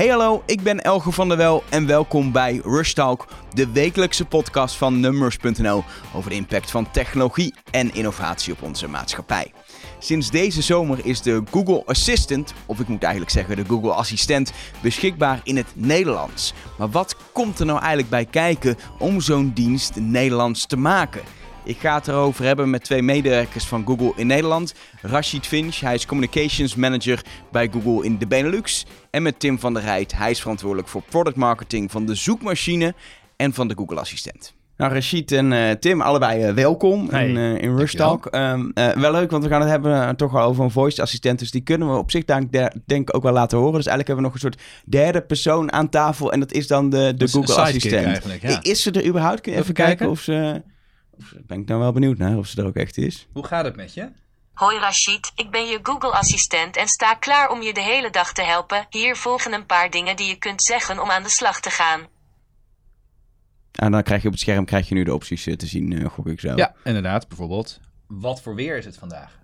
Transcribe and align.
Hey 0.00 0.08
hallo, 0.08 0.42
ik 0.46 0.62
ben 0.62 0.80
Elge 0.80 1.12
van 1.12 1.28
der 1.28 1.36
Wel 1.36 1.64
en 1.68 1.86
welkom 1.86 2.32
bij 2.32 2.60
Rush 2.64 2.92
Talk, 2.92 3.26
de 3.54 3.72
wekelijkse 3.72 4.24
podcast 4.24 4.76
van 4.76 5.00
Numbers.nl 5.00 5.84
over 6.14 6.30
de 6.30 6.36
impact 6.36 6.70
van 6.70 6.90
technologie 6.90 7.54
en 7.70 7.94
innovatie 7.94 8.52
op 8.52 8.62
onze 8.62 8.88
maatschappij. 8.88 9.52
Sinds 9.98 10.30
deze 10.30 10.62
zomer 10.62 11.06
is 11.06 11.22
de 11.22 11.42
Google 11.50 11.82
Assistant, 11.84 12.54
of 12.66 12.80
ik 12.80 12.88
moet 12.88 13.02
eigenlijk 13.02 13.32
zeggen 13.32 13.56
de 13.56 13.64
Google 13.64 13.92
Assistent, 13.92 14.52
beschikbaar 14.82 15.40
in 15.44 15.56
het 15.56 15.72
Nederlands. 15.74 16.54
Maar 16.78 16.90
wat 16.90 17.16
komt 17.32 17.58
er 17.58 17.66
nou 17.66 17.78
eigenlijk 17.78 18.10
bij 18.10 18.24
kijken 18.24 18.76
om 18.98 19.20
zo'n 19.20 19.50
dienst 19.54 19.96
Nederlands 19.96 20.66
te 20.66 20.76
maken? 20.76 21.22
Ik 21.70 21.78
ga 21.78 21.94
het 21.94 22.08
erover 22.08 22.44
hebben 22.44 22.70
met 22.70 22.84
twee 22.84 23.02
medewerkers 23.02 23.66
van 23.66 23.86
Google 23.86 24.12
in 24.16 24.26
Nederland. 24.26 24.74
Rashid 25.02 25.46
Finch, 25.46 25.80
hij 25.80 25.94
is 25.94 26.06
Communications 26.06 26.74
Manager 26.74 27.24
bij 27.52 27.68
Google 27.72 28.04
in 28.04 28.18
de 28.18 28.26
Benelux. 28.26 28.86
En 29.10 29.22
met 29.22 29.40
Tim 29.40 29.58
van 29.58 29.74
der 29.74 29.82
Rijt, 29.82 30.16
hij 30.16 30.30
is 30.30 30.40
verantwoordelijk 30.40 30.88
voor 30.88 31.02
product 31.02 31.36
marketing 31.36 31.90
van 31.90 32.06
de 32.06 32.14
zoekmachine 32.14 32.94
en 33.36 33.52
van 33.52 33.68
de 33.68 33.74
Google 33.76 34.00
Assistent. 34.00 34.54
Nou, 34.76 34.92
Rashid 34.92 35.32
en 35.32 35.52
uh, 35.52 35.70
Tim, 35.70 36.00
allebei 36.00 36.48
uh, 36.48 36.54
welkom 36.54 37.08
Hey, 37.10 37.28
in, 37.28 37.36
uh, 37.36 37.62
in 37.62 37.76
Rush 37.76 37.94
Talk. 37.94 38.28
Um, 38.34 38.72
wel 38.74 39.12
leuk, 39.12 39.30
want 39.30 39.44
we 39.44 39.50
gaan 39.50 39.60
het 39.60 39.70
hebben 39.70 40.16
toch 40.16 40.36
al 40.36 40.48
over 40.48 40.64
een 40.64 40.70
voice 40.70 41.02
assistent. 41.02 41.38
Dus 41.38 41.50
die 41.50 41.62
kunnen 41.62 41.92
we 41.92 41.98
op 41.98 42.10
zich 42.10 42.24
denk, 42.24 42.52
denk 42.86 43.08
ik 43.08 43.16
ook 43.16 43.22
wel 43.22 43.32
laten 43.32 43.58
horen. 43.58 43.74
Dus 43.74 43.86
eigenlijk 43.86 44.06
hebben 44.06 44.24
we 44.24 44.30
nog 44.30 44.34
een 44.34 44.50
soort 44.50 44.84
derde 44.86 45.20
persoon 45.20 45.72
aan 45.72 45.88
tafel. 45.88 46.32
En 46.32 46.40
dat 46.40 46.52
is 46.52 46.66
dan 46.66 46.90
de, 46.90 47.14
de 47.16 47.28
Google 47.28 47.54
Assistent. 47.54 48.22
Ja. 48.40 48.62
Is 48.62 48.82
ze 48.82 48.90
er 48.90 49.06
überhaupt? 49.06 49.40
Kun 49.40 49.52
je 49.52 49.58
even, 49.58 49.70
even 49.70 49.84
kijken, 49.84 49.96
kijken 49.96 50.10
of 50.10 50.20
ze... 50.20 50.62
Ben 51.46 51.60
ik 51.60 51.68
nou 51.68 51.80
wel 51.80 51.92
benieuwd 51.92 52.18
naar 52.18 52.36
of 52.36 52.46
ze 52.46 52.60
er 52.60 52.66
ook 52.66 52.76
echt 52.76 52.96
is. 52.96 53.26
Hoe 53.32 53.46
gaat 53.46 53.64
het 53.64 53.76
met 53.76 53.94
je? 53.94 54.12
Hoi 54.54 54.78
Rashid, 54.78 55.32
ik 55.34 55.50
ben 55.50 55.66
je 55.66 55.78
Google-assistent 55.82 56.76
en 56.76 56.88
sta 56.88 57.14
klaar 57.14 57.50
om 57.50 57.62
je 57.62 57.74
de 57.74 57.82
hele 57.82 58.10
dag 58.10 58.32
te 58.32 58.42
helpen. 58.42 58.86
Hier 58.90 59.16
volgen 59.16 59.52
een 59.52 59.66
paar 59.66 59.90
dingen 59.90 60.16
die 60.16 60.28
je 60.28 60.36
kunt 60.36 60.62
zeggen 60.62 60.98
om 60.98 61.10
aan 61.10 61.22
de 61.22 61.28
slag 61.28 61.60
te 61.60 61.70
gaan. 61.70 62.06
En 63.72 63.92
dan 63.92 64.02
krijg 64.02 64.20
je 64.20 64.26
op 64.26 64.32
het 64.32 64.42
scherm 64.42 64.64
krijg 64.64 64.88
je 64.88 64.94
nu 64.94 65.04
de 65.04 65.14
opties 65.14 65.42
te 65.42 65.66
zien, 65.66 65.90
uh, 65.90 66.08
gok 66.08 66.26
ik 66.26 66.40
zo. 66.40 66.56
Ja, 66.56 66.74
inderdaad. 66.84 67.28
Bijvoorbeeld, 67.28 67.80
wat 68.06 68.42
voor 68.42 68.54
weer 68.54 68.76
is 68.76 68.84
het 68.84 68.96
vandaag? 68.96 69.38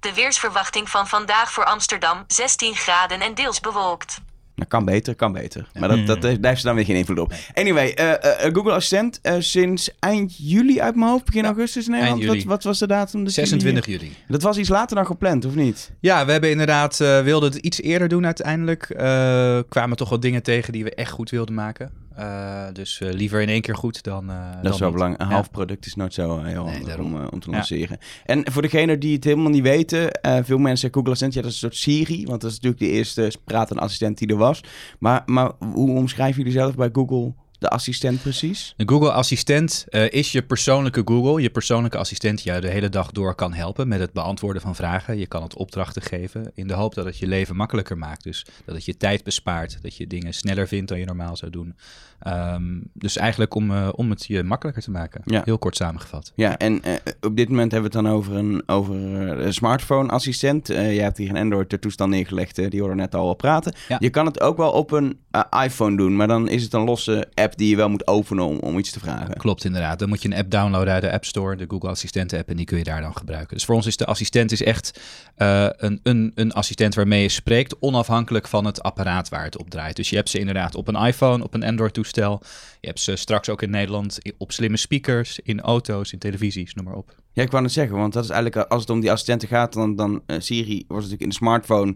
De 0.00 0.14
weersverwachting 0.14 0.88
van 0.88 1.06
vandaag 1.06 1.52
voor 1.52 1.64
Amsterdam, 1.64 2.24
16 2.26 2.74
graden 2.74 3.20
en 3.20 3.34
deels 3.34 3.60
bewolkt. 3.60 4.20
Dat 4.60 4.68
kan 4.68 4.84
beter, 4.84 5.14
kan 5.14 5.32
beter. 5.32 5.68
Maar 5.78 5.88
dat, 5.88 6.06
dat, 6.06 6.22
daar 6.22 6.38
heeft 6.40 6.60
ze 6.60 6.66
dan 6.66 6.74
weer 6.74 6.84
geen 6.84 6.96
invloed 6.96 7.18
op. 7.18 7.32
Anyway, 7.54 7.94
uh, 8.00 8.06
uh, 8.06 8.14
Google 8.54 8.72
Assistent 8.72 9.20
uh, 9.22 9.34
sinds 9.38 9.90
eind 9.98 10.34
juli 10.38 10.80
uit 10.80 10.94
mijn 10.94 11.10
hoofd, 11.10 11.24
begin 11.24 11.44
augustus 11.44 11.84
in 11.86 11.90
Nederland. 11.92 12.24
Wat, 12.24 12.34
juli. 12.34 12.46
wat 12.48 12.62
was 12.62 12.78
de 12.78 12.86
datum? 12.86 13.24
dat 13.24 13.32
26 13.32 13.86
jullie- 13.86 14.00
juli. 14.00 14.14
Dat 14.28 14.42
was 14.42 14.56
iets 14.58 14.68
later 14.68 14.96
dan 14.96 15.06
gepland, 15.06 15.44
of 15.44 15.54
niet? 15.54 15.90
Ja, 16.00 16.26
we 16.26 16.32
hebben 16.32 16.50
inderdaad, 16.50 17.00
eh 17.00 17.20
wilden 17.22 17.50
het 17.52 17.58
iets 17.58 17.80
eerder 17.80 18.08
doen 18.08 18.24
uiteindelijk. 18.26 18.90
Eh, 18.90 19.58
kwamen 19.68 19.96
toch 19.96 20.08
wat 20.08 20.22
dingen 20.22 20.42
tegen 20.42 20.72
die 20.72 20.84
we 20.84 20.94
echt 20.94 21.10
goed 21.10 21.30
wilden 21.30 21.54
maken. 21.54 21.90
Eh, 22.16 22.66
dus 22.72 23.00
eh, 23.00 23.12
liever 23.12 23.40
in 23.40 23.48
één 23.48 23.60
keer 23.60 23.76
goed 23.76 24.02
dan. 24.02 24.30
eh, 24.30 24.52
Dat 24.54 24.62
dan 24.62 24.72
is 24.72 24.78
wel 24.78 24.90
belangrijk. 24.92 25.22
Een 25.22 25.28
Ja. 25.28 25.34
half 25.34 25.50
product 25.50 25.86
is 25.86 25.94
nooit 25.94 26.14
zo 26.14 26.42
heel 26.42 26.68
handig 26.70 26.98
om, 26.98 27.14
om 27.26 27.40
te 27.40 27.50
Ja. 27.50 27.56
lanceren. 27.56 27.98
En 28.24 28.52
voor 28.52 28.62
degenen 28.62 29.00
die 29.00 29.14
het 29.14 29.24
helemaal 29.24 29.50
niet 29.50 29.62
weten, 29.62 30.10
veel 30.44 30.58
mensen 30.58 30.88
Google 30.92 31.10
Assistant, 31.10 31.34
ja, 31.34 31.40
dat 31.42 31.50
is 31.50 31.62
een 31.62 31.70
soort 31.70 31.80
Siri, 31.82 32.24
want 32.26 32.40
dat 32.40 32.50
is 32.50 32.56
natuurlijk 32.60 32.82
de 32.82 32.90
eerste 32.98 33.32
pratende 33.44 33.82
assistent 33.82 34.18
die 34.18 34.28
er 34.28 34.36
was. 34.36 34.60
Maar, 34.98 35.22
maar 35.26 35.50
hoe 35.72 35.90
omschrijven 35.90 36.36
jullie 36.36 36.58
zelf 36.58 36.74
bij 36.74 36.88
Google 36.92 37.34
de 37.60 37.68
assistent 37.68 38.22
precies? 38.22 38.74
De 38.76 38.88
Google 38.88 39.12
Assistent 39.12 39.86
eh, 39.88 40.12
is 40.12 40.32
je 40.32 40.42
persoonlijke 40.42 41.02
Google, 41.04 41.42
je 41.42 41.50
persoonlijke 41.50 41.98
assistent 41.98 42.36
die 42.36 42.46
jou 42.46 42.60
de 42.60 42.68
hele 42.68 42.88
dag 42.88 43.10
door 43.10 43.34
kan 43.34 43.52
helpen 43.52 43.88
met 43.88 44.00
het 44.00 44.12
beantwoorden 44.12 44.62
van 44.62 44.74
vragen. 44.74 45.18
Je 45.18 45.26
kan 45.26 45.42
het 45.42 45.54
opdrachten 45.54 46.02
geven 46.02 46.50
in 46.54 46.66
de 46.66 46.74
hoop 46.74 46.94
dat 46.94 47.04
het 47.04 47.18
je 47.18 47.26
leven 47.26 47.56
makkelijker 47.56 47.98
maakt. 47.98 48.22
Dus 48.22 48.46
dat 48.64 48.74
het 48.74 48.84
je 48.84 48.96
tijd 48.96 49.24
bespaart, 49.24 49.78
dat 49.82 49.96
je 49.96 50.06
dingen 50.06 50.34
sneller 50.34 50.68
vindt 50.68 50.88
dan 50.88 50.98
je 50.98 51.04
normaal 51.04 51.36
zou 51.36 51.50
doen. 51.50 51.76
Ehm, 52.20 52.78
dus 52.92 53.16
eigenlijk 53.16 53.54
om, 53.54 53.70
eh, 53.70 53.88
om 53.92 54.10
het 54.10 54.26
je 54.26 54.42
makkelijker 54.42 54.82
te 54.82 54.90
maken. 54.90 55.22
Ja. 55.24 55.42
Heel 55.44 55.58
kort 55.58 55.76
samengevat. 55.76 56.32
Ja, 56.34 56.58
en 56.58 56.82
eh, 56.82 56.94
op 57.20 57.36
dit 57.36 57.48
moment 57.48 57.72
hebben 57.72 57.90
we 57.90 57.96
het 57.96 58.06
dan 58.06 58.16
over 58.16 58.36
een, 58.36 58.62
over 58.66 58.94
eh, 58.94 59.44
een 59.44 59.54
smartphone-assistent. 59.54 60.70
Eh 60.70 60.94
jij 60.94 61.02
hebt 61.02 61.16
hier 61.16 61.30
een 61.30 61.36
Android-toestel 61.36 62.08
neergelegd, 62.08 62.56
die 62.56 62.80
hoorden 62.80 62.96
we 62.96 63.02
net 63.02 63.14
al 63.14 63.24
wel 63.24 63.34
praten. 63.34 63.74
Ja. 63.88 63.96
Je 64.00 64.10
kan 64.10 64.26
het 64.26 64.40
ook 64.40 64.56
wel 64.56 64.70
op 64.70 64.90
een 64.90 65.18
iPhone 65.64 65.96
doen, 65.96 66.16
maar 66.16 66.26
dan 66.26 66.48
is 66.48 66.62
het 66.62 66.72
een 66.72 66.84
losse 66.84 67.28
app 67.34 67.56
die 67.56 67.68
je 67.68 67.76
wel 67.76 67.88
moet 67.88 68.06
openen 68.06 68.44
om, 68.44 68.58
om 68.58 68.78
iets 68.78 68.90
te 68.90 69.00
vragen. 69.00 69.36
Klopt, 69.36 69.64
inderdaad. 69.64 69.98
Dan 69.98 70.08
moet 70.08 70.22
je 70.22 70.28
een 70.28 70.36
app 70.36 70.50
downloaden 70.50 70.92
uit 70.92 71.02
de 71.02 71.12
App 71.12 71.24
Store, 71.24 71.56
de 71.56 71.64
Google 71.68 71.88
Assistent 71.88 72.32
app, 72.32 72.48
en 72.48 72.56
die 72.56 72.66
kun 72.66 72.78
je 72.78 72.84
daar 72.84 73.00
dan 73.00 73.16
gebruiken. 73.16 73.56
Dus 73.56 73.64
voor 73.64 73.74
ons 73.74 73.86
is 73.86 73.96
de 73.96 74.06
assistent 74.06 74.52
is 74.52 74.62
echt 74.62 75.00
een, 75.36 76.00
een, 76.02 76.32
een 76.34 76.52
assistent 76.52 76.94
waarmee 76.94 77.22
je 77.22 77.28
spreekt, 77.28 77.76
onafhankelijk 77.80 78.48
van 78.48 78.64
het 78.64 78.82
apparaat 78.82 79.28
waar 79.28 79.44
het 79.44 79.58
op 79.58 79.70
draait. 79.70 79.96
Dus 79.96 80.10
je 80.10 80.16
hebt 80.16 80.28
ze 80.28 80.38
inderdaad 80.38 80.74
op 80.74 80.88
een 80.88 81.06
iPhone, 81.06 81.44
op 81.44 81.54
een 81.54 81.64
Android-toestel. 81.64 82.08
Je 82.14 82.86
hebt 82.86 83.00
ze 83.00 83.16
straks 83.16 83.48
ook 83.48 83.62
in 83.62 83.70
Nederland 83.70 84.18
op 84.38 84.52
slimme 84.52 84.76
speakers, 84.76 85.40
in 85.42 85.60
auto's, 85.60 86.12
in 86.12 86.18
televisies, 86.18 86.74
noem 86.74 86.84
maar 86.84 86.94
op. 86.94 87.14
Ja, 87.32 87.42
ik 87.42 87.50
wou 87.50 87.62
het 87.62 87.72
zeggen, 87.72 87.96
want 87.96 88.12
dat 88.12 88.24
is 88.24 88.30
eigenlijk, 88.30 88.68
als 88.68 88.80
het 88.80 88.90
om 88.90 89.00
die 89.00 89.10
assistenten 89.10 89.48
gaat, 89.48 89.72
dan, 89.72 89.96
dan 89.96 90.22
eh, 90.26 90.36
Siri 90.40 90.84
was 90.88 90.96
natuurlijk 90.96 91.22
in 91.22 91.28
de 91.28 91.34
smartphone 91.34 91.94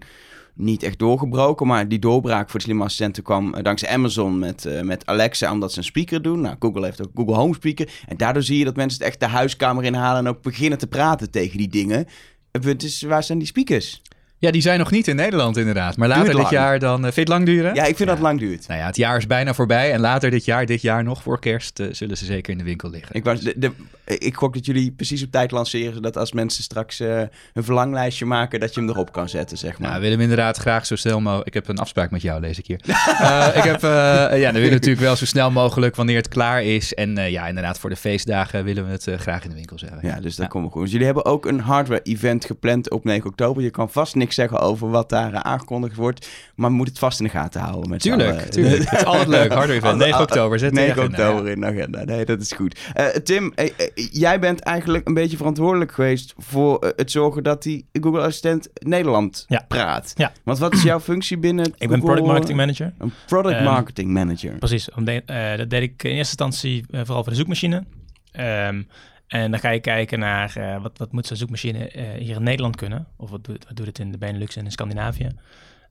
niet 0.54 0.82
echt 0.82 0.98
doorgebroken, 0.98 1.66
maar 1.66 1.88
die 1.88 1.98
doorbraak 1.98 2.50
voor 2.50 2.58
de 2.58 2.64
slimme 2.64 2.84
assistenten 2.84 3.22
kwam 3.22 3.54
eh, 3.54 3.62
dankzij 3.62 3.88
Amazon 3.88 4.38
met, 4.38 4.66
eh, 4.66 4.80
met 4.80 5.06
Alexa, 5.06 5.52
omdat 5.52 5.72
ze 5.72 5.78
een 5.78 5.84
speaker 5.84 6.22
doen. 6.22 6.40
Nou, 6.40 6.56
Google 6.58 6.84
heeft 6.84 7.06
ook 7.06 7.10
Google 7.14 7.34
Home 7.34 7.54
Speaker. 7.54 7.90
En 8.06 8.16
daardoor 8.16 8.42
zie 8.42 8.58
je 8.58 8.64
dat 8.64 8.76
mensen 8.76 8.98
het 8.98 9.08
echt 9.08 9.20
de 9.20 9.26
huiskamer 9.26 9.84
inhalen 9.84 10.24
en 10.24 10.28
ook 10.28 10.42
beginnen 10.42 10.78
te 10.78 10.86
praten 10.86 11.30
tegen 11.30 11.58
die 11.58 11.68
dingen. 11.68 12.06
Het 12.50 12.82
is, 12.82 13.02
waar 13.02 13.22
zijn 13.22 13.38
die 13.38 13.46
speakers? 13.46 14.02
Ja, 14.44 14.50
die 14.50 14.62
zijn 14.62 14.78
nog 14.78 14.90
niet 14.90 15.08
in 15.08 15.16
Nederland 15.16 15.56
inderdaad. 15.56 15.96
Maar 15.96 16.08
later 16.08 16.34
dit 16.36 16.50
jaar 16.50 16.78
dan... 16.78 16.96
eh, 16.96 17.02
vind 17.02 17.14
je 17.14 17.20
het 17.20 17.28
lang 17.28 17.44
duren? 17.46 17.74
Ja, 17.74 17.84
ik 17.84 17.96
vind 17.96 18.08
dat 18.08 18.18
het 18.18 18.26
lang 18.26 18.38
duurt. 18.38 18.68
Nou 18.68 18.80
ja, 18.80 18.86
het 18.86 18.96
jaar 18.96 19.16
is 19.16 19.26
bijna 19.26 19.54
voorbij. 19.54 19.92
En 19.92 20.00
later 20.00 20.30
dit 20.30 20.44
jaar, 20.44 20.66
dit 20.66 20.82
jaar 20.82 21.04
nog 21.04 21.22
voor 21.22 21.38
kerst, 21.40 21.80
eh, 21.80 21.86
zullen 21.90 22.16
ze 22.16 22.24
zeker 22.24 22.52
in 22.52 22.58
de 22.58 22.64
winkel 22.64 22.90
liggen. 22.90 23.14
Ik, 23.14 23.24
wou, 23.24 23.38
de, 23.38 23.54
de- 23.56 23.70
ik 24.04 24.34
gok 24.34 24.54
dat 24.54 24.66
jullie 24.66 24.92
precies 24.92 25.22
op 25.22 25.30
tijd 25.30 25.50
lanceren, 25.50 25.94
zodat 25.94 26.16
als 26.16 26.32
mensen 26.32 26.62
straks 26.62 27.00
eh, 27.00 27.20
een 27.52 27.64
verlanglijstje 27.64 28.24
maken, 28.24 28.60
dat 28.60 28.74
je 28.74 28.80
hem 28.80 28.88
erop 28.88 29.12
kan 29.12 29.28
zetten, 29.28 29.58
zeg 29.58 29.72
maar. 29.72 29.80
Nou, 29.80 29.94
we 29.94 30.00
willen 30.00 30.18
hem 30.18 30.28
inderdaad 30.30 30.56
graag 30.56 30.86
zo 30.86 30.96
snel 30.96 31.20
mogelijk. 31.20 31.46
Ik 31.46 31.54
heb 31.54 31.68
een 31.68 31.78
afspraak 31.78 32.10
met 32.10 32.22
jou, 32.22 32.40
lees 32.40 32.58
ik 32.58 32.66
hier. 32.66 32.80
Eh, 33.14 33.56
ik 33.56 33.62
heb, 33.62 33.82
eh, 33.82 33.90
ja, 33.90 34.28
dan 34.28 34.52
willen 34.52 34.68
we 34.68 34.74
natuurlijk 34.74 35.00
wel 35.00 35.16
zo 35.16 35.24
snel 35.24 35.50
mogelijk 35.50 35.96
wanneer 35.96 36.16
het 36.16 36.28
klaar 36.28 36.62
is. 36.62 36.94
En 36.94 37.18
eh, 37.18 37.30
ja, 37.30 37.46
inderdaad, 37.46 37.78
voor 37.78 37.90
de 37.90 37.96
feestdagen 37.96 38.64
willen 38.64 38.86
we 38.86 38.90
het 38.90 39.06
eh, 39.06 39.18
graag 39.18 39.44
in 39.44 39.48
de 39.48 39.54
winkel 39.54 39.78
zetten. 39.78 39.98
Ja, 40.02 40.20
dus 40.20 40.36
dat 40.36 40.48
komt 40.48 40.62
wel 40.62 40.72
goed. 40.72 40.82
Dus 40.82 40.90
jullie 40.90 41.06
hebben 41.06 41.24
ook 41.24 41.46
een 41.46 41.60
hardware-event 41.60 42.44
gepland 42.44 42.90
op 42.90 43.04
9 43.04 43.26
oktober. 43.30 43.62
Je 43.62 43.70
kan 43.70 43.90
vast 43.90 44.14
niks 44.14 44.34
zeggen 44.34 44.60
over 44.60 44.90
wat 44.90 45.08
daar 45.08 45.32
eh, 45.32 45.40
aangekondigd 45.40 45.96
wordt, 45.96 46.28
maar 46.54 46.70
we 46.70 46.76
moeten 46.76 46.94
het 46.94 47.02
vast 47.02 47.18
in 47.18 47.24
de 47.24 47.30
gaten 47.30 47.60
houden. 47.60 47.90
Met 47.90 48.00
Tuurlijk, 48.00 48.40
tuurlijk. 48.40 48.90
Het 48.90 49.00
is 49.00 49.04
altijd 49.04 49.28
leuk. 49.28 49.52
Hardware 49.52 49.72
event, 49.72 49.98
9 50.08 50.20
oktober. 50.20 50.58
Zet 50.58 50.72
in 50.72 50.80
je 50.80 50.86
9 50.86 51.02
agenda, 51.02 51.28
oktober 51.28 51.50
in 51.50 51.60
de 51.60 51.66
agenda. 51.66 52.04
Nee, 52.04 52.24
dat 52.24 52.40
is 52.40 52.52
goed. 52.52 52.78
Eh, 52.94 53.06
Tim, 53.06 53.52
eh, 53.54 53.64
eh, 53.76 53.88
jij 54.12 54.38
bent 54.40 54.60
eigenlijk 54.60 55.08
een 55.08 55.14
beetje 55.14 55.36
verantwoordelijk 55.36 55.92
geweest 55.92 56.34
voor 56.36 56.78
eh, 56.78 56.90
het 56.96 57.10
zorgen 57.10 57.42
dat 57.42 57.62
die 57.62 57.88
Google 57.92 58.20
Assistent 58.20 58.68
Nederland 58.74 59.44
Ja. 59.48 59.64
praat. 59.68 60.12
Ja. 60.16 60.32
Want 60.44 60.58
wat 60.58 60.72
is 60.74 60.82
jouw 60.82 61.00
functie 61.00 61.38
binnen 61.38 61.72
Ik 61.78 61.88
ben 61.88 62.00
product 62.00 62.26
marketing 62.26 62.58
manager. 62.58 62.92
Een 62.98 63.12
product 63.26 63.54
Ehm, 63.54 63.64
marketing 63.64 64.10
manager. 64.10 64.58
Precies. 64.58 64.90
Om 64.90 65.04
de- 65.04 65.22
eh, 65.26 65.56
dat 65.58 65.70
deed 65.70 65.82
ik 65.82 66.02
in 66.04 66.10
eerste 66.10 66.44
instantie 66.44 66.84
eh, 66.90 67.00
vooral 67.04 67.22
voor 67.22 67.32
de 67.32 67.38
zoekmachine. 67.38 67.84
Ehm, 68.32 68.82
en 69.26 69.50
dan 69.50 69.60
ga 69.60 69.70
je 69.70 69.80
kijken 69.80 70.18
naar 70.18 70.78
wat, 70.82 70.98
wat 70.98 71.12
moet 71.12 71.26
zo'n 71.26 71.36
zoekmachine 71.36 71.90
hier 72.18 72.36
in 72.36 72.42
Nederland 72.42 72.76
kunnen. 72.76 73.06
Of 73.16 73.30
wat 73.30 73.44
doet, 73.44 73.64
wat 73.66 73.76
doet 73.76 73.86
het 73.86 73.98
in 73.98 74.12
de 74.12 74.18
Benelux 74.18 74.56
en 74.56 74.64
in 74.64 74.70
Scandinavië. 74.70 75.28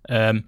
Ehm, 0.01 0.39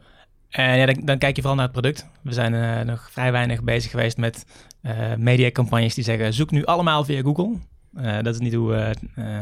en 0.49 0.77
ja, 0.77 0.85
dan, 0.85 1.01
dan 1.05 1.17
kijk 1.17 1.35
je 1.35 1.41
vooral 1.41 1.55
naar 1.59 1.69
het 1.71 1.81
product. 1.81 2.07
We 2.21 2.33
zijn 2.33 2.85
nog 2.85 3.09
vrij 3.11 3.31
weinig 3.31 3.63
bezig 3.63 3.91
geweest 3.91 4.17
met 4.17 4.45
eh 4.85 5.15
mediacampagnes 5.15 5.93
die 5.93 6.03
zeggen... 6.03 6.33
zoek 6.33 6.51
nu 6.51 6.65
allemaal 6.65 7.03
via 7.03 7.21
Google. 7.21 7.57
Eh, 7.95 8.21
dat 8.21 8.33
is 8.33 8.39
niet 8.39 8.53
hoe, 8.53 8.75
eh, 9.15 9.39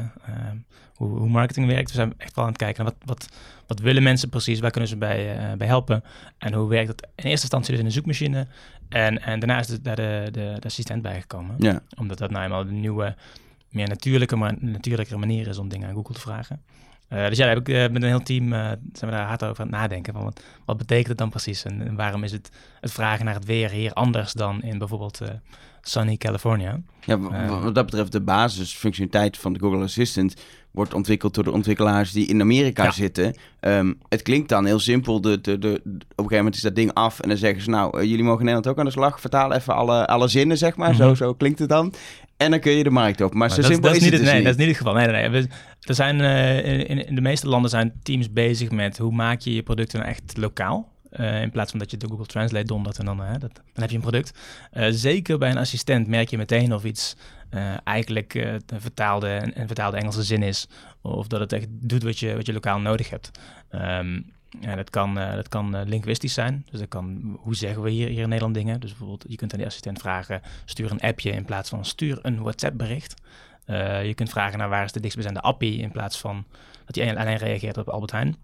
hoe, 0.95 1.17
hoe 1.17 1.29
marketing 1.29 1.67
werkt. 1.67 1.89
We 1.89 1.95
zijn 1.95 2.13
echt 2.17 2.35
wel 2.35 2.45
aan 2.45 2.51
het 2.51 2.59
kijken 2.59 2.83
naar 2.83 2.93
wat, 2.93 3.17
wat, 3.17 3.37
wat 3.67 3.79
willen 3.79 4.03
mensen 4.03 4.29
precies, 4.29 4.59
waar 4.59 4.72
kunnen 4.72 4.90
ze 4.90 4.97
bij, 4.97 5.37
bij 5.57 5.67
helpen. 5.67 6.03
En 6.37 6.53
hoe 6.53 6.69
werkt 6.69 6.87
het 6.87 7.01
in 7.01 7.23
eerste 7.23 7.29
instantie 7.31 7.72
dus 7.72 7.79
in 7.79 7.85
de 7.85 7.93
zoekmachine. 7.93 8.47
En, 8.90 9.22
en 9.22 9.40
daarna 9.40 9.59
is 9.59 9.67
daar 9.67 9.95
de, 9.95 10.29
de, 10.31 10.55
de 10.59 10.66
assistent 10.66 11.01
bijgekomen. 11.01 11.55
Ja. 11.57 11.81
Omdat 11.97 12.17
dat 12.17 12.31
nou 12.31 12.43
eenmaal 12.43 12.66
de 12.66 12.72
nieuwe, 12.72 13.16
meer 13.69 13.87
natuurlijke, 13.87 14.35
maar 14.35 14.55
natuurlijke 14.59 15.17
manier 15.17 15.47
is 15.47 15.57
om 15.57 15.69
dingen 15.69 15.87
aan 15.87 15.93
Google 15.93 16.13
te 16.13 16.22
vragen. 16.22 16.61
Eh, 17.08 17.28
dus 17.28 17.38
ja, 17.38 17.46
daar 17.46 17.55
heb 17.55 17.67
ik 17.67 17.76
eh, 17.76 17.82
met 17.82 18.02
een 18.03 18.08
heel 18.09 18.23
team 18.23 18.53
eh, 18.53 18.59
zijn 18.94 19.11
we 19.11 19.17
daar 19.17 19.28
hard 19.28 19.44
over 19.44 19.59
aan 19.64 19.67
het 19.72 19.76
nadenken. 19.76 20.14
Van 20.14 20.23
wat, 20.23 20.41
wat 20.66 20.78
betekent 20.78 21.08
het 21.08 21.17
dan 21.17 21.29
precies? 21.29 21.64
En, 21.64 21.88
en 21.88 21.96
waarom 21.96 22.23
is 22.23 22.32
het, 22.32 22.50
het 22.79 22.91
vragen 22.91 23.26
naar 23.26 23.34
het 23.34 23.46
weer 23.46 23.70
hier 23.70 23.94
anders 23.94 24.34
dan 24.34 24.61
in 24.61 24.78
bijvoorbeeld 24.78 25.22
sunny 25.82 26.17
California? 26.17 26.79
Ja, 27.05 27.17
wat 27.61 27.76
dat 27.76 27.85
betreft, 27.85 28.11
de 28.11 28.22
basisfunctionaliteit 28.22 29.38
van 29.38 29.53
de 29.53 29.59
Google 29.59 29.84
Assistant 29.84 30.34
wordt 30.72 30.94
ontwikkeld 30.94 31.34
door 31.34 31.44
de 31.44 31.52
ontwikkelaars 31.52 32.11
die 32.11 32.28
in 32.28 32.41
Amerika 32.41 32.84
Ja. 32.84 32.91
zitten. 32.91 33.35
Ehm, 33.59 33.94
het 34.09 34.22
klinkt 34.22 34.49
dan 34.49 34.66
heel 34.66 34.79
simpel. 34.79 35.22
De, 35.22 35.41
de, 35.41 35.58
de, 35.59 35.67
op 35.76 35.84
een 35.85 36.02
gegeven 36.16 36.38
moment 36.38 36.56
is 36.56 36.61
dat 36.61 36.76
ding 36.76 36.94
af 36.94 37.20
en 37.20 37.28
dan 37.29 37.38
zeggen 37.38 37.61
ze, 37.61 37.70
nou, 37.70 38.06
jullie 38.06 38.23
mogen 38.23 38.40
in 38.40 38.46
Nederland 38.46 38.67
ook 38.67 38.78
aan 38.79 38.85
de 38.85 38.91
slag. 38.91 39.20
Vertaal 39.20 39.53
even 39.53 39.76
alle, 39.76 40.08
alle 40.08 40.28
zinnen, 40.28 40.58
zeg 40.58 40.76
maar. 40.76 40.96
zo, 40.96 41.06
Mhm. 41.06 41.16
zo 41.16 41.34
klinkt 41.34 41.59
het 41.59 41.70
dan. 41.70 41.94
En 42.38 42.52
dan 42.52 42.59
kun 42.59 42.72
je 42.72 42.84
de 42.84 42.90
markt 42.90 43.22
op. 43.22 43.29
Maar, 43.29 43.38
Maar 43.40 43.49
zo 43.49 43.56
dat, 43.61 43.66
simpel 43.72 43.88
dat 43.90 43.96
is, 43.97 44.03
niet 44.03 44.11
het 44.11 44.20
het, 44.20 44.22
dus 44.22 44.32
nee, 44.32 44.44
niet. 44.44 44.49
dat 44.58 44.59
is 44.59 44.66
niet 44.67 44.78
het 44.78 44.88
geval. 44.88 44.94
Nee, 44.94 45.08
nee, 45.08 45.29
nee. 45.29 45.47
Er 45.84 45.96
zijn, 45.96 46.22
eh, 46.22 46.90
in, 46.90 47.16
de 47.16 47.22
meeste 47.22 47.47
landen 47.47 47.70
zijn 47.70 47.94
teams 48.03 48.32
bezig 48.34 48.72
met 48.72 48.97
hoe 48.97 49.12
maak 49.12 49.40
je 49.40 49.53
je 49.53 49.64
producten 49.64 50.00
nou 50.00 50.12
echt 50.12 50.38
lokaal. 50.38 50.91
eh, 51.09 51.41
in 51.41 51.52
plaats 51.52 51.70
van 51.70 51.80
dat 51.80 51.91
je 51.91 51.97
de 51.97 52.08
Google 52.08 52.26
Translate 52.26 52.66
dondert 52.66 52.97
en 52.97 53.06
dan, 53.06 53.24
eh, 53.24 53.32
dat, 53.32 53.53
dan 53.53 53.64
heb 53.74 53.90
je 53.90 53.96
een 53.96 54.02
product. 54.02 54.40
Zeker 54.90 55.38
bij 55.38 55.50
een 55.50 55.58
assistent 55.58 56.08
merk 56.08 56.30
je 56.30 56.38
meteen 56.38 56.74
of 56.74 56.84
iets 56.84 57.16
eigenlijk 57.84 58.34
een 58.34 58.82
vertaalde, 58.82 59.52
een 59.53 59.68
vertaalde 59.68 59.97
Engelse 59.97 60.24
zin 60.24 60.44
is. 60.44 60.68
Of 61.02 61.28
dat 61.28 61.40
het 61.40 61.53
echt 61.53 61.68
doet 61.70 62.03
wat 62.03 62.20
je, 62.20 62.35
wat 62.35 62.46
je 62.46 62.53
lokaal 62.53 62.80
nodig 62.80 63.09
hebt. 63.09 63.32
Ja, 64.59 64.76
dat 64.76 64.90
kan, 64.90 65.16
dat 65.16 65.50
kan 65.50 65.84
linguistisch 65.84 66.34
zijn. 66.34 66.66
Dus 66.72 66.80
dat 66.80 66.90
kan, 66.90 67.38
hoe 67.40 67.56
zeggen 67.56 67.82
we 67.82 67.90
hier, 67.90 68.08
hier 68.08 68.22
in 68.22 68.30
Nederland 68.30 68.56
dingen? 68.56 68.80
Dus 68.80 68.90
bijvoorbeeld, 68.90 69.26
je 69.28 69.35
kunt 69.35 69.52
aan 69.52 69.58
die 69.58 69.68
assistent 69.68 70.00
vragen, 70.00 70.41
stuur 70.66 70.91
een 70.91 71.00
appje 71.00 71.32
in 71.32 71.46
plaats 71.46 71.70
van 71.70 71.85
stuur 71.85 72.20
een 72.22 72.41
WhatsApp 72.41 72.78
bericht. 72.78 73.22
Eh, 73.65 74.05
je 74.05 74.13
kunt 74.13 74.29
vragen 74.29 74.57
naar 74.57 74.69
waar 74.69 74.83
is 74.85 74.91
de 74.91 74.99
dichtstbijzijnde 74.99 75.47
appie 75.47 75.77
in 75.81 75.91
plaats 75.91 76.19
van 76.19 76.45
dat 76.85 76.95
hij 76.95 77.17
alleen 77.17 77.37
reageert 77.37 77.77
op 77.77 77.89
Albert 77.89 78.11
Heijn. 78.11 78.35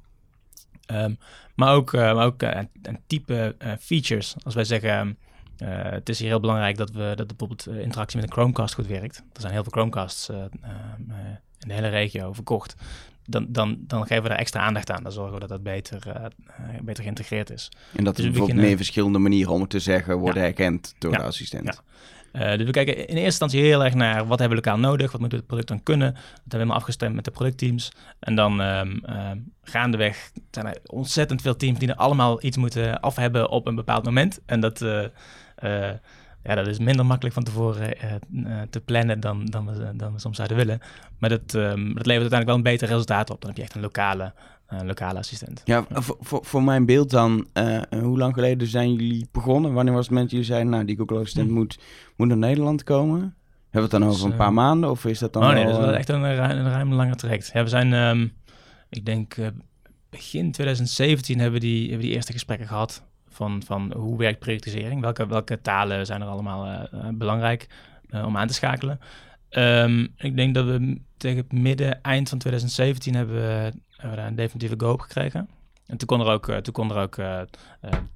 Ehm, 0.86 1.14
maar 1.56 1.74
ook, 1.74 1.94
eh, 1.94 2.14
maar 2.16 2.26
ook 2.26 2.42
eh, 2.44 2.62
een 2.82 3.00
type 3.08 3.56
features. 3.80 4.36
Als 4.44 4.56
wij 4.56 4.64
zeggen, 4.64 5.18
eh, 5.58 5.68
het 5.82 6.10
is 6.10 6.20
hier 6.20 6.28
heel 6.28 6.40
belangrijk 6.40 6.78
dat, 6.78 6.92
we, 6.92 7.12
dat 7.16 7.28
bijvoorbeeld 7.28 7.68
interactie 7.68 8.20
met 8.20 8.28
een 8.28 8.34
Chromecast 8.34 8.74
goed 8.74 8.88
werkt. 8.88 9.18
Er 9.34 9.42
zijn 9.42 9.54
heel 9.54 9.64
veel 9.64 9.72
Chromecasts 9.72 10.30
eh, 10.30 10.38
eh, 10.38 10.46
eh, 11.10 11.16
in 11.60 11.68
de 11.68 11.74
hele 11.74 11.88
regio 11.90 12.34
verkocht. 12.34 12.76
Dan, 13.26 13.46
dan, 13.50 13.78
dan 13.80 14.02
geven 14.08 14.24
we 14.24 14.30
daar 14.30 14.38
extra 14.38 14.62
aandacht 14.62 14.92
aan. 14.92 15.04
Dan 15.04 15.12
zorgen 15.12 15.34
we 15.34 15.40
dat 15.40 15.50
dat 15.50 15.64
beter, 15.64 16.32
beter 16.82 17.04
geïntegreerd 17.04 17.50
is. 17.50 17.72
En 17.96 18.04
dat 18.04 18.14
er 18.18 18.24
Dus 18.24 18.26
we 18.26 18.30
bijvoorbeeld 18.32 18.68
meer 18.68 18.78
verschillende 18.78 19.20
manieren 19.20 19.54
om 19.54 19.62
het 19.62 19.70
te 19.70 19.80
zeggen 19.80 20.18
worden 20.18 20.42
Ja. 20.42 20.48
herkend 20.48 20.96
door 21.00 21.12
Ja. 21.12 21.18
de 21.18 21.24
assistent. 21.24 21.66
Ja. 21.66 21.74
Eh, 22.32 22.58
dus 22.58 22.66
we 22.66 22.72
kijken 22.72 22.96
in 22.96 23.04
eerste 23.04 23.24
instantie 23.24 23.62
heel 23.62 23.84
erg 23.84 23.94
naar 23.94 24.28
wat 24.28 24.40
hebben 24.40 24.58
we 24.58 24.66
lokaal 24.66 24.80
nodig, 24.80 25.12
wat 25.12 25.22
moet 25.22 25.32
het 25.32 25.46
product 25.46 25.68
dan 25.68 25.84
kunnen. 25.84 26.14
Dat 26.14 26.24
hebben 26.24 26.44
we 26.44 26.58
helemaal 26.58 26.78
afgestemd 26.78 27.16
met 27.16 27.26
de 27.26 27.32
productteams. 27.32 27.92
En 28.20 28.36
dan 28.36 28.62
ehm, 28.62 28.98
ehm, 29.06 29.38
gaandeweg 29.64 30.32
zijn 30.52 30.66
er 30.66 30.78
ontzettend 30.86 31.42
veel 31.42 31.56
teams 31.56 31.80
die 31.80 31.90
er 31.90 31.96
allemaal 31.96 32.44
iets 32.44 32.58
moeten 32.58 33.00
af 33.00 33.16
hebben 33.16 33.50
op 33.50 33.68
een 33.68 33.76
bepaald 33.76 34.06
moment. 34.06 34.40
En 34.46 34.60
dat, 34.60 34.82
eh, 34.82 35.04
eh, 35.56 35.96
ja, 36.44 36.56
dat 36.56 36.68
is 36.68 36.80
minder 36.80 37.06
makkelijk 37.06 37.36
van 37.36 37.44
tevoren 37.44 37.94
te 38.70 38.80
plannen 38.80 39.20
dan, 39.20 39.46
dan, 39.46 39.66
we, 39.66 39.96
dan 39.96 40.20
soms 40.20 40.36
zouden 40.36 40.58
willen. 40.58 40.80
Maar 41.18 41.30
dat, 41.30 41.54
ehm, 41.54 41.94
dat 41.94 42.06
levert 42.06 42.32
uiteindelijk 42.32 42.46
wel 42.46 42.56
een 42.56 42.64
beter 42.64 42.88
resultaat 42.88 43.30
op. 43.30 43.42
Dan 43.42 43.50
heb 43.50 43.58
je 43.58 43.64
echt 43.64 43.76
een 43.76 43.82
lokale, 43.82 44.34
eh, 44.70 44.80
lokale 44.84 45.20
assistent. 45.20 45.62
Ja, 45.66 45.86
voor, 45.90 46.18
voor, 46.20 46.46
voor 46.46 46.64
mijn 46.64 46.86
beeld 46.86 47.10
dan, 47.10 47.48
eh, 47.54 47.82
hoe 47.90 48.18
lang 48.18 48.34
geleden 48.34 48.68
zijn 48.68 48.94
jullie 48.94 49.28
begonnen? 49.32 49.74
Wanneer 49.74 49.94
was 49.94 50.02
het 50.02 50.12
moment 50.12 50.30
dat 50.30 50.40
jullie 50.40 50.54
zeiden, 50.54 50.72
nou, 50.72 50.86
die 50.86 50.98
Google 50.98 51.18
Assistent 51.18 51.48
Hm. 51.48 51.54
moet, 51.54 51.80
moet 52.16 52.28
naar 52.28 52.38
Nederland 52.38 52.84
komen? 52.84 53.20
Hebben 53.70 53.90
we 53.90 53.96
het 53.96 54.04
dan 54.04 54.04
over 54.04 54.26
een 54.26 54.32
eh, 54.32 54.38
paar 54.38 54.54
maanden 54.54 54.90
of 54.90 55.06
is 55.06 55.20
dat 55.20 55.34
dan 55.34 55.44
oh 55.44 55.50
nee, 55.50 55.64
dat 55.64 55.74
is 55.74 55.80
wel 55.80 55.92
eh, 55.92 55.98
echt 55.98 56.10
een, 56.10 56.36
ruim, 56.36 56.58
een 56.58 56.72
ruim 56.72 56.94
langer 56.94 57.16
traject. 57.16 57.50
Ja, 57.54 57.64
we 57.64 57.70
zijn, 57.70 57.94
ehm, 57.94 58.28
ik 58.90 59.06
denk, 59.06 59.34
eh, 59.38 59.48
begin 60.10 60.52
2017 60.52 61.40
hebben 61.40 61.60
we 61.60 61.66
die, 61.66 61.88
hebben 61.88 62.06
die 62.06 62.16
eerste 62.16 62.32
gesprekken 62.32 62.68
gehad. 62.68 63.04
Van, 63.30 63.64
van 63.66 63.94
hoe 63.96 64.18
werkt 64.18 64.40
prioritisering? 64.40 65.02
Welke, 65.02 65.28
welke 65.28 65.62
talen 65.62 66.06
zijn 66.06 66.22
er 66.22 66.28
allemaal 66.28 66.66
eh, 66.66 67.00
eh, 67.00 67.10
belangrijk 67.14 67.68
eh, 68.10 68.26
om 68.26 68.38
aan 68.38 68.48
te 68.48 68.54
schakelen? 68.54 69.00
Ehm, 69.50 70.08
ik 70.18 70.36
denk 70.36 70.54
dat 70.54 70.66
we 70.66 71.02
tegen 71.18 71.38
het 71.38 71.52
midden, 71.52 72.02
eind 72.02 72.30
van 72.30 72.38
2017 72.38 73.16
hebben 73.16 73.36
we, 73.36 73.72
hebben 74.00 74.10
we 74.10 74.16
daar 74.16 74.28
een 74.28 74.36
definitieve 74.36 74.76
go 74.78 74.92
op 74.92 75.00
gekregen. 75.00 75.50
En 75.86 75.98
toen 75.98 76.08
kon 76.08 76.20
er 76.20 76.34
ook, 76.34 76.48
eh, 76.48 76.58
toen 76.58 76.74
kon 76.74 76.92
er 76.92 77.02
ook 77.02 77.18
eh, 77.18 77.42
eh, 77.42 77.48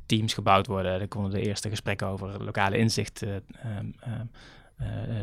teams 0.06 0.34
gebouwd 0.34 0.68
worden. 0.68 1.02
Er 1.02 1.08
konden 1.08 1.32
de 1.32 1.42
eerste 1.42 1.70
gesprekken 1.70 2.08
over 2.08 2.44
lokale 2.44 2.78
inzicht 2.78 3.22
eh, 3.22 3.36
ehm, 3.36 3.42
ehm, 3.62 3.92
eh, 4.00 4.12
eh, 4.12 4.20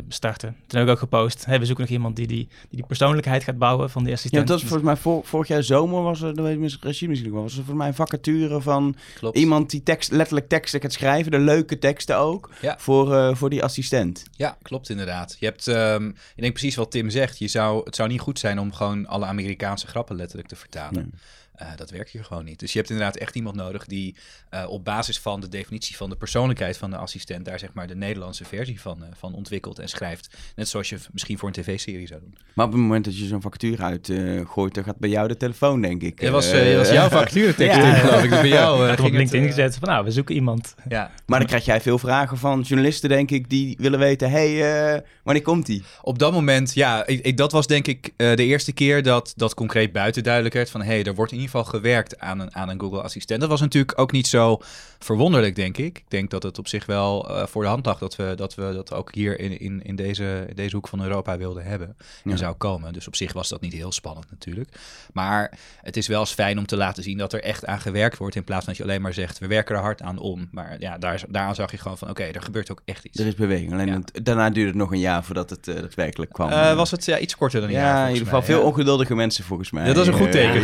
starten. 0.09 0.57
Toen 0.67 0.79
heb 0.79 0.89
ik 0.89 0.95
ook 0.95 0.99
gepost. 0.99 1.45
Hey, 1.45 1.59
we 1.59 1.67
zoeken 1.67 1.85
nog 1.85 1.93
iemand 1.93 2.17
die 2.17 2.27
die, 2.27 2.37
die 2.47 2.69
die 2.71 2.87
persoonlijkheid 2.87 3.45
gaat 3.45 3.59
bouwen 3.59 3.91
van 3.91 4.01
die 4.03 4.11
Ja, 4.11 4.17
assistent. 4.17 4.47
dat 4.49 4.61
was 4.61 4.69
volgens 4.69 4.89
mij 4.89 4.97
vor- 4.97 5.25
vorig 5.25 5.49
jaar 5.49 5.63
zomer 5.63 6.03
was 6.03 6.23
er, 6.23 6.35
dat 6.35 6.45
weet 6.45 6.55
ik 6.55 6.61
misschien 6.61 7.09
misschien 7.09 7.33
wel, 7.33 7.43
was 7.43 7.51
er 7.51 7.57
volgens 7.57 7.77
mij 7.79 7.87
een 7.89 7.95
vacature 7.95 8.61
van 8.61 8.95
Klopt. 9.15 9.39
iemand 9.39 9.71
die 9.71 9.83
tekst, 9.83 10.11
letterlijk 10.13 10.49
teksten 10.49 10.81
gaat 10.81 10.93
schrijven, 10.93 11.31
de 11.31 11.39
leuke 11.39 11.79
teksten 11.79 12.17
ook, 12.19 12.51
Ja. 12.61 12.75
voor, 12.79 13.15
eh, 13.15 13.35
voor 13.35 13.51
die 13.51 13.63
assistent. 13.65 14.23
Ja, 14.37 14.57
klopt 14.63 14.89
inderdaad. 14.91 15.37
Je 15.39 15.47
hebt, 15.47 15.67
ehm, 15.69 16.07
ik 16.09 16.15
denk 16.43 16.53
precies 16.53 16.75
wat 16.77 16.91
Tim 16.91 17.11
zegt. 17.11 17.39
Je 17.39 17.49
zou, 17.49 17.85
het 17.85 17.97
zou 17.97 18.09
niet 18.09 18.21
goed 18.21 18.39
zijn 18.39 18.59
om 18.59 18.73
gewoon 18.73 19.07
alle 19.07 19.25
Amerikaanse 19.27 19.87
grappen 19.87 20.17
letterlijk 20.17 20.49
te 20.49 20.57
vertalen. 20.57 21.13
Eh, 21.61 21.67
dat 21.77 21.91
werkt 21.91 22.11
hier 22.11 22.25
gewoon 22.25 22.45
niet. 22.45 22.59
Dus 22.59 22.73
je 22.73 22.79
hebt 22.79 22.91
inderdaad 22.91 23.17
echt 23.17 23.35
iemand 23.35 23.57
nodig 23.57 23.87
die 23.87 24.17
eh, 24.51 24.65
op 24.69 24.85
basis 24.85 25.19
van 25.19 25.41
de 25.41 25.49
definitie 25.49 25.97
van 25.97 26.11
de 26.11 26.17
persoonlijkheid 26.17 26.77
van 26.77 26.91
de 26.91 26.97
assistent 26.97 27.45
daar 27.45 27.59
zeg 27.59 27.73
maar 27.73 27.87
de 27.87 27.97
Nederlandse 27.97 28.45
versie 28.45 28.81
van, 28.81 29.03
eh, 29.05 29.09
van 29.19 29.35
ontwikkelt 29.35 29.79
en 29.79 29.89
schrijft. 29.89 30.37
Net 30.57 30.69
zoals 30.69 30.89
je 30.89 30.99
misschien 31.13 31.39
voor 31.39 31.49
een 31.49 31.55
tv-serie 31.55 32.07
zou 32.07 32.21
doen. 32.21 32.35
Maar 32.55 32.67
op 32.67 32.73
het 32.73 32.81
moment 32.81 33.05
dat 33.05 33.19
je 33.19 33.27
zo'n 33.27 33.41
vacature 33.41 33.83
uitgooit, 33.83 34.75
dan 34.75 34.85
gaat 34.85 34.99
bij 34.99 35.11
jou 35.11 35.29
de 35.29 35.37
telefoon, 35.37 35.81
denk 35.81 36.03
ik. 36.03 36.21
Dat 36.21 36.31
was, 36.31 36.51
dat 36.53 36.77
was 36.77 36.91
jouw 36.91 37.09
vacaturetekst, 37.19 37.77
Ja, 37.77 37.95
geloof 37.95 38.23
ik. 38.25 38.31
Dus 38.31 38.41
bij 38.41 38.49
jou 38.49 38.77
eh, 38.77 38.83
Ik 38.83 38.89
heb 38.91 38.99
op 38.99 39.05
ging 39.05 39.17
het, 39.17 39.31
LinkedIn 39.33 39.47
gezet 39.55 39.77
van 39.77 39.89
nou, 39.89 40.05
we 40.05 40.11
zoeken 40.11 40.35
iemand. 40.35 40.75
Ja, 40.89 41.11
Maar 41.27 41.39
dan 41.39 41.49
krijg 41.49 41.65
jij 41.65 41.81
veel 41.81 41.99
vragen 41.99 42.39
van 42.39 42.61
journalisten, 42.61 43.09
denk 43.09 43.31
ik, 43.31 43.51
die 43.51 43.77
willen 43.81 43.99
weten, 43.99 44.31
hey, 44.31 44.93
eh, 44.95 45.01
wanneer 45.23 45.43
komt 45.43 45.67
die? 45.67 45.83
Op 46.03 46.19
dat 46.19 46.33
moment, 46.33 46.75
ja, 46.75 47.07
ik, 47.07 47.21
ik- 47.25 47.37
dat 47.37 47.53
was 47.53 47.67
denk 47.67 47.87
ik 47.87 48.11
eh, 48.17 48.35
de 48.37 48.45
eerste 48.45 48.73
keer 48.73 49.03
dat 49.03 49.33
dat 49.37 49.55
concreet 49.55 49.93
buiten 49.93 50.23
duidelijk 50.23 50.55
werd 50.55 50.71
van 50.71 50.81
hé, 50.83 50.87
hey, 50.87 51.05
er 51.05 51.15
wordt 51.15 51.33
in 51.33 51.39
ieder 51.39 51.50
geval 51.51 51.65
gewerkt 51.65 52.19
aan 52.19 52.41
een, 52.41 52.55
aan 52.55 52.69
een 52.69 52.81
Google 52.81 53.03
Assistent. 53.03 53.41
Dat 53.41 53.49
was 53.51 53.61
natuurlijk 53.61 53.99
ook 53.99 54.13
niet 54.13 54.27
zo 54.27 54.59
verwonderlijk, 54.99 55.55
denk 55.57 55.77
ik. 55.77 55.99
Ik 55.99 56.05
denk 56.11 56.31
dat 56.31 56.43
het 56.43 56.59
op 56.59 56.69
zich 56.69 56.87
wel 56.87 57.29
eh, 57.29 57.47
voor 57.47 57.63
de 57.63 57.69
hand 57.69 57.87
lag 57.87 57.99
dat 57.99 58.17
we 58.17 58.33
dat, 58.37 58.55
we 58.55 58.71
dat 58.75 58.93
ook 58.93 59.15
hier 59.15 59.41
in, 59.41 59.61
in, 59.61 59.83
in, 59.83 59.97
deze, 59.97 60.45
in 60.49 60.55
deze 60.57 60.77
hoek 60.77 60.89
van 60.89 61.03
Europa 61.03 61.37
wilden 61.39 61.65
hebben 61.65 61.97
en 62.25 62.31
Ja. 62.31 62.37
zou 62.37 62.55
komen. 62.55 62.93
Dus 62.93 63.07
op 63.07 63.17
zich 63.17 63.33
was 63.33 63.49
dat 63.49 63.61
niet 63.61 63.73
heel 63.73 63.93
spannend 63.93 64.31
natuurlijk. 64.31 64.69
Maar 65.13 65.59
het 65.83 65.97
is 65.97 66.07
wel 66.07 66.21
eens 66.21 66.33
fijn 66.33 66.59
om 66.59 66.67
te 66.67 66.77
laten 66.77 67.03
zien 67.03 67.19
dat 67.19 67.33
er 67.33 67.43
echt 67.43 67.67
aan 67.67 67.81
gewerkt 67.81 68.17
wordt 68.19 68.37
in 68.37 68.45
plaats 68.45 68.65
van 68.65 68.73
dat 68.75 68.83
je 68.83 68.89
alleen 68.89 69.03
maar 69.03 69.15
zegt 69.15 69.39
we 69.39 69.47
werken 69.47 69.75
er 69.77 69.81
hard 69.83 70.03
aan 70.03 70.19
om. 70.19 70.49
Maar 70.51 70.77
ja, 70.79 70.99
daar, 70.99 71.23
daaraan 71.29 71.55
zag 71.55 71.71
je 71.71 71.79
gewoon 71.79 71.99
van 71.99 72.11
oké, 72.11 72.23
er 72.23 72.43
gebeurt 72.43 72.71
ook 72.71 72.83
echt 72.85 73.05
iets. 73.05 73.19
Er 73.21 73.27
is 73.27 73.35
beweging. 73.35 73.73
Alleen 73.73 73.87
Ja. 73.87 74.01
het- 74.13 74.25
daarna 74.25 74.51
duurde 74.51 74.69
het 74.69 74.79
nog 74.79 74.93
een 74.93 74.99
jaar 74.99 75.25
voordat 75.25 75.51
het 75.51 75.69
eh, 75.69 75.75
daadwerkelijk 75.75 76.33
kwam. 76.33 76.49
Eh, 76.51 76.75
was 76.75 76.91
het 76.91 77.05
ja, 77.05 77.19
iets 77.19 77.37
korter 77.37 77.61
dan 77.61 77.69
een 77.69 77.75
ja, 77.75 77.81
jaar 77.83 78.03
in 78.07 78.09
ieder 78.13 78.25
geval 78.25 78.39
mij, 78.41 78.49
veel 78.49 78.63
ongeduldige 78.63 79.15
mensen 79.15 79.45
volgens 79.45 79.71
mij. 79.71 79.85
Dat 79.87 79.97
is 79.97 80.07
een 80.07 80.13
goed 80.13 80.33
teken, 80.33 80.63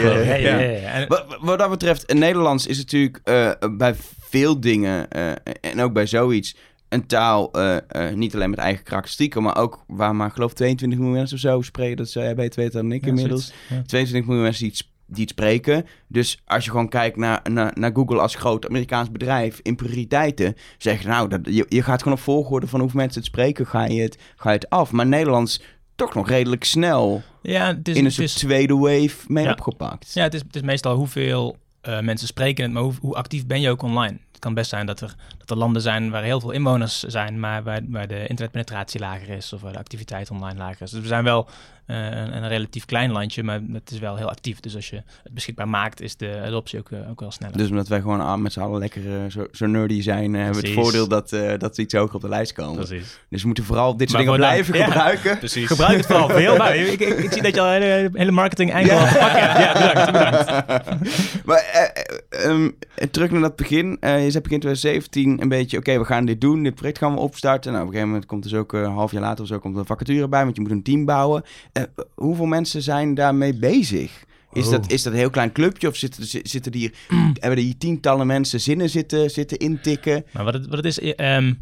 ja. 0.81 0.91
En- 0.91 1.09
Wat, 1.09 1.37
wat 1.41 1.59
dat 1.59 1.71
betreft, 1.71 2.13
Nederlands 2.15 2.67
is 2.67 2.77
natuurlijk 2.79 3.21
eh, 3.25 3.51
bij 3.77 3.95
veel 4.21 4.61
dingen, 4.61 5.11
eh, 5.11 5.31
en 5.61 5.81
ook 5.81 5.93
bij 5.93 6.07
zoiets, 6.07 6.57
een 6.89 7.07
taal, 7.07 7.53
eh, 7.53 8.13
niet 8.15 8.35
alleen 8.35 8.51
met 8.51 8.59
eigen 8.59 8.85
karakteristieken, 8.85 9.43
maar 9.43 9.57
ook 9.57 9.85
waar 9.87 10.17
maar, 10.17 10.31
geloof 10.31 10.53
22 10.53 10.99
miljoen 10.99 11.17
mensen 11.17 11.37
of 11.37 11.43
zo 11.43 11.63
spreken. 11.63 11.97
Dat 11.97 12.09
zou 12.09 12.25
jij 12.25 12.35
beter 12.35 12.61
weten 12.63 12.83
dan 12.83 12.93
ik 12.93 13.03
Ja, 13.05 13.09
inmiddels. 13.09 13.47
zoiets, 13.47 13.69
ja. 13.69 13.83
22 13.87 14.27
miljoen 14.29 14.45
mensen 14.45 14.63
die 14.63 14.73
het, 14.77 14.87
die 15.07 15.21
het 15.23 15.31
spreken. 15.31 15.87
Dus 16.09 16.43
als 16.45 16.65
je 16.65 16.71
gewoon 16.71 16.89
kijkt 16.89 17.17
naar, 17.17 17.41
naar, 17.51 17.73
naar 17.75 17.91
Google 17.95 18.21
als 18.21 18.35
groot 18.35 18.69
Amerikaans 18.69 19.11
bedrijf 19.11 19.61
in 19.63 19.77
prioriteiten, 19.77 20.55
zeg 20.79 21.03
je 21.03 21.09
nou, 21.09 21.29
dat, 21.29 21.41
je, 21.43 21.67
je 21.69 21.83
gaat 21.83 22.03
gewoon 22.03 22.19
op 22.19 22.25
volgorde 22.25 22.67
van 22.67 22.81
hoeveel 22.81 23.01
mensen 23.01 23.21
het 23.21 23.29
spreken, 23.31 23.67
ga 23.67 23.85
je 23.85 24.03
het, 24.03 24.19
ga 24.37 24.49
je 24.51 24.57
het 24.57 24.71
af. 24.71 24.93
Maar 24.93 25.07
Nederlands 25.07 25.63
toch 25.95 26.15
nog 26.15 26.29
redelijk 26.29 26.65
snel 26.65 27.23
Ja, 27.47 27.67
het 27.67 27.89
is, 27.89 27.95
in 27.95 27.99
een 28.01 28.05
het 28.05 28.15
soort 28.15 28.27
is, 28.29 28.35
tweede 28.35 28.75
wave 28.77 29.17
mee 29.27 29.45
Ja. 29.45 29.51
opgepakt. 29.51 30.11
ja, 30.15 30.23
het 30.23 30.35
is, 30.35 30.41
het 30.41 30.57
is 30.57 30.63
meestal 30.63 30.97
hoeveel 30.97 31.57
eh, 31.81 32.01
mensen 32.01 32.27
spreken 32.27 32.65
het, 32.65 32.73
maar 32.73 32.83
hoe, 32.83 32.93
hoe 33.01 33.15
actief 33.15 33.47
ben 33.47 33.61
je 33.61 33.71
ook 33.71 33.83
online? 33.83 34.19
Het 34.31 34.39
kan 34.39 34.55
best 34.55 34.71
zijn 34.71 34.87
dat 34.87 35.01
er, 35.01 35.15
dat 35.47 35.57
er 35.57 35.63
landen 35.63 35.83
zijn 35.83 36.11
waar 36.11 36.23
heel 36.23 36.41
veel 36.41 36.51
inwoners 36.51 37.01
zijn, 37.01 37.41
maar 37.41 37.63
waar, 37.63 37.81
waar 37.89 38.09
de 38.09 38.27
internetpenetratie 38.27 39.01
lager 39.01 39.29
is 39.29 39.53
of 39.53 39.61
waar 39.61 39.73
de 39.73 39.79
activiteit 39.79 40.31
online 40.31 40.59
lager 40.59 40.83
is. 40.83 40.91
Dus 40.91 41.01
we 41.01 41.07
zijn 41.07 41.25
wel 41.25 41.49
eh, 41.87 41.97
een, 41.97 42.37
een 42.37 42.49
relatief 42.49 42.85
klein 42.85 43.13
landje, 43.13 43.43
maar 43.43 43.61
het 43.73 43.91
is 43.91 43.99
wel 43.99 44.17
heel 44.17 44.29
actief. 44.29 44.61
Dus 44.61 44.75
als 44.75 44.91
je 44.91 45.03
het 45.23 45.33
beschikbaar 45.35 45.69
maakt, 45.69 46.01
is 46.01 46.17
de 46.17 46.43
adoptie 46.45 46.79
ook, 46.79 46.91
eh, 46.91 47.11
ook 47.11 47.21
wel 47.21 47.31
sneller. 47.31 47.57
Dus 47.57 47.69
omdat 47.71 47.89
wij 47.89 48.01
gewoon 48.01 48.21
ah, 48.21 48.39
met 48.39 48.53
z'n 48.53 48.61
allen 48.61 48.79
lekker 48.79 49.03
eh, 49.03 49.31
zo, 49.31 49.47
zo 49.53 49.67
nerdy 49.67 50.03
zijn, 50.03 50.35
hebben 50.35 50.63
we 50.63 50.69
het 50.69 50.79
voordeel 50.79 51.09
dat, 51.09 51.29
dat 51.59 51.77
we 51.77 51.83
iets 51.83 51.95
hoger 51.95 52.15
op 52.15 52.21
de 52.21 52.29
lijst 52.29 52.53
komen. 52.53 52.87
Precies. 52.87 53.19
Dus 53.29 53.41
we 53.41 53.47
moeten 53.47 53.65
vooral 53.65 53.97
dit 53.97 54.11
soort 54.11 54.27
Maar 54.27 54.33
dingen 54.33 54.41
dan- 54.41 54.65
blijven 54.65 54.79
ja. 54.79 54.85
gebruiken. 54.85 55.39
Precies. 55.47 55.67
Gebruik 55.67 55.97
het 55.97 56.07
vooral 56.07 56.29
veel. 56.29 56.57
Nou, 56.57 56.75
ik, 56.75 57.01
ik, 57.01 57.19
ik 57.19 57.33
zie 57.33 57.43
dat 57.43 57.55
je 57.55 57.61
al 57.61 57.75
een 57.75 57.83
hele, 57.83 58.11
hele 58.13 58.31
marketing 58.31 58.75
angle 58.75 58.93
Ja. 58.93 59.05
ja. 59.07 59.19
pakken. 59.19 59.41
Ja, 59.41 59.73
bedankt, 59.73 60.13
bedankt. 60.13 60.85
maar 61.47 61.59
eh, 61.59 61.83
eh, 61.83 62.51
ehm, 62.51 62.71
terug 63.11 63.31
naar 63.31 63.41
dat 63.41 63.57
begin. 63.57 63.89
Je 64.01 64.31
zei 64.31 64.41
begin 64.41 64.61
2017 64.61 65.36
een 65.43 65.49
beetje, 65.49 65.79
oké, 65.79 65.99
we 65.99 66.05
gaan 66.05 66.25
dit 66.25 66.41
doen. 66.41 66.63
Dit 66.63 66.75
project 66.75 66.99
gaan 66.99 67.15
we 67.15 67.21
opstarten. 67.21 67.73
Nou, 67.73 67.83
op 67.85 67.89
een 67.89 67.95
gegeven 67.95 68.13
moment 68.15 68.31
komt 68.31 68.43
dus 68.43 68.55
ook 68.55 68.75
eh, 68.75 68.81
een 68.81 68.91
half 68.93 69.13
jaar 69.13 69.21
later 69.23 69.43
of 69.43 69.49
zo 69.49 69.59
komt 69.59 69.75
er 69.75 69.81
een 69.81 69.87
vacature 69.87 70.29
bij, 70.29 70.43
want 70.45 70.57
je 70.57 70.63
moet 70.63 70.71
een 70.71 70.83
team 70.83 71.05
bouwen. 71.05 71.43
Eh, 71.73 71.83
hoeveel 72.15 72.47
mensen 72.47 72.83
zijn 72.83 73.15
daarmee 73.15 73.55
bezig? 73.55 74.25
Is, 74.53 74.65
Oh. 74.67 74.71
dat, 74.71 74.91
is 74.91 75.03
dat 75.03 75.13
een 75.13 75.19
heel 75.19 75.31
klein 75.31 75.53
clubje 75.53 75.89
of 75.89 75.97
zitten, 75.97 76.27
zitten 76.27 76.73
er 76.73 76.79
hier, 76.79 76.95
hebben 77.41 77.59
er 77.59 77.65
hier 77.65 77.79
tientallen 77.79 78.27
mensen 78.27 78.61
zinnen 78.61 78.91
zitten, 78.91 79.31
zitten 79.31 79.59
intikken? 79.59 80.25
Maar 80.33 80.45
wat 80.45 80.55
het, 80.55 80.67
wat 80.67 80.77
het 80.77 80.85
is, 80.87 81.01
eh, 81.01 81.37
ehm, 81.37 81.53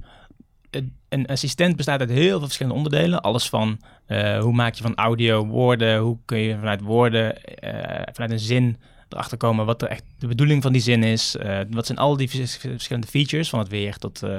een- 0.70 0.92
een 1.08 1.26
assistent 1.26 1.76
bestaat 1.76 2.00
uit 2.00 2.10
heel 2.10 2.28
veel 2.28 2.40
verschillende 2.40 2.76
onderdelen. 2.78 3.20
Alles 3.20 3.48
van 3.48 3.78
eh, 4.06 4.38
hoe 4.40 4.52
maak 4.52 4.74
je 4.74 4.82
van 4.82 4.94
audio 4.94 5.46
woorden, 5.46 5.98
hoe 5.98 6.18
kun 6.24 6.38
je 6.38 6.54
vanuit 6.54 6.80
woorden, 6.80 7.42
eh, 7.42 8.02
vanuit 8.12 8.30
een 8.32 8.38
zin 8.38 8.76
erachter 9.08 9.36
komen 9.36 9.66
wat 9.66 9.82
er 9.82 9.88
echt 9.88 10.04
de 10.18 10.26
bedoeling 10.26 10.62
van 10.62 10.72
die 10.72 10.82
zin 10.82 11.02
is. 11.02 11.36
Eh, 11.36 11.60
wat 11.70 11.86
zijn 11.86 11.98
al 11.98 12.16
die 12.16 12.30
vers- 12.30 12.56
verschillende 12.56 13.06
features, 13.08 13.48
van 13.48 13.58
het 13.58 13.68
weer 13.68 13.96
tot, 13.96 14.22
eh, 14.22 14.38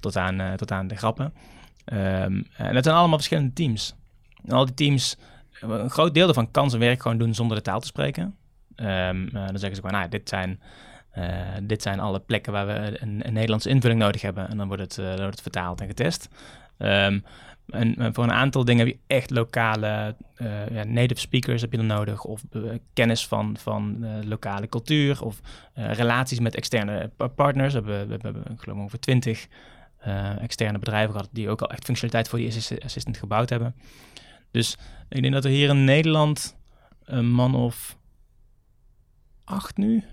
tot, 0.00 0.16
aan, 0.16 0.40
eh, 0.40 0.52
tot 0.52 0.72
aan 0.72 0.86
de 0.88 0.96
grappen. 0.96 1.32
Ehm, 1.84 2.42
en 2.56 2.74
dat 2.74 2.84
zijn 2.84 2.96
allemaal 2.96 3.16
verschillende 3.16 3.52
teams. 3.52 3.94
En 4.44 4.52
al 4.52 4.64
die 4.64 4.74
teams, 4.74 5.16
een 5.60 5.90
groot 5.90 6.14
deel 6.14 6.24
daarvan 6.24 6.50
kan 6.50 6.70
zijn 6.70 6.82
werk 6.82 7.02
gewoon 7.02 7.18
doen 7.18 7.34
zonder 7.34 7.56
de 7.56 7.62
taal 7.62 7.80
te 7.80 7.86
spreken. 7.86 8.36
Ehm, 8.76 9.26
eh, 9.26 9.32
dan 9.32 9.58
zeggen 9.58 9.74
ze 9.74 9.80
gewoon, 9.80 9.92
nou, 9.92 10.08
dit 10.08 10.28
zijn 10.28 10.60
dit 11.62 11.82
zijn 11.82 12.00
alle 12.00 12.20
plekken 12.20 12.52
waar 12.52 12.66
we 12.66 13.02
een, 13.02 13.22
Nederlandse 13.32 13.68
invulling 13.68 14.00
nodig 14.00 14.22
hebben. 14.22 14.48
En 14.48 14.56
dan 14.56 14.66
wordt 14.66 14.82
het, 14.82 14.96
wordt 14.96 15.20
het 15.20 15.40
vertaald 15.40 15.80
en 15.80 15.86
getest. 15.86 16.28
Ehm, 16.78 17.18
en, 17.66 17.96
en 17.96 18.14
voor 18.14 18.24
een 18.24 18.32
aantal 18.32 18.64
dingen 18.64 18.86
heb 18.86 18.94
je 18.94 19.14
echt 19.14 19.30
lokale 19.30 20.16
eh, 20.34 20.68
ja, 20.70 20.84
native 20.84 21.20
speakers 21.20 21.60
heb 21.60 21.70
je 21.70 21.76
dan 21.76 21.86
nodig. 21.86 22.24
Of 22.24 22.42
eh, 22.50 22.60
kennis 22.92 23.26
van, 23.26 23.56
van 23.56 24.04
eh, 24.04 24.24
lokale 24.24 24.68
cultuur. 24.68 25.24
Of 25.24 25.40
eh, 25.74 25.92
relaties 25.92 26.40
met 26.40 26.54
externe 26.54 27.10
pa- 27.16 27.26
partners. 27.26 27.74
We 27.74 27.80
hebben, 27.80 28.08
we 28.08 28.50
ik 28.52 28.60
geloof 28.60 28.78
ongeveer 28.78 29.00
twintig 29.00 29.46
externe 30.40 30.78
bedrijven 30.78 31.12
gehad... 31.12 31.28
die 31.32 31.48
ook 31.48 31.62
al 31.62 31.70
echt 31.70 31.84
functionaliteit 31.84 32.28
voor 32.28 32.38
die 32.38 32.48
assist- 32.48 32.84
assistant 32.84 33.16
gebouwd 33.16 33.50
hebben. 33.50 33.74
Dus 34.50 34.76
ik 35.08 35.22
denk 35.22 35.34
dat 35.34 35.44
er 35.44 35.50
hier 35.50 35.68
in 35.68 35.84
Nederland 35.84 36.56
een 37.04 37.30
man 37.30 37.54
of 37.54 37.96
acht 39.44 39.76
nu... 39.76 40.04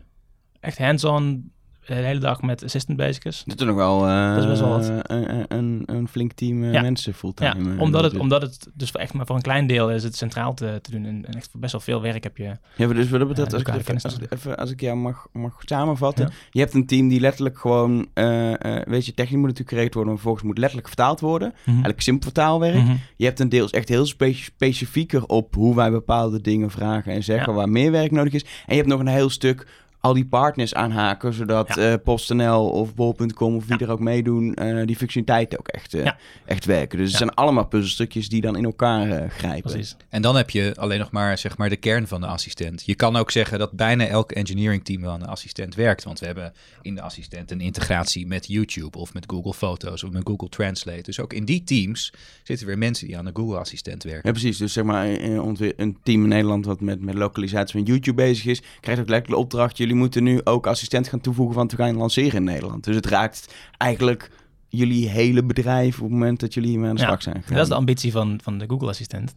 echt 0.60 0.78
hands-on 0.78 1.52
de 1.88 1.94
hele 1.94 2.20
dag 2.20 2.42
met 2.42 2.64
assistant 2.64 2.98
bezig 2.98 3.24
is. 3.24 3.44
Dat 3.46 3.60
is 3.60 3.66
nog 3.66 3.76
wel, 3.76 4.08
eh, 4.08 4.34
Dat 4.34 4.44
is 4.44 4.50
best 4.50 4.62
wel 4.62 4.70
wat. 4.70 4.92
een, 5.04 5.46
een, 5.48 5.84
een 5.86 6.08
flink 6.08 6.32
team 6.32 6.64
eh, 6.64 6.74
Ja. 6.74 6.82
mensen 6.82 7.14
fulltime. 7.14 7.50
Ja, 7.50 7.72
eh, 7.76 7.82
omdat, 7.82 8.02
dat 8.02 8.12
het, 8.12 8.22
omdat 8.22 8.42
het 8.42 8.68
dus 8.74 8.92
echt 8.92 9.14
maar 9.14 9.26
voor 9.26 9.36
een 9.36 9.42
klein 9.42 9.68
deel 9.68 9.92
is 9.92 10.04
het 10.04 10.16
centraal 10.16 10.54
te, 10.54 10.80
te 10.82 10.92
doen. 10.92 11.06
En, 11.06 11.26
en 11.28 11.34
echt 11.34 11.48
voor 11.52 11.60
best 11.60 11.72
wel 11.72 11.82
veel 11.82 12.02
werk 12.02 12.24
heb 12.24 12.38
je. 12.38 12.52
Ja, 12.76 12.88
dus 12.88 13.10
wat 13.10 13.20
dat 13.20 13.28
betreft, 13.28 13.54
als, 13.54 13.62
ik 13.62 13.68
even, 13.68 13.94
als, 14.04 14.14
ik 14.14 14.20
nodig. 14.20 14.38
even, 14.40 14.58
als 14.58 14.72
ik 14.72 14.82
jou 14.82 14.98
mag, 14.98 15.28
mag 15.32 15.56
samenvatten. 15.66 16.26
Ja. 16.28 16.34
Je 16.52 16.60
hebt 16.60 16.74
een 16.74 16.86
team 16.86 17.08
die 17.08 17.20
letterlijk 17.20 17.58
gewoon, 17.60 18.08
eh, 18.14 18.78
eh, 18.78 18.86
weet 18.88 19.06
je, 19.06 19.14
technisch 19.14 19.32
moet 19.38 19.42
natuurlijk 19.48 19.70
geregeld 19.70 19.94
worden, 19.94 20.12
maar 20.14 20.22
vervolgens 20.22 20.48
moet 20.48 20.58
letterlijk 20.58 20.88
vertaald 20.88 21.20
worden. 21.20 21.54
Eigenlijk 21.66 22.02
simpel 22.02 22.24
vertaalwerk. 22.24 22.76
Mhm. 22.84 22.96
Je 23.16 23.26
hebt 23.26 23.40
een 23.40 23.50
deels 23.50 23.72
echt 23.72 23.90
heel 23.90 24.06
spe- 24.06 24.34
specifieker 24.34 25.26
op 25.26 25.56
hoe 25.56 25.76
wij 25.76 25.92
bepaalde 25.92 26.42
dingen 26.42 26.72
vragen 26.72 27.14
en 27.14 27.24
zeggen 27.24 27.54
waar 27.54 27.70
meer 27.70 27.92
werk 27.92 28.12
nodig 28.12 28.34
is. 28.34 28.44
En 28.44 28.50
je 28.66 28.76
hebt 28.76 28.88
nog 28.88 29.00
een 29.00 29.08
heel 29.08 29.30
stuk 29.30 29.68
al 30.04 30.14
die 30.14 30.26
partners 30.26 30.74
aanhaken, 30.74 31.34
zodat 31.34 31.76
Ja. 31.76 31.92
eh, 31.92 32.00
PostNL 32.04 32.70
of 32.70 32.96
Bol.com 32.96 33.56
of 33.56 33.66
wie 33.68 33.78
er 33.78 33.92
ook 33.92 34.00
meedoen, 34.00 34.54
eh, 34.54 34.86
die 34.86 34.96
functionaliteiten 34.96 35.60
ook 35.60 35.68
echt, 35.68 35.94
eh, 35.94 36.04
Ja. 36.04 36.18
echt 36.46 36.66
werken. 36.66 36.98
Dus 36.98 37.08
het 37.08 37.18
zijn 37.18 37.34
allemaal 37.34 37.66
puzzelstukjes 37.68 38.30
die 38.30 38.42
dan 38.42 38.56
in 38.58 38.64
elkaar 38.66 39.10
eh, 39.10 39.30
grijpen. 39.30 39.72
Precies. 39.72 39.96
En 40.10 40.22
dan 40.22 40.36
heb 40.36 40.50
je 40.50 40.74
alleen 40.76 41.00
nog 41.00 41.12
maar, 41.12 41.38
zeg 41.38 41.58
maar 41.58 41.70
de 41.70 41.76
kern 41.76 42.08
van 42.08 42.22
de 42.22 42.28
assistent. 42.28 42.84
Je 42.86 42.96
kan 42.96 43.16
ook 43.16 43.32
zeggen 43.32 43.60
dat 43.60 43.72
bijna 43.72 44.06
elk 44.08 44.32
engineering 44.32 44.86
team 44.86 45.02
wel 45.02 45.12
aan 45.12 45.22
een 45.22 45.28
assistent 45.28 45.76
werkt. 45.76 46.04
Want 46.04 46.20
we 46.20 46.26
hebben 46.26 46.54
in 46.82 46.96
de 46.96 47.02
assistent 47.02 47.52
een 47.52 47.62
integratie 47.62 48.28
met 48.28 48.48
YouTube 48.48 48.98
of 48.98 49.14
met 49.14 49.24
Google 49.28 49.54
Foto's 49.54 50.04
of 50.04 50.12
met 50.12 50.22
Google 50.26 50.50
Translate. 50.50 51.02
Dus 51.02 51.20
ook 51.20 51.34
in 51.34 51.46
die 51.46 51.64
teams 51.64 52.14
zitten 52.44 52.68
weer 52.68 52.78
mensen 52.78 53.08
die 53.08 53.18
aan 53.18 53.26
de 53.26 53.32
Google 53.34 53.58
assistent 53.60 54.04
werken. 54.04 54.22
Ja, 54.24 54.32
precies. 54.32 54.58
Dus 54.58 54.74
zeg 54.74 54.84
maar 54.84 55.06
een 55.08 55.98
team 56.04 56.24
in 56.24 56.30
Nederland 56.30 56.66
wat 56.66 56.82
met, 56.82 57.02
met 57.02 57.16
lokalisatie 57.16 57.80
van 57.80 57.84
YouTube 57.94 58.16
bezig 58.16 58.46
is, 58.46 58.60
krijgt 58.60 59.02
ook 59.02 59.08
letterlijk 59.10 59.28
de 59.28 59.36
opdracht, 59.36 59.78
jullie 59.78 59.93
moeten 59.96 60.24
nu 60.24 60.42
ook 60.44 60.68
assistent 60.68 61.08
gaan 61.08 61.22
toevoegen, 61.22 61.56
want 61.56 61.72
we 61.72 61.78
gaan 61.78 61.96
lanceren 61.96 62.34
in 62.36 62.44
Nederland. 62.44 62.84
Dus 62.84 62.96
het 62.96 63.06
raakt 63.06 63.56
eigenlijk 63.78 64.32
jullie 64.70 65.10
hele 65.10 65.44
bedrijf 65.44 65.96
op 65.98 66.04
het 66.04 66.12
moment 66.12 66.40
dat 66.40 66.54
jullie 66.54 66.70
hiermee 66.70 66.90
aan 66.90 66.96
de 66.96 67.02
Ja, 67.02 67.08
slag 67.08 67.22
zijn 67.24 67.36
gegaan. 67.36 67.54
Dat 67.54 67.64
is 67.64 67.70
de 67.70 67.76
ambitie 67.76 68.12
van, 68.12 68.40
van 68.44 68.58
de 68.58 68.66
Google 68.68 68.88
Assistent. 68.90 69.36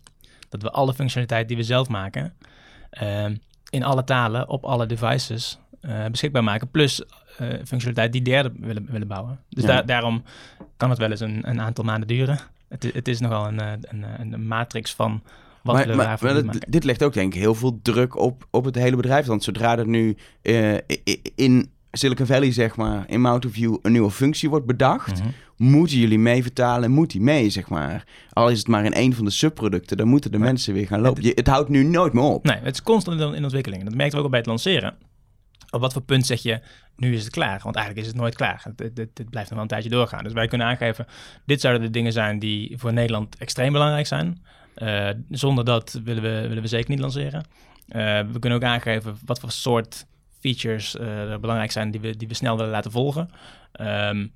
Dat 0.48 0.62
we 0.62 0.70
alle 0.70 0.94
functionaliteit 0.94 1.48
die 1.48 1.56
we 1.56 1.62
zelf 1.62 1.88
maken, 1.88 2.34
ehm, 2.90 3.36
in 3.70 3.82
alle 3.84 4.04
talen, 4.04 4.48
op 4.48 4.64
alle 4.64 4.86
devices 4.86 5.58
eh, 5.80 6.04
beschikbaar 6.06 6.44
maken. 6.44 6.70
Plus 6.70 7.02
eh, 7.04 7.48
functionaliteit 7.48 8.12
die 8.12 8.22
derden 8.22 8.56
willen, 8.60 8.86
willen 8.90 9.08
bouwen. 9.08 9.40
Dus 9.48 9.64
Ja. 9.64 9.82
daarom 9.82 10.22
kan 10.76 10.90
het 10.90 10.98
wel 10.98 11.10
eens 11.10 11.20
een, 11.20 11.48
een 11.48 11.60
aantal 11.60 11.84
maanden 11.84 12.08
duren. 12.08 12.38
Het, 12.68 12.90
het 12.92 13.08
is 13.08 13.20
nogal 13.20 13.46
een, 13.46 13.60
eh, 13.60 13.72
een, 13.80 14.04
een, 14.20 14.32
een 14.32 14.46
matrix 14.46 14.94
van 14.94 15.22
wat 15.66 15.76
maar, 15.96 16.18
dit- 16.52 16.72
dit 16.72 16.84
legt 16.84 17.02
ook 17.02 17.12
denk 17.12 17.34
ik 17.34 17.40
heel 17.40 17.54
veel 17.54 17.78
druk 17.82 18.16
op, 18.16 18.46
op 18.50 18.64
het 18.64 18.74
hele 18.74 18.96
bedrijf. 18.96 19.26
Want 19.26 19.44
zodra 19.44 19.78
er 19.78 19.88
nu 19.88 20.16
eh, 20.42 20.74
in 21.34 21.70
Silicon 21.92 22.26
Valley, 22.26 22.52
zeg 22.52 22.76
maar, 22.76 23.04
in 23.08 23.20
Mountain 23.20 23.56
View 23.56 23.76
een 23.82 23.92
nieuwe 23.92 24.10
functie 24.10 24.48
wordt 24.50 24.66
bedacht, 24.66 25.18
Mhm. 25.22 25.28
moeten 25.56 25.98
jullie 25.98 26.18
mee 26.18 26.42
vertalen, 26.42 26.90
moet 26.90 27.10
die 27.10 27.20
mee, 27.20 27.50
zeg 27.50 27.68
maar. 27.68 28.04
Al 28.32 28.50
is 28.50 28.58
het 28.58 28.68
maar 28.68 28.84
in 28.84 28.92
een 28.94 29.14
van 29.14 29.24
de 29.24 29.30
subproducten, 29.30 29.96
dan 29.96 30.08
moeten 30.08 30.30
de 30.30 30.38
Maar 30.38 30.46
mensen 30.46 30.74
weer 30.74 30.86
gaan 30.86 31.00
lopen. 31.00 31.22
Je, 31.22 31.32
het 31.34 31.46
houdt 31.46 31.68
nu 31.68 31.82
nooit 31.84 32.12
meer 32.12 32.22
op. 32.22 32.44
Nee, 32.44 32.56
het 32.62 32.74
is 32.74 32.82
constant 32.82 33.20
in, 33.20 33.34
in 33.34 33.42
ontwikkeling. 33.42 33.84
Dat 33.84 33.94
merkten 33.94 34.10
we 34.12 34.16
ook 34.18 34.24
al 34.24 34.30
bij 34.30 34.38
het 34.38 34.48
lanceren. 34.48 34.94
Op 35.70 35.80
wat 35.80 35.92
voor 35.92 36.02
punt 36.02 36.26
zeg 36.26 36.42
je, 36.42 36.60
nu 36.96 37.14
is 37.14 37.24
het 37.24 37.32
klaar? 37.32 37.60
Want 37.62 37.76
eigenlijk 37.76 38.06
is 38.06 38.12
het 38.12 38.20
nooit 38.22 38.34
klaar. 38.34 38.60
Het, 38.64 38.78
het, 38.78 38.98
het- 38.98 39.18
het 39.18 39.30
blijft 39.30 39.48
nog 39.50 39.58
wel 39.58 39.62
een 39.62 39.68
tijdje 39.68 39.90
doorgaan. 39.90 40.24
Dus 40.24 40.32
wij 40.32 40.46
kunnen 40.48 40.66
aangeven, 40.66 41.06
dit 41.46 41.60
zouden 41.60 41.82
de 41.82 41.90
dingen 41.90 42.12
zijn 42.12 42.38
die 42.38 42.74
voor 42.78 42.92
Nederland 42.92 43.36
extreem 43.36 43.72
belangrijk 43.72 44.06
zijn. 44.06 44.42
Eh, 44.76 45.08
zonder 45.30 45.64
dat 45.64 46.00
willen 46.04 46.22
we, 46.22 46.48
willen 46.48 46.62
we 46.62 46.68
zeker 46.68 46.90
niet 46.90 46.98
lanceren. 46.98 47.44
Eh, 47.88 48.20
we 48.32 48.38
kunnen 48.38 48.58
ook 48.58 48.64
aangeven 48.64 49.18
wat 49.24 49.40
voor 49.40 49.50
soort 49.50 50.06
features 50.40 50.96
eh, 50.96 51.30
er 51.30 51.40
belangrijk 51.40 51.70
zijn 51.72 51.90
die 51.90 52.00
we, 52.00 52.16
die 52.16 52.28
we 52.28 52.34
snel 52.34 52.56
willen 52.56 52.70
laten 52.72 52.90
volgen. 52.90 53.30
Ehm, 53.72 54.26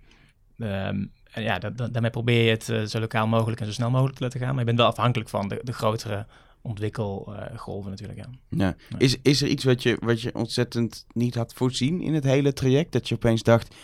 en 0.59 1.43
ja, 1.43 1.59
dat, 1.59 1.77
dat- 1.79 1.93
daarmee 1.93 2.11
probeer 2.11 2.43
je 2.45 2.51
het 2.51 2.91
zo 2.91 3.01
lokaal 3.01 3.27
mogelijk 3.27 3.61
en 3.61 3.67
zo 3.67 3.73
snel 3.73 3.91
mogelijk 3.91 4.17
te 4.17 4.23
laten 4.23 4.41
gaan. 4.41 4.49
Maar 4.51 4.59
je 4.59 4.65
bent 4.65 4.79
wel 4.79 4.87
afhankelijk 4.87 5.31
van 5.31 5.49
de, 5.49 5.61
de 5.63 5.73
grotere 5.73 6.27
ontwikkelgolven 6.63 7.91
natuurlijk. 7.91 8.19
Ja. 8.19 8.29
Ja. 8.49 8.75
Is, 8.99 9.17
is 9.23 9.43
er 9.43 9.49
iets 9.49 9.65
wat 9.65 9.83
je, 9.83 9.97
wat 10.01 10.21
je 10.21 10.35
ontzettend 10.35 11.07
niet 11.13 11.35
had 11.35 11.53
voorzien 11.55 12.01
in 12.01 12.15
het 12.15 12.25
hele 12.25 12.53
traject? 12.53 12.93
Dat 12.93 13.09
je 13.09 13.15
opeens 13.15 13.43
dacht, 13.43 13.75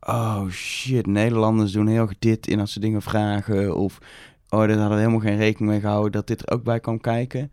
oh 0.00 0.48
shit, 0.48 1.06
Nederlanders 1.06 1.72
doen 1.72 1.86
heel 1.86 2.00
erg 2.00 2.18
dit 2.18 2.46
in 2.46 2.60
als 2.60 2.72
ze 2.72 2.80
dingen 2.80 3.02
vragen. 3.02 3.76
Of, 3.76 3.98
oh, 4.48 4.58
daar 4.60 4.68
hadden 4.68 4.88
we 4.88 4.96
helemaal 4.96 5.20
geen 5.20 5.36
rekening 5.36 5.70
mee 5.70 5.80
gehouden 5.80 6.12
dat 6.12 6.26
dit 6.26 6.42
er 6.42 6.52
ook 6.54 6.62
bij 6.64 6.80
kwam 6.80 7.00
kijken. 7.00 7.52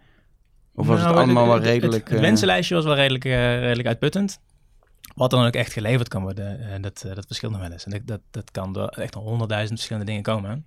Of 0.75 0.87
was 0.87 0.97
Nou, 0.99 1.09
het 1.09 1.17
allemaal 1.23 1.47
wel 1.47 1.59
redelijk... 1.59 2.01
Het, 2.03 2.09
het 2.09 2.17
eh, 2.17 2.25
wensenlijstje 2.25 2.75
was 2.75 2.83
wel 2.85 2.95
redelijk, 2.95 3.25
eh, 3.25 3.59
redelijk 3.59 3.87
uitputtend. 3.87 4.39
Wat 5.15 5.29
dan 5.31 5.45
ook 5.45 5.53
echt 5.53 5.73
geleverd 5.73 6.07
kan 6.07 6.21
worden, 6.21 6.59
eh, 6.73 6.81
dat, 6.81 7.05
dat 7.13 7.25
verschilt 7.25 7.51
nog 7.51 7.61
wel 7.61 7.71
eens. 7.71 7.85
En 7.85 7.91
dat, 7.91 8.01
dat, 8.05 8.21
dat 8.31 8.51
kan 8.51 8.73
door 8.73 8.87
echt 8.87 9.13
nog 9.13 9.23
honderdduizend 9.23 9.77
verschillende 9.77 10.07
dingen 10.11 10.23
komen. 10.23 10.65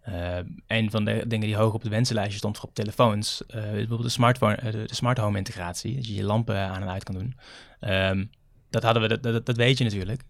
Eh, 0.00 0.36
een 0.66 0.90
van 0.90 1.04
de 1.04 1.24
dingen 1.26 1.46
die 1.46 1.56
hoog 1.56 1.74
op 1.74 1.80
het 1.82 1.90
wensenlijstje 1.90 2.38
stond 2.38 2.58
voor 2.58 2.68
op 2.68 2.74
telefoons, 2.74 3.42
is 3.46 3.54
bijvoorbeeld 3.62 4.02
de, 4.02 4.08
smartphone, 4.08 4.54
eh, 4.54 4.72
de, 4.72 4.84
de 4.86 4.94
smart 4.94 5.18
home 5.18 5.38
integratie. 5.38 5.94
Dat 5.94 6.06
je 6.06 6.14
je 6.14 6.24
lampen 6.24 6.56
aan 6.56 6.82
en 6.82 6.88
uit 6.90 7.04
kan 7.04 7.14
doen. 7.14 7.36
Ehm, 7.80 8.24
dat 8.70 8.82
hadden 8.82 9.02
we, 9.02 9.08
dat, 9.08 9.22
dat, 9.22 9.46
dat 9.46 9.56
weet 9.56 9.78
je 9.78 9.84
natuurlijk. 9.84 10.22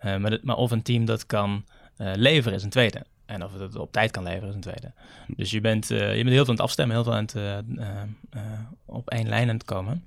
Maar, 0.00 0.30
dat- 0.30 0.42
maar 0.42 0.56
of 0.56 0.70
een 0.70 0.82
team 0.82 1.04
dat 1.04 1.26
kan 1.26 1.64
leveren 1.96 2.54
is 2.58 2.62
een 2.64 2.70
tweede. 2.70 3.04
En 3.26 3.44
of 3.44 3.52
het 3.52 3.60
het 3.60 3.76
op 3.76 3.92
tijd 3.92 4.10
kan 4.10 4.22
leveren 4.22 4.48
is 4.48 4.54
een 4.54 4.60
tweede. 4.60 4.92
Dus 5.36 5.50
je 5.50 5.60
bent, 5.60 5.90
eh, 5.90 5.98
je 6.16 6.22
bent 6.22 6.28
heel 6.34 6.36
veel 6.44 6.44
aan 6.44 6.50
het 6.54 6.60
afstemmen, 6.60 6.94
heel 6.96 7.04
veel 7.04 7.14
aan 7.14 7.22
het, 7.22 7.34
eh, 7.34 7.58
eh, 7.58 8.60
op 8.84 9.10
één 9.10 9.28
lijn 9.28 9.48
aan 9.48 9.54
het 9.54 9.64
komen. 9.64 10.04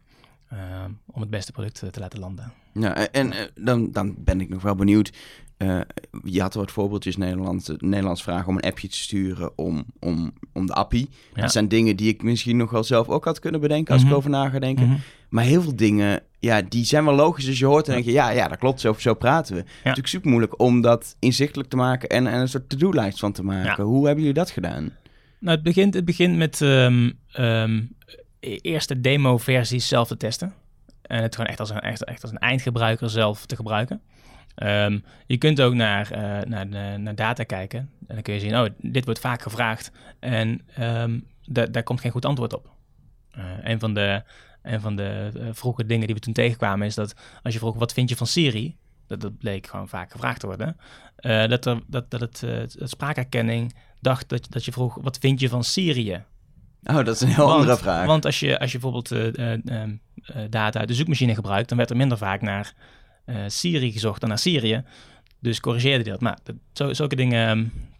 om 1.05 1.21
het 1.21 1.29
beste 1.29 1.51
product 1.51 1.75
te 1.93 1.99
laten 1.99 2.19
landen. 2.19 2.53
Ja, 2.73 3.07
en- 3.07 3.33
dan, 3.55 3.91
dan 3.91 4.15
ben 4.17 4.41
ik 4.41 4.49
nog 4.49 4.61
wel 4.61 4.75
benieuwd. 4.75 5.11
Je 6.23 6.41
had 6.41 6.53
wat 6.53 6.71
voorbeeldjes 6.71 7.17
Nederlands, 7.17 7.71
Nederlands 7.77 8.23
vragen 8.23 8.47
om 8.47 8.55
een 8.55 8.61
appje 8.61 8.87
te 8.87 8.97
sturen 8.97 9.57
om, 9.57 9.85
om, 9.99 10.33
om 10.53 10.65
de 10.65 10.73
appie. 10.73 11.09
Ja. 11.33 11.41
Dat 11.41 11.51
zijn 11.51 11.67
dingen 11.67 11.95
die 11.95 12.07
ik 12.09 12.23
misschien 12.23 12.57
nog 12.57 12.71
wel 12.71 12.83
zelf 12.83 13.07
ook 13.09 13.25
had 13.25 13.39
kunnen 13.39 13.61
bedenken 13.61 13.93
als 13.93 14.01
Mhm. 14.03 14.11
ik 14.11 14.17
over 14.17 14.29
na 14.29 14.49
ga 14.49 14.59
denken. 14.59 14.87
Mhm. 14.87 14.97
Maar 15.29 15.43
heel 15.43 15.61
veel 15.61 15.75
dingen, 15.75 16.21
ja, 16.39 16.61
die 16.61 16.85
zijn 16.85 17.05
wel 17.05 17.15
logisch. 17.15 17.45
Dus 17.45 17.59
je 17.59 17.65
hoort 17.65 17.87
en 17.87 17.93
denk 17.93 18.05
je, 18.05 18.11
ja, 18.11 18.29
ja, 18.29 18.47
dat 18.47 18.57
klopt, 18.57 18.79
zo, 18.81 18.93
zo 18.97 19.13
praten 19.13 19.53
we. 19.55 19.59
Het 19.59 19.67
is 19.69 19.75
natuurlijk 19.83 20.07
super 20.07 20.29
moeilijk 20.29 20.61
om 20.61 20.81
dat 20.81 21.15
inzichtelijk 21.19 21.69
te 21.69 21.75
maken 21.75 22.09
en, 22.09 22.27
en 22.27 22.39
een 22.39 22.47
soort 22.49 22.69
to-do-lijst 22.69 23.19
van 23.19 23.31
te 23.31 23.43
maken. 23.43 23.83
Hoe 23.83 24.05
hebben 24.05 24.23
jullie 24.23 24.39
dat 24.39 24.51
gedaan? 24.51 24.91
Nou, 25.39 25.55
het 25.55 25.63
begint, 25.63 25.93
het 25.93 26.05
begint 26.05 26.37
met 26.37 26.61
ehm 26.61 27.11
ehm, 27.31 27.81
e- 28.39 28.55
eerst 28.61 28.87
de 28.87 29.01
demo-versies 29.01 29.87
zelf 29.87 30.07
te 30.07 30.17
testen. 30.17 30.53
En 31.01 31.21
het 31.21 31.35
gewoon 31.35 31.49
echt 31.49 31.59
als 31.59 31.69
een, 31.69 31.79
echt, 31.79 32.03
echt 32.03 32.21
als 32.21 32.31
een 32.31 32.37
eindgebruiker 32.37 33.09
zelf 33.09 33.45
te 33.45 33.55
gebruiken. 33.55 34.01
Ehm, 34.55 34.99
je 35.25 35.37
kunt 35.37 35.61
ook 35.61 35.73
naar, 35.73 36.11
eh, 36.11 36.49
naar, 36.49 36.69
de- 36.69 36.95
naar 36.97 37.15
data 37.15 37.43
kijken. 37.43 37.79
En 38.07 38.13
dan 38.15 38.21
kun 38.21 38.33
je 38.33 38.39
zien, 38.39 38.57
oh, 38.57 38.65
dit 38.81 39.05
wordt 39.05 39.19
vaak 39.19 39.41
gevraagd. 39.41 39.91
En 40.19 40.61
da- 41.45 41.65
daar 41.65 41.83
komt 41.83 42.01
geen 42.01 42.11
goed 42.11 42.25
antwoord 42.25 42.53
op. 42.53 42.69
Eh, 43.31 43.43
een 43.63 43.79
van 43.79 43.93
de, 43.93 44.23
een 44.73 44.81
van 44.81 44.95
de 44.95 45.31
eh, 45.33 45.47
vroege 45.51 45.85
dingen 45.85 46.05
die 46.05 46.15
we 46.15 46.21
toen 46.21 46.33
tegenkwamen 46.33 46.87
is 46.87 46.95
dat 46.95 47.15
als 47.43 47.53
je 47.53 47.59
vroeg, 47.59 47.75
wat 47.75 47.93
vind 47.93 48.09
je 48.09 48.15
van 48.15 48.27
Siri? 48.27 48.75
Dat, 49.07 49.21
dat 49.21 49.37
bleek 49.37 49.67
gewoon 49.67 49.87
vaak 49.87 50.11
gevraagd 50.11 50.39
te 50.39 50.45
worden. 50.45 50.77
Eh, 51.15 51.47
dat, 51.47 51.65
er, 51.65 51.81
dat, 51.87 52.11
dat 52.11 52.19
het, 52.19 52.43
eh, 52.43 52.57
het 52.57 52.77
spraakherkenning 52.79 53.75
dacht 54.01 54.29
dat, 54.29 54.47
dat 54.49 54.65
je 54.65 54.71
vroeg, 54.71 54.97
wat 55.01 55.17
vind 55.17 55.39
je 55.39 55.49
van 55.49 55.63
Syrië? 55.63 56.23
Oh, 56.83 56.95
dat 56.95 57.07
is 57.07 57.21
een 57.21 57.27
heel 57.27 57.51
andere 57.51 57.77
vraag. 57.77 58.05
Want 58.05 58.25
als 58.25 58.39
je, 58.39 58.59
als 58.59 58.71
je 58.71 58.79
bijvoorbeeld 58.79 59.11
eh, 59.11 59.53
eh, 59.53 59.59
ehm, 59.65 59.95
eh, 60.25 60.41
data 60.49 60.79
uit 60.79 60.87
de 60.87 60.93
zoekmachine 60.93 61.35
gebruikt, 61.35 61.69
dan 61.69 61.77
werd 61.77 61.89
er 61.89 61.97
minder 61.97 62.17
vaak 62.17 62.41
naar 62.41 62.73
Syrië 63.47 63.91
gezocht 63.91 64.19
dan 64.19 64.29
naar 64.29 64.37
Syrië. 64.37 64.83
Dus 65.39 65.59
corrigeerde 65.59 66.03
die 66.03 66.11
dat. 66.11 66.21
Maar 66.21 66.37
dat, 66.43 66.55
zo, 66.73 66.93
zulke 66.93 67.15
dingen 67.15 67.47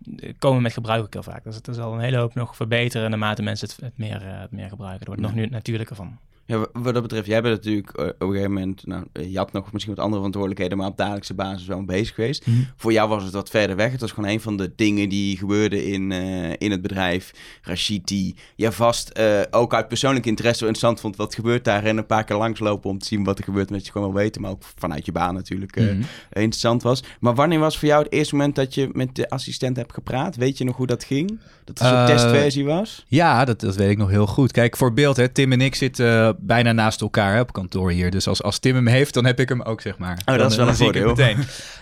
ehm, 0.09 0.33
komen 0.39 0.61
met 0.61 0.73
gebruik 0.73 1.03
ook 1.03 1.13
heel 1.13 1.23
vaak. 1.23 1.43
Dus 1.43 1.55
het 1.55 1.69
zal 1.71 1.93
een 1.93 1.99
hele 1.99 2.17
hoop 2.17 2.33
nog 2.33 2.55
verbeteren 2.55 3.09
naarmate 3.09 3.41
mensen 3.41 3.67
het, 3.67 3.77
het, 3.81 3.97
meer, 3.97 4.21
het 4.21 4.51
meer 4.51 4.69
gebruiken. 4.69 4.99
Er 4.99 5.07
wordt 5.07 5.21
nog 5.21 5.33
nu 5.33 5.45
natuurlijker 5.45 5.95
van. 5.95 6.17
Ja, 6.47 6.57
wa- 6.57 6.67
wat 6.73 6.93
dat 6.93 7.01
betreft, 7.01 7.25
jij 7.27 7.41
bent 7.41 7.55
natuurlijk 7.55 7.89
eh, 7.97 8.05
op 8.05 8.21
een 8.21 8.27
gegeven 8.27 8.51
moment, 8.51 8.85
nou, 8.87 9.03
eh, 9.11 9.31
je 9.31 9.37
had 9.37 9.51
nog 9.51 9.71
misschien 9.71 9.93
wat 9.95 10.03
andere 10.03 10.17
verantwoordelijkheden, 10.17 10.77
maar 10.77 10.87
op 10.87 10.97
dagelijkse 10.97 11.33
basis 11.33 11.67
wel 11.67 11.83
bezig 11.85 12.15
geweest. 12.15 12.47
Mhm. 12.47 12.57
Voor 12.75 12.91
jou 12.91 13.09
was 13.09 13.23
het 13.23 13.33
wat 13.33 13.49
verder 13.49 13.75
weg. 13.75 13.91
Het 13.91 14.01
was 14.01 14.11
gewoon 14.11 14.29
een 14.29 14.41
van 14.41 14.57
de 14.57 14.71
dingen 14.75 15.09
die 15.09 15.37
gebeurden 15.37 15.85
in, 15.85 16.11
eh, 16.11 16.53
in 16.57 16.71
het 16.71 16.81
bedrijf. 16.81 17.31
Rashid, 17.61 18.07
die 18.07 18.35
ja, 18.55 18.71
vast 18.71 19.19
ook 19.51 19.73
uit 19.73 19.87
persoonlijk 19.87 20.25
interesse 20.25 20.59
wel 20.59 20.69
interessant 20.73 20.99
vond 21.01 21.15
wat 21.15 21.35
gebeurt 21.35 21.63
daar. 21.63 21.83
En 21.83 21.97
een 21.97 22.05
paar 22.05 22.23
keer 22.23 22.37
langslopen 22.37 22.89
om 22.89 22.99
te 22.99 23.05
zien 23.05 23.23
wat 23.23 23.37
er 23.37 23.43
gebeurt, 23.43 23.69
met 23.69 23.85
je 23.85 23.91
gewoon 23.91 24.11
wil 24.13 24.21
weten. 24.21 24.41
Maar 24.41 24.51
ook 24.51 24.63
vanuit 24.75 25.05
je 25.05 25.11
baan 25.11 25.33
natuurlijk 25.33 25.75
Mhm. 25.75 26.01
interessant 26.29 26.83
was. 26.83 27.03
Maar 27.19 27.35
wanneer 27.35 27.59
was 27.59 27.77
voor 27.77 27.87
jou 27.87 28.03
het 28.03 28.11
eerste 28.13 28.35
moment 28.35 28.55
dat 28.55 28.73
je 28.73 28.89
met 28.93 29.15
de 29.15 29.29
assistent 29.29 29.75
hebt 29.77 29.93
gepraat? 29.93 30.35
Weet 30.35 30.57
je 30.57 30.63
nog 30.63 30.75
hoe 30.77 30.87
dat 30.87 31.03
ging? 31.03 31.39
Dat 31.63 31.79
het 31.79 31.91
een 31.91 32.05
testversie 32.05 32.65
was? 32.65 33.05
Ja, 33.07 33.45
dat, 33.45 33.59
dat 33.59 33.75
weet 33.75 33.89
ik 33.89 33.97
nog 33.97 34.09
heel 34.09 34.27
goed. 34.27 34.51
Kijk, 34.51 34.77
voor 34.77 34.93
beeld, 34.93 35.17
hè, 35.17 35.29
Tim 35.29 35.51
en 35.51 35.61
ik 35.61 35.75
zitten 35.75 36.36
bijna 36.39 36.71
naast 36.71 37.01
elkaar 37.01 37.33
hè, 37.33 37.39
op 37.39 37.53
kantoor 37.53 37.91
hier. 37.91 38.11
Dus 38.11 38.27
als, 38.27 38.43
als 38.43 38.59
Tim 38.59 38.75
hem 38.75 38.87
heeft, 38.87 39.13
dan 39.13 39.25
heb 39.25 39.39
ik 39.39 39.49
hem 39.49 39.61
ook, 39.61 39.81
zeg 39.81 39.97
maar. 39.97 40.17
Oh, 40.25 40.25
dat 40.25 40.37
Dan, 40.39 40.47
is 40.51 40.55
wel 40.55 40.67
een 40.67 40.75
voordeel. 40.75 41.07
meteen. 41.07 41.37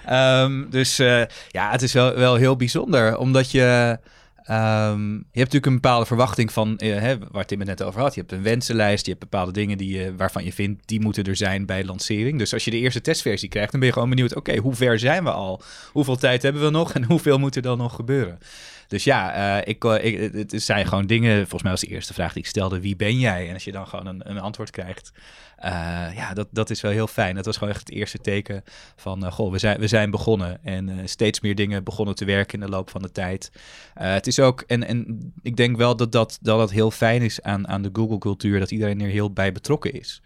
Ehm, 0.06 0.70
dus 0.70 1.00
eh, 1.00 1.22
ja, 1.48 1.72
het 1.72 1.82
is 1.82 1.94
wel, 1.94 2.16
wel 2.16 2.36
heel 2.36 2.56
bijzonder, 2.56 3.18
omdat 3.18 3.52
je... 3.52 3.98
ehm, 4.46 5.12
je 5.12 5.16
hebt 5.16 5.34
natuurlijk 5.34 5.66
een 5.66 5.74
bepaalde 5.74 6.06
verwachting 6.06 6.52
van, 6.52 6.78
eh, 6.78 7.00
hè, 7.00 7.18
waar 7.32 7.46
Tim 7.46 7.60
het 7.60 7.68
net 7.68 7.84
over 7.84 8.02
had. 8.02 8.14
Je 8.14 8.20
hebt 8.20 8.32
een 8.32 8.44
wensenlijst, 8.44 9.06
je 9.06 9.12
hebt 9.12 9.30
bepaalde 9.30 9.52
dingen 9.52 9.78
die 9.78 9.98
je, 9.98 10.16
waarvan 10.16 10.44
je 10.44 10.54
vindt, 10.54 10.88
die 10.88 11.00
moeten 11.00 11.24
er 11.24 11.36
zijn 11.36 11.66
bij 11.66 11.86
lancering. 11.86 12.40
Dus 12.40 12.54
als 12.54 12.66
je 12.66 12.72
de 12.72 12.78
eerste 12.78 13.02
testversie 13.02 13.50
krijgt, 13.50 13.72
dan 13.72 13.80
ben 13.80 13.90
je 13.90 13.96
gewoon 13.96 14.10
benieuwd, 14.10 14.36
oké, 14.36 14.58
hoe 14.58 14.76
ver 14.76 15.00
zijn 15.00 15.24
we 15.24 15.32
al? 15.32 15.62
Hoeveel 15.92 16.18
tijd 16.18 16.42
hebben 16.42 16.62
we 16.62 16.70
nog 16.70 16.94
en 16.94 17.04
hoeveel 17.14 17.38
moet 17.38 17.56
er 17.56 17.62
dan 17.62 17.78
nog 17.78 17.96
gebeuren? 17.96 18.40
Dus 18.88 19.04
ja, 19.04 19.34
eh, 19.34 19.68
ik, 19.68 19.84
eh, 19.84 20.04
ik, 20.06 20.34
het 20.34 20.64
zijn 20.64 20.86
gewoon 20.86 21.08
dingen. 21.08 21.38
Volgens 21.38 21.62
mij 21.62 21.72
was 21.72 21.82
de 21.82 21.88
eerste 21.88 22.14
vraag 22.14 22.34
die 22.34 22.42
ik 22.42 22.50
stelde: 22.50 22.80
wie 22.80 22.96
ben 22.96 23.20
jij? 23.20 23.48
En 23.48 23.54
als 23.54 23.64
je 23.64 23.72
dan 23.72 23.88
gewoon 23.88 24.08
een, 24.08 24.30
een 24.30 24.40
antwoord 24.40 24.70
krijgt, 24.70 25.12
ja, 26.16 26.34
dat, 26.34 26.48
dat 26.52 26.70
is 26.70 26.82
wel 26.82 26.92
heel 26.92 27.08
fijn. 27.08 27.36
Dat 27.36 27.46
was 27.46 27.58
gewoon 27.58 27.74
echt 27.74 27.88
het 27.88 27.96
eerste 27.96 28.18
teken 28.18 28.64
van: 28.96 29.26
eh, 29.26 29.32
goh, 29.32 29.52
we 29.52 29.58
zijn, 29.58 29.80
we 29.80 29.88
zijn 29.88 30.12
begonnen. 30.12 30.64
En 30.64 30.90
eh, 30.90 30.96
steeds 31.06 31.40
meer 31.40 31.56
dingen 31.56 31.84
begonnen 31.84 32.16
te 32.16 32.26
werken 32.26 32.60
in 32.60 32.66
de 32.66 32.72
loop 32.72 32.90
van 32.90 33.02
de 33.02 33.12
tijd. 33.12 33.52
Eh, 33.94 34.14
het 34.14 34.28
is 34.28 34.40
ook, 34.40 34.62
en, 34.62 34.88
en 34.88 35.34
ik 35.42 35.56
denk 35.56 35.78
wel 35.78 35.96
dat 35.96 36.12
dat, 36.12 36.38
dat 36.42 36.60
dat 36.60 36.72
heel 36.72 36.92
fijn 36.92 37.22
is 37.22 37.42
aan, 37.42 37.68
aan 37.68 37.82
de 37.82 37.90
Google-cultuur, 37.94 38.60
dat 38.60 38.72
iedereen 38.72 39.02
er 39.02 39.10
heel 39.10 39.34
bij 39.34 39.52
betrokken 39.52 39.94
is. 39.94 40.22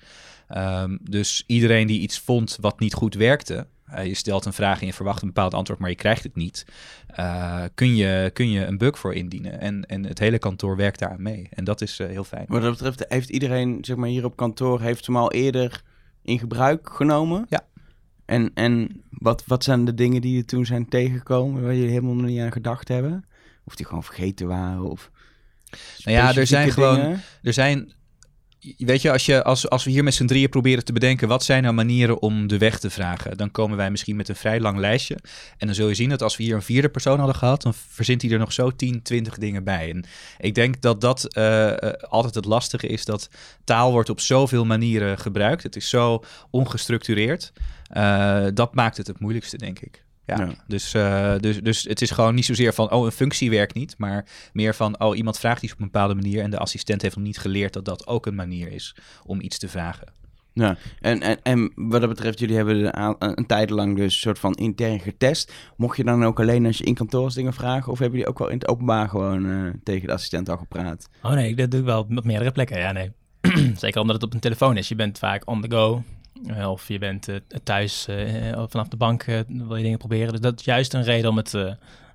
Ehm, 0.48 0.98
dus 1.02 1.44
iedereen 1.48 1.88
die 1.88 2.00
iets 2.00 2.20
vond 2.20 2.58
wat 2.62 2.80
niet 2.80 2.94
goed 2.94 3.16
werkte, 3.16 3.68
eh, 3.92 4.06
je 4.06 4.14
stelt 4.14 4.46
een 4.46 4.54
vraag 4.54 4.80
en 4.80 4.86
je 4.86 4.94
verwacht 4.94 5.22
een 5.22 5.28
bepaald 5.28 5.54
antwoord, 5.54 5.80
maar 5.80 5.90
je 5.90 5.96
krijgt 5.96 6.24
het 6.24 6.36
niet. 6.36 6.66
eh, 7.08 7.64
kun, 7.74 7.96
je, 7.96 8.30
kun 8.34 8.50
je 8.50 8.66
een 8.66 8.78
bug 8.78 9.00
voor 9.00 9.14
indienen. 9.14 9.60
En, 9.60 9.86
en 9.86 10.06
het 10.06 10.20
hele 10.20 10.40
kantoor 10.40 10.76
werkt 10.76 11.00
daaraan 11.00 11.22
mee. 11.22 11.48
En 11.54 11.64
dat 11.64 11.82
is 11.82 12.00
eh, 12.00 12.08
heel 12.08 12.24
fijn. 12.24 12.46
Wat 12.48 12.62
dat 12.62 12.72
betreft, 12.72 13.06
heeft 13.08 13.30
iedereen 13.30 13.78
zeg 13.82 13.96
maar, 13.96 14.10
hier 14.10 14.26
op 14.26 14.36
kantoor 14.36 14.82
heeft 14.82 15.06
hem 15.06 15.18
al 15.18 15.32
eerder 15.32 15.82
in 16.22 16.40
gebruik 16.40 16.90
genomen? 16.94 17.46
Ja. 17.50 17.62
En, 18.26 18.52
en 18.54 19.04
wat, 19.10 19.44
wat 19.46 19.64
zijn 19.64 19.86
de 19.86 19.94
dingen 19.94 20.22
die 20.22 20.38
er 20.40 20.46
toen 20.46 20.66
zijn 20.66 20.90
tegengekomen 20.90 21.64
waar 21.64 21.76
jullie 21.76 21.90
helemaal 21.90 22.14
niet 22.14 22.40
aan 22.40 22.52
gedacht 22.52 22.88
hebben? 22.88 23.26
Of 23.64 23.76
die 23.76 23.86
gewoon 23.86 24.04
vergeten 24.04 24.48
waren? 24.48 24.84
Of 24.84 25.12
Nou 26.04 26.18
ja, 26.18 26.36
er 26.36 26.48
zijn 26.48 26.72
gewoon-? 26.72 27.18
Er 27.42 27.54
zijn. 27.54 27.94
Weet 28.78 29.02
je, 29.02 29.12
als, 29.12 29.26
je 29.26 29.44
als, 29.44 29.70
als 29.70 29.84
we 29.84 29.92
hier 29.92 30.04
met 30.04 30.14
z'n 30.14 30.26
drieën 30.26 30.50
proberen 30.50 30.86
te 30.86 30.94
bedenken. 30.94 31.28
wat 31.28 31.44
zijn 31.44 31.64
nou 31.64 31.76
manieren 31.76 32.22
om 32.22 32.48
de 32.48 32.58
weg 32.58 32.80
te 32.80 32.90
vragen. 32.90 33.38
dan 33.38 33.52
komen 33.52 33.78
wij 33.78 33.92
misschien 33.92 34.16
met 34.16 34.30
een 34.30 34.36
vrij 34.36 34.60
lang 34.60 34.78
lijstje. 34.78 35.18
En 35.58 35.68
dan 35.68 35.76
zul 35.76 35.88
je 35.88 35.94
zien 35.94 36.10
dat 36.10 36.22
als 36.22 36.38
we 36.38 36.44
hier 36.44 36.56
een 36.56 36.62
vierde 36.62 36.90
persoon 36.90 37.18
hadden 37.18 37.36
gehad. 37.36 37.62
dan 37.62 37.74
verzint 37.74 38.22
hij 38.22 38.32
er 38.32 38.40
nog 38.40 38.54
zo 38.54 38.70
10, 38.76 39.02
20 39.02 39.38
dingen 39.38 39.64
bij. 39.64 39.90
En 39.90 40.06
ik 40.38 40.56
denk 40.56 40.82
dat 40.82 41.02
dat 41.02 41.34
eh, 41.34 41.84
eh, 41.84 41.94
altijd 42.10 42.36
het 42.36 42.46
lastige 42.46 42.88
is. 42.88 43.06
dat 43.06 43.30
taal 43.64 43.92
wordt 43.92 44.10
op 44.10 44.20
zoveel 44.20 44.66
manieren 44.66 45.18
gebruikt. 45.18 45.64
Het 45.64 45.76
is 45.76 45.90
zo 45.90 46.24
ongestructureerd. 46.50 47.54
Eh, 47.90 48.46
dat 48.54 48.76
maakt 48.76 48.98
het 48.98 49.08
het 49.08 49.20
moeilijkste, 49.20 49.58
denk 49.58 49.80
ik. 49.80 50.04
Ja, 50.38 50.46
Ja. 50.46 50.54
Dus, 50.68 50.94
eh, 50.94 51.36
dus, 51.38 51.60
dus 51.60 51.84
het 51.84 52.02
is 52.02 52.12
gewoon 52.12 52.36
niet 52.36 52.46
zozeer 52.46 52.74
van, 52.74 52.92
oh, 52.92 53.06
een 53.06 53.12
functie 53.12 53.50
werkt 53.50 53.74
niet, 53.74 53.96
maar 53.98 54.26
meer 54.54 54.76
van, 54.76 55.00
oh, 55.00 55.18
iemand 55.18 55.40
vraagt 55.40 55.64
iets 55.64 55.74
op 55.74 55.80
een 55.80 55.86
bepaalde 55.86 56.16
manier 56.16 56.44
en 56.44 56.50
de 56.50 56.58
assistent 56.58 57.02
heeft 57.02 57.16
nog 57.16 57.26
niet 57.26 57.38
geleerd 57.38 57.74
dat 57.74 57.86
dat 57.86 58.08
ook 58.08 58.26
een 58.26 58.36
manier 58.36 58.72
is 58.72 58.96
om 59.26 59.42
iets 59.42 59.58
te 59.58 59.68
vragen. 59.68 60.18
Ja, 60.54 60.78
en, 61.00 61.22
en, 61.22 61.38
en 61.44 61.72
wat 61.76 62.00
dat 62.00 62.10
betreft, 62.10 62.40
jullie 62.40 62.56
hebben 62.56 63.02
een, 63.02 63.16
een 63.20 63.46
tijd 63.46 63.70
lang 63.70 63.96
dus 63.96 64.14
een 64.14 64.20
soort 64.20 64.40
van 64.40 64.54
intern 64.54 65.00
getest. 65.00 65.54
Mocht 65.78 65.98
je 65.98 66.04
dan 66.04 66.26
ook 66.26 66.40
alleen 66.40 66.66
als 66.66 66.78
je 66.78 66.84
in 66.84 66.94
kantoor 66.94 67.34
dingen 67.34 67.54
vragen? 67.54 67.92
Of 67.92 68.00
hebben 68.00 68.18
jullie 68.18 68.34
ook 68.34 68.40
wel 68.40 68.50
in 68.50 68.58
het 68.58 68.68
openbaar 68.68 69.10
gewoon 69.10 69.50
eh, 69.50 69.74
tegen 69.84 70.08
de 70.08 70.14
assistent 70.14 70.50
al 70.50 70.58
gepraat? 70.58 71.10
Oh 71.24 71.32
nee, 71.32 71.56
dat 71.56 71.72
doe 71.72 71.80
ik 71.80 71.86
wel 71.86 72.00
op 72.00 72.24
meerdere 72.24 72.52
plekken. 72.52 72.80
Ja, 72.80 72.92
nee. 72.92 73.12
Zeker 73.76 74.02
omdat 74.02 74.16
het 74.16 74.26
op 74.26 74.34
een 74.34 74.40
telefoon 74.40 74.78
is. 74.78 74.88
Je 74.88 74.96
bent 74.96 75.20
vaak 75.20 75.48
on 75.48 75.62
the 75.62 75.72
go. 75.72 76.04
Eh, 76.48 76.72
of 76.72 76.88
je 76.88 76.98
bent 77.00 77.28
eh, 77.28 77.36
thuis 77.64 78.08
eh, 78.08 78.66
vanaf 78.68 78.88
de 78.88 78.98
bank 78.98 79.24
eh, 79.24 79.40
wil 79.48 79.76
je 79.76 79.84
dingen 79.84 79.98
proberen. 79.98 80.32
Dus 80.32 80.40
dat 80.42 80.60
is 80.60 80.66
juist 80.66 80.94
een 80.94 81.04
reden 81.04 81.30
om 81.30 81.38
het, 81.38 81.54
eh, 81.54 81.72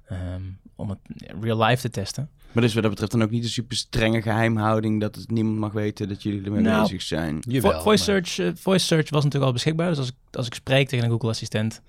ehm, 0.09 0.43
om 0.77 0.91
het 0.91 0.99
real 1.41 1.63
life 1.65 1.81
te 1.83 1.91
testen. 1.91 2.29
Maar 2.53 2.63
dus 2.63 2.73
wat 2.75 2.83
dat 2.83 2.91
betreft 2.93 3.13
dan 3.13 3.23
ook 3.23 3.31
niet 3.31 3.43
een 3.45 3.49
super 3.51 3.77
strenge 3.77 4.23
geheimhouding 4.23 5.01
dat 5.01 5.15
het 5.15 5.31
niemand 5.31 5.59
mag 5.59 5.73
weten 5.73 6.09
dat 6.09 6.23
jullie 6.23 6.45
ermee 6.45 6.61
Nou, 6.63 6.83
bezig 6.83 7.03
zijn. 7.03 7.43
Vo- 7.49 7.81
voice, 7.81 8.05
search, 8.05 8.39
eh, 8.39 8.49
voice 8.55 8.87
search 8.87 9.11
was 9.11 9.19
natuurlijk 9.25 9.45
al 9.47 9.53
beschikbaar. 9.53 9.89
Dus 9.89 9.99
als 9.99 10.09
ik, 10.09 10.15
als 10.31 10.47
ik 10.47 10.55
spreek 10.55 10.89
tegen 10.89 11.05
een 11.05 11.11
Google 11.11 11.29
Assistent, 11.29 11.81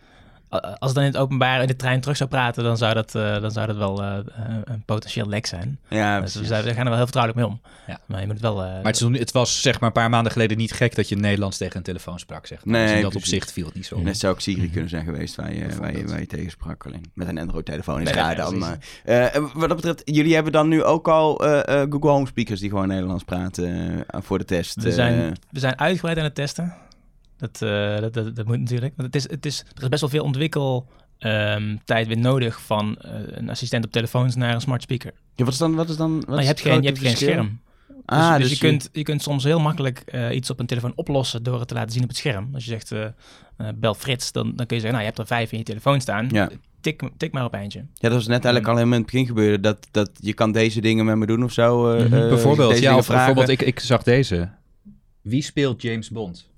als 0.50 0.64
het 0.80 0.94
dan 0.94 1.04
in 1.04 1.10
het 1.12 1.18
openbaar 1.18 1.62
in 1.62 1.68
de 1.68 1.76
trein 1.76 2.02
terug 2.02 2.18
zou 2.18 2.30
praten, 2.30 2.64
dan 2.64 2.78
zou 2.78 2.94
dat, 2.94 3.16
eh, 3.16 3.42
dan 3.42 3.52
zou 3.52 3.68
dat 3.68 3.76
wel 3.78 4.04
eh, 4.04 4.18
een 4.64 4.84
potentieel 4.86 5.28
lek 5.28 5.46
zijn. 5.46 5.80
Ja, 5.90 6.20
Dus 6.20 6.34
we, 6.34 6.40
precies. 6.40 6.48
zijn, 6.56 6.64
we 6.64 6.70
gaan 6.74 6.84
er 6.84 6.86
wel 6.86 6.94
heel 6.96 7.04
vertrouwelijk 7.08 7.48
mee 7.48 7.58
om. 7.58 7.62
Ja. 7.88 8.00
Maar 8.06 8.20
je 8.20 8.26
moet 8.26 8.36
het 8.36 8.44
wel... 8.44 8.64
eh, 8.64 8.68
Maar 8.70 8.84
het, 8.92 9.02
is 9.02 9.20
het 9.20 9.32
was 9.32 9.62
zeg 9.62 9.80
maar 9.80 9.90
een 9.90 9.96
paar 9.96 10.10
maanden 10.10 10.32
geleden 10.32 10.58
niet 10.58 10.72
gek 10.72 10.96
dat 10.96 11.10
je 11.10 11.16
Nederlands 11.16 11.58
tegen 11.58 11.78
een 11.78 11.84
telefoon 11.84 12.20
sprak. 12.20 12.48
Zeg 12.48 12.66
maar. 12.66 12.74
Nee, 12.76 12.86
dus 12.88 12.96
in 12.96 13.02
dat 13.02 13.12
precies. 13.12 13.28
opzicht 13.32 13.52
viel 13.52 13.66
het 13.66 13.76
niet 13.76 13.86
zo. 13.86 13.96
op. 13.96 14.04
Net 14.04 14.18
zou 14.18 14.34
ook 14.34 14.42
Siri 14.42 14.70
kunnen 14.70 14.90
zijn 14.90 15.06
geweest 15.06 15.36
waar 15.36 15.54
je, 15.54 15.60
waar 15.60 15.64
je, 15.70 15.76
Bijvoorbeeld. 15.78 16.10
waar 16.10 16.20
je 16.20 16.28
tegen 16.28 16.52
sprak. 16.52 16.86
Alleen 16.86 17.12
met 17.14 17.28
een 17.28 17.38
Android-telefoon 17.38 18.02
is 18.02 18.12
Nee, 18.12 18.36
dan. 18.36 18.58
Maar, 18.58 18.78
eh, 19.04 19.26
wat 19.54 19.68
dat 19.68 19.76
betreft, 19.76 20.02
jullie 20.06 20.34
hebben 20.34 20.52
dan 20.52 20.68
nu 20.68 20.84
ook 20.84 21.08
al 21.08 21.46
eh, 21.46 21.82
eh, 21.82 21.88
Google 21.92 22.10
Home 22.10 22.28
speakers 22.28 22.60
die 22.60 22.70
gewoon 22.70 22.88
Nederlands 22.88 23.24
praten 23.24 24.06
voor 24.08 24.38
de 24.38 24.46
test. 24.46 24.76
We 24.84 24.92
zijn, 24.92 25.36
we 25.52 25.60
zijn 25.60 25.80
uitgebreid 25.80 26.18
aan 26.18 26.24
het 26.24 26.36
testen. 26.36 26.74
Dat, 27.38 27.62
eh, 27.62 28.00
dat, 28.00 28.14
dat, 28.14 28.36
dat 28.36 28.46
moet 28.46 28.60
natuurlijk. 28.60 28.94
Want 28.96 29.14
het 29.14 29.24
is, 29.24 29.30
het 29.32 29.46
is, 29.46 29.60
er 29.76 29.82
is 29.84 29.90
best 29.90 30.02
wel 30.02 30.10
veel 30.10 30.24
ontwikkel 30.24 30.88
ehm, 31.18 31.76
tijd 31.86 32.08
weer 32.08 32.18
nodig 32.18 32.62
van 32.62 32.98
eh, 32.98 33.12
een 33.26 33.50
assistent 33.50 33.86
op 33.86 33.92
telefoons 33.92 34.36
naar 34.36 34.54
een 34.54 34.62
smart 34.62 34.82
speaker. 34.82 35.12
ja, 35.36 35.44
wat 35.44 35.54
is 35.54 35.60
dan? 35.60 35.76
Wat 35.76 35.90
is 35.90 35.98
dan 35.98 36.24
wat 36.28 36.40
je 36.40 36.46
hebt 36.46 36.62
geen, 36.62 36.82
je 36.82 36.88
hebt 36.88 37.00
geen 37.00 37.18
scherm. 37.18 37.64
Ah, 38.06 38.30
dus, 38.30 38.38
dus 38.38 38.50
dus 38.50 38.60
je, 38.60 38.68
kunt, 38.68 38.90
je 38.92 39.04
kunt 39.04 39.22
soms 39.22 39.44
heel 39.44 39.60
makkelijk 39.60 40.00
eh, 40.00 40.36
iets 40.36 40.50
op 40.50 40.60
een 40.60 40.66
telefoon 40.66 40.94
oplossen 40.96 41.44
door 41.44 41.60
het 41.60 41.68
te 41.68 41.74
laten 41.74 41.92
zien 41.92 42.04
op 42.04 42.08
het 42.10 42.18
scherm. 42.18 42.50
Als 42.54 42.64
je 42.64 42.70
zegt, 42.70 42.92
eh, 42.92 43.04
eh, 43.58 43.68
bel 43.76 43.94
Frits, 43.94 44.32
dan, 44.32 44.44
dan 44.56 44.66
kun 44.66 44.76
je 44.76 44.82
zeggen, 44.82 44.92
nou, 44.92 45.00
je 45.00 45.06
hebt 45.06 45.18
er 45.20 45.26
vijf 45.28 45.52
in 45.52 45.58
je 45.58 45.64
telefoon 45.64 46.02
staan. 46.02 46.28
Ja. 46.32 46.50
Tik, 46.82 47.10
tik 47.18 47.32
maar 47.32 47.46
op 47.46 47.54
eentje. 47.54 47.80
Ja, 47.80 47.86
dat 48.10 48.12
was 48.12 48.28
net 48.28 48.46
eigenlijk 48.46 48.68
al 48.68 48.74
helemaal 48.76 48.98
in 48.98 49.02
het 49.04 49.12
begin 49.12 49.28
gebeurde. 49.28 49.60
Dat, 49.60 49.88
dat 49.92 50.10
je 50.20 50.34
kan 50.34 50.52
deze 50.52 50.82
dingen 50.82 51.06
met 51.06 51.16
me 51.16 51.26
doen 51.26 51.44
of 51.44 51.52
zo. 51.52 51.92
eh, 51.92 52.06
Mhm. 52.06 52.14
eh, 52.14 52.30
bijvoorbeeld, 52.30 52.80
ja, 52.80 52.98
of 52.98 53.08
bijvoorbeeld 53.08 53.50
ik, 53.50 53.62
ik 53.62 53.80
zag 53.80 54.04
deze. 54.04 54.50
Wie 55.22 55.42
speelt 55.42 55.82
James 55.82 56.10
Bond? 56.10 56.50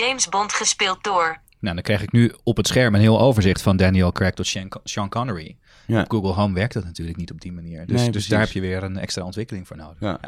James 0.00 0.28
Bond 0.28 0.52
gespeeld 0.52 1.04
door. 1.04 1.40
Nou, 1.58 1.74
dan 1.74 1.84
krijg 1.84 2.02
ik 2.02 2.12
nu 2.12 2.34
op 2.42 2.56
het 2.56 2.66
scherm 2.66 2.94
een 2.94 3.00
heel 3.00 3.20
overzicht 3.20 3.62
van 3.62 3.76
Daniel 3.76 4.12
Craig 4.12 4.34
tot 4.34 4.46
Sean, 4.46 4.68
Sean 4.84 5.08
Connery. 5.08 5.56
Ja. 5.86 6.00
Op 6.00 6.10
Google 6.10 6.32
Home 6.32 6.54
werkt 6.54 6.72
dat 6.74 6.84
natuurlijk 6.84 7.16
niet 7.16 7.30
op 7.30 7.40
die 7.40 7.52
manier. 7.52 7.86
Dus, 7.86 8.00
Nee, 8.00 8.10
dus 8.10 8.26
daar 8.26 8.40
heb 8.40 8.50
je 8.50 8.60
weer 8.60 8.82
een 8.82 8.98
extra 8.98 9.24
ontwikkeling 9.24 9.66
voor 9.66 9.76
nodig. 9.76 9.96
Ja. 10.00 10.20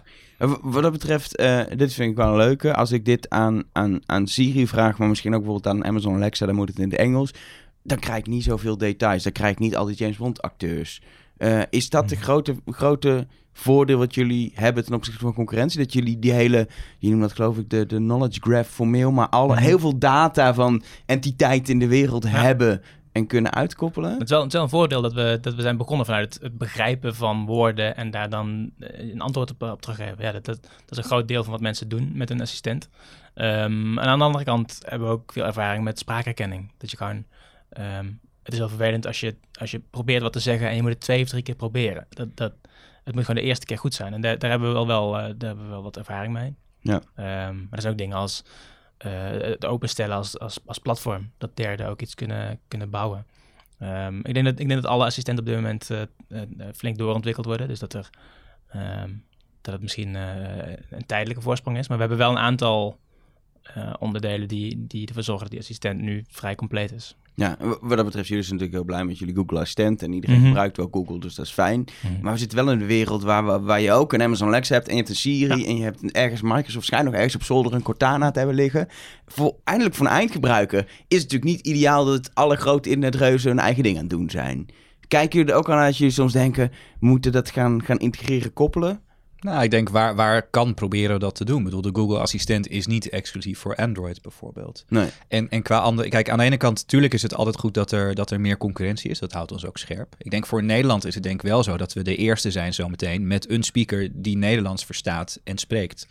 Wat 0.63 0.83
dat 0.83 0.93
betreft, 0.93 1.37
eh, 1.37 1.61
dit 1.77 1.95
vind 1.95 2.11
ik 2.11 2.17
wel 2.17 2.29
een 2.29 2.37
leuke. 2.37 2.75
Als 2.75 2.93
ik 2.93 3.05
dit 3.05 3.31
aan, 3.31 3.63
aan, 3.73 4.01
aan 4.07 4.27
Siri 4.27 4.67
vraag, 4.67 4.99
maar 4.99 5.09
misschien 5.09 5.35
ook 5.35 5.43
bijvoorbeeld 5.43 5.75
aan 5.75 5.85
Amazon 5.85 6.15
Alexa, 6.15 6.47
dan 6.47 6.55
moet 6.55 6.69
het 6.69 6.79
in 6.79 6.91
het 6.91 6.99
Engels. 6.99 7.35
Dan 7.83 7.99
krijg 7.99 8.19
ik 8.19 8.27
niet 8.27 8.45
zoveel 8.45 8.79
details. 8.79 9.23
Dan 9.23 9.33
krijg 9.33 9.53
ik 9.53 9.59
niet 9.59 9.77
al 9.77 9.85
die 9.85 9.97
James 9.97 10.17
Bond 10.17 10.43
acteurs. 10.43 11.03
Eh, 11.37 11.61
is 11.71 11.91
dat 11.91 12.09
de 12.09 12.17
grote, 12.17 12.55
grote 12.67 13.27
voordeel 13.53 13.99
wat 13.99 14.15
jullie 14.15 14.53
hebben 14.55 14.85
ten 14.85 14.95
opzichte 14.95 15.21
van 15.21 15.35
concurrentie? 15.35 15.79
Dat 15.79 15.93
jullie 15.93 16.19
die 16.19 16.33
hele, 16.33 16.69
je 16.99 17.09
noemt 17.09 17.21
dat 17.23 17.33
geloof 17.33 17.59
ik 17.59 17.71
de, 17.71 17.87
de 17.87 17.97
knowledge 17.97 18.41
graph 18.41 18.69
formeel, 18.71 19.11
maar 19.13 19.29
alle, 19.29 19.53
Mhm. 19.55 19.63
heel 19.63 19.79
veel 19.79 19.99
data 19.99 20.55
van 20.55 20.83
entiteiten 21.07 21.73
in 21.73 21.79
de 21.79 21.89
wereld 21.89 22.23
Ja. 22.25 22.29
hebben 22.31 22.83
en 23.13 23.27
kunnen 23.27 23.53
uitkoppelen? 23.53 24.13
Het 24.13 24.23
is 24.23 24.29
wel, 24.31 24.39
het 24.39 24.47
is 24.49 24.53
wel 24.55 24.63
een 24.63 24.69
voordeel 24.69 25.03
dat 25.03 25.13
we, 25.13 25.39
dat 25.41 25.55
we 25.55 25.63
zijn 25.63 25.77
begonnen 25.77 26.07
vanuit 26.07 26.35
het, 26.35 26.43
het 26.43 26.59
begrijpen 26.59 27.15
van 27.15 27.47
woorden 27.47 27.97
en 27.97 28.11
daar 28.11 28.31
dan 28.31 28.71
eh, 28.79 29.11
een 29.11 29.21
antwoord 29.21 29.51
op, 29.51 29.63
op 29.63 29.83
teruggeven. 29.83 30.17
Ja, 30.25 30.33
dat, 30.33 30.45
dat, 30.45 30.63
dat 30.63 30.91
is 30.91 30.97
een 30.97 31.05
groot 31.05 31.29
deel 31.29 31.43
van 31.43 31.53
wat 31.53 31.61
mensen 31.61 31.89
doen 31.89 32.11
met 32.15 32.31
een 32.31 32.41
assistent. 32.41 32.89
Ehm, 33.35 33.99
en 33.99 34.05
aan 34.07 34.19
de 34.19 34.25
andere 34.25 34.45
kant 34.45 34.79
hebben 34.85 35.09
we 35.09 35.15
ook 35.15 35.33
veel 35.33 35.45
ervaring 35.45 35.85
met 35.85 35.99
spraakherkenning. 35.99 36.71
Dat 36.79 36.91
je 36.91 36.97
gewoon, 36.97 37.25
ehm, 37.69 38.07
het 38.43 38.53
is 38.53 38.59
wel 38.59 38.69
vervelend 38.69 39.07
als 39.07 39.21
je, 39.21 39.37
als 39.61 39.71
je 39.71 39.81
probeert 39.91 40.23
wat 40.23 40.33
te 40.33 40.41
zeggen 40.41 40.69
en 40.69 40.75
je 40.77 40.83
moet 40.83 40.91
het 40.91 41.01
twee 41.01 41.23
of 41.23 41.29
drie 41.29 41.43
keer 41.43 41.55
proberen. 41.55 42.07
Dat, 42.09 42.29
dat, 42.37 42.53
het 43.05 43.15
moet 43.15 43.25
gewoon 43.25 43.41
de 43.41 43.49
eerste 43.49 43.67
keer 43.67 43.79
goed 43.79 43.95
zijn. 43.95 44.13
En 44.13 44.21
daar, 44.21 44.39
daar 44.39 44.51
hebben 44.51 44.69
we 44.69 44.75
wel, 44.75 44.87
wel, 44.87 45.19
eh, 45.19 45.23
daar 45.23 45.49
hebben 45.49 45.65
we 45.65 45.71
wel 45.71 45.83
wat 45.83 45.97
ervaring 45.97 46.33
mee. 46.33 46.55
Ja. 46.81 47.03
Ehm, 47.15 47.57
maar 47.57 47.71
er 47.71 47.81
zijn 47.81 47.93
ook 47.93 47.99
dingen 47.99 48.17
als 48.17 48.45
eh, 48.97 49.31
het 49.31 49.67
openstellen 49.67 50.17
als, 50.17 50.39
als, 50.39 50.59
als 50.67 50.79
platform. 50.79 51.31
Dat 51.39 51.57
derden 51.57 51.89
ook 51.89 52.01
iets 52.01 52.15
kunnen, 52.15 52.61
kunnen 52.69 52.91
bouwen. 52.91 53.27
Ehm, 53.79 54.19
ik, 54.19 54.35
denk 54.35 54.45
dat, 54.45 54.59
ik 54.59 54.69
denk 54.69 54.83
dat 54.83 54.91
alle 54.91 55.05
assistenten 55.05 55.45
op 55.45 55.51
dit 55.51 55.61
moment 55.61 55.91
eh, 55.91 56.03
flink 56.75 56.99
doorontwikkeld 56.99 57.47
worden. 57.47 57.69
Dus 57.69 57.79
dat 57.79 57.95
er, 57.95 58.11
ehm, 58.69 59.11
dat 59.61 59.73
het 59.73 59.83
misschien 59.83 60.15
een 60.15 61.07
tijdelijke 61.07 61.43
voorsprong 61.43 61.79
is. 61.79 61.89
Maar 61.89 61.97
we 61.97 62.03
hebben 62.03 62.21
wel 62.21 62.31
een 62.31 62.43
aantal 62.43 63.01
onderdelen 63.99 64.49
die, 64.49 64.87
die 64.87 65.07
ervoor 65.07 65.23
zorgen 65.23 65.43
dat 65.43 65.51
die 65.51 65.61
assistent 65.61 66.01
nu 66.01 66.25
vrij 66.29 66.55
compleet 66.55 66.93
is. 66.93 67.17
Ja, 67.35 67.57
wat 67.81 67.97
dat 67.97 68.05
betreft, 68.05 68.29
jullie 68.29 68.45
zijn 68.45 68.59
natuurlijk 68.59 68.73
heel 68.73 68.85
blij 68.95 69.05
met 69.05 69.19
jullie 69.19 69.35
Google 69.35 69.59
Assistent. 69.59 70.03
En 70.03 70.13
iedereen 70.13 70.37
Mhm. 70.39 70.47
gebruikt 70.47 70.77
wel 70.77 70.89
Google, 70.91 71.21
dus 71.21 71.35
dat 71.35 71.47
is 71.47 71.53
fijn. 71.53 71.85
Mhm. 72.03 72.23
Maar 72.23 72.33
we 72.33 72.39
zitten 72.39 72.59
wel 72.65 72.71
in 72.73 72.81
een 72.81 72.87
wereld 72.87 73.23
waar, 73.23 73.47
we, 73.47 73.61
waar 73.61 73.81
je 73.81 73.93
ook 73.93 74.13
een 74.13 74.23
Amazon 74.23 74.49
Alexa 74.49 74.75
hebt 74.75 74.87
en 74.87 74.93
je 74.93 74.99
hebt 74.99 75.09
een 75.11 75.17
Siri 75.17 75.67
en 75.67 75.77
je 75.77 75.83
hebt 75.83 76.13
ergens 76.13 76.41
Microsoft 76.43 76.87
schijnt 76.87 77.05
nog 77.05 77.15
ergens 77.15 77.35
op 77.35 77.43
zolder 77.43 77.73
een 77.75 77.83
Cortana 77.83 78.31
te 78.31 78.39
hebben 78.39 78.57
liggen. 78.57 78.89
Voor, 79.27 79.57
eindelijk 79.65 79.95
voor 79.95 80.07
een 80.07 80.13
eindgebruiker 80.13 80.79
is 81.09 81.23
het 81.23 81.33
natuurlijk 81.33 81.45
niet 81.45 81.67
ideaal 81.67 82.05
dat 82.05 82.15
het 82.15 82.31
alle 82.35 82.57
grote 82.57 82.89
internetreuzen 82.91 83.49
hun 83.51 83.59
eigen 83.59 83.83
ding 83.83 83.97
aan 83.97 84.03
het 84.03 84.11
doen 84.11 84.31
zijn. 84.31 84.67
Kijken 85.09 85.39
jullie 85.39 85.53
er 85.53 85.59
ook 85.59 85.71
aan 85.71 85.87
als 85.87 85.99
jullie 85.99 86.13
soms 86.13 86.33
denken, 86.33 86.71
we 87.01 87.07
moeten 87.07 87.33
dat 87.33 87.51
gaan, 87.51 87.83
gaan 87.85 87.99
integreren, 87.99 88.53
koppelen? 88.53 89.01
Nou, 89.43 89.63
ik 89.63 89.71
denk 89.71 89.89
waar, 89.89 90.15
waar 90.15 90.43
kan 90.43 90.75
proberen 90.75 91.21
dat 91.21 91.35
te 91.35 91.45
doen. 91.45 91.59
Ik 91.59 91.65
bedoel, 91.65 91.83
de 91.83 91.91
Google 91.93 92.19
Assistent 92.19 92.69
is 92.69 92.87
niet 92.87 93.09
exclusief 93.09 93.59
voor 93.59 93.77
Android 93.77 94.23
bijvoorbeeld. 94.23 94.85
Nee. 94.89 95.09
En, 95.29 95.49
en 95.49 95.63
qua 95.63 95.79
andere, 95.79 96.09
kijk, 96.09 96.31
aan 96.31 96.39
de 96.39 96.45
ene 96.45 96.57
kant, 96.57 96.81
natuurlijk 96.81 97.15
is 97.15 97.23
het 97.23 97.35
altijd 97.35 97.59
goed 97.59 97.75
dat 97.75 97.93
er, 97.93 98.15
dat 98.15 98.31
er 98.31 98.41
meer 98.41 98.57
concurrentie 98.57 99.11
is. 99.11 99.19
Dat 99.19 99.33
houdt 99.33 99.53
ons 99.53 99.67
ook 99.67 99.79
scherp. 99.79 100.15
Ik 100.19 100.31
denk 100.31 100.47
voor 100.47 100.63
Nederland 100.63 101.05
is 101.05 101.15
het 101.15 101.23
denk 101.23 101.43
ik 101.43 101.49
wel 101.49 101.63
zo 101.63 101.77
dat 101.77 101.93
we 101.93 102.03
de 102.03 102.17
eerste 102.17 102.51
zijn 102.51 102.75
zometeen 102.75 103.27
met 103.27 103.51
een 103.51 103.63
speaker 103.63 104.09
die 104.13 104.37
Nederlands 104.37 104.85
verstaat 104.85 105.41
en 105.45 105.59
spreekt. 105.59 106.07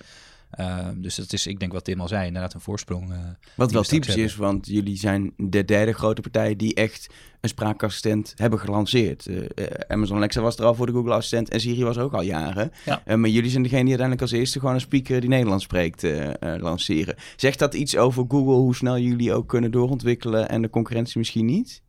Ehm, 0.52 1.02
dus 1.02 1.16
dat 1.16 1.34
is, 1.34 1.48
ik 1.48 1.60
denk 1.60 1.72
wat 1.74 1.84
Tim 1.84 2.02
al 2.02 2.08
zei, 2.08 2.28
inderdaad 2.28 2.54
een 2.54 2.60
voorsprong. 2.62 3.12
eh, 3.12 3.18
Wat 3.56 3.72
wel 3.72 3.84
typisch 3.84 4.08
hebben. 4.08 4.26
is, 4.26 4.36
want 4.36 4.68
jullie 4.68 4.98
zijn 4.98 5.34
de 5.38 5.66
derde 5.66 5.94
grote 5.94 6.22
partij 6.22 6.56
die 6.56 6.74
echt 6.74 7.14
een 7.42 7.50
spraakassistent 7.50 8.34
hebben 8.36 8.60
gelanceerd. 8.60 9.28
Eh, 9.28 9.38
eh, 9.38 9.46
Amazon 9.88 10.18
Alexa 10.18 10.42
was 10.42 10.58
er 10.58 10.66
al 10.66 10.76
voor 10.76 10.86
de 10.86 10.92
Google 10.92 11.14
Assistent 11.14 11.50
en 11.50 11.60
Siri 11.60 11.84
was 11.84 11.98
ook 11.98 12.14
al 12.14 12.22
jaren. 12.22 12.72
Ja. 12.86 13.18
Maar 13.18 13.30
jullie 13.30 13.50
zijn 13.50 13.64
degene 13.64 13.82
die 13.82 13.90
uiteindelijk 13.98 14.22
als 14.22 14.40
eerste 14.40 14.60
gewoon 14.60 14.74
een 14.76 14.82
speaker 14.82 15.20
die 15.20 15.30
Nederlands 15.30 15.64
spreekt 15.64 16.06
lanceren. 16.40 17.16
Zegt 17.36 17.60
dat 17.60 17.74
iets 17.74 17.98
over 17.98 18.26
Google, 18.28 18.54
hoe 18.54 18.76
snel 18.76 18.98
jullie 19.00 19.34
ook 19.34 19.48
kunnen 19.48 19.72
doorontwikkelen 19.72 20.50
en 20.50 20.62
de 20.62 20.70
concurrentie 20.70 21.18
misschien 21.18 21.46
niet? 21.46 21.82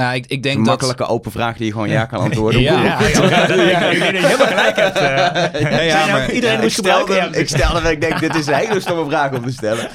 Nou, 0.00 0.14
ik, 0.14 0.24
ik 0.24 0.30
Een 0.32 0.40
denk 0.40 0.56
dat... 0.56 0.66
makkelijke 0.66 1.06
open 1.06 1.30
vraag 1.30 1.56
die 1.56 1.66
je 1.66 1.72
gewoon 1.72 1.88
ja 1.88 2.04
kan 2.04 2.18
antwoorden. 2.20 2.60
Ja. 2.60 2.96
Google. 2.98 3.28
Ja, 3.28 3.46
ja, 3.46 3.54
ja, 3.70 3.80
ik 3.90 3.98
denk 4.00 4.12
dat 4.12 4.20
je 4.20 4.26
helemaal 4.26 4.46
gelijk 4.46 4.76
hebt. 4.76 4.96
eh. 4.96 5.60
Ja, 5.70 5.80
ja, 5.80 5.90
Zijn 5.90 6.04
ook- 6.04 6.10
maar- 6.10 6.32
iedereen 6.32 6.56
Ja, 6.56 6.62
moest 6.62 6.78
ik 6.78 6.84
gebruiken. 6.86 7.40
ik 7.40 7.48
stelde 7.48 7.82
dat 7.82 7.90
ik 7.92 8.00
denk, 8.00 8.20
dit 8.20 8.34
is 8.34 8.46
een 8.46 8.54
hele 8.54 8.80
stomme 8.80 9.04
vraag 9.10 9.32
om 9.32 9.44
te 9.46 9.52
stellen. 9.52 9.88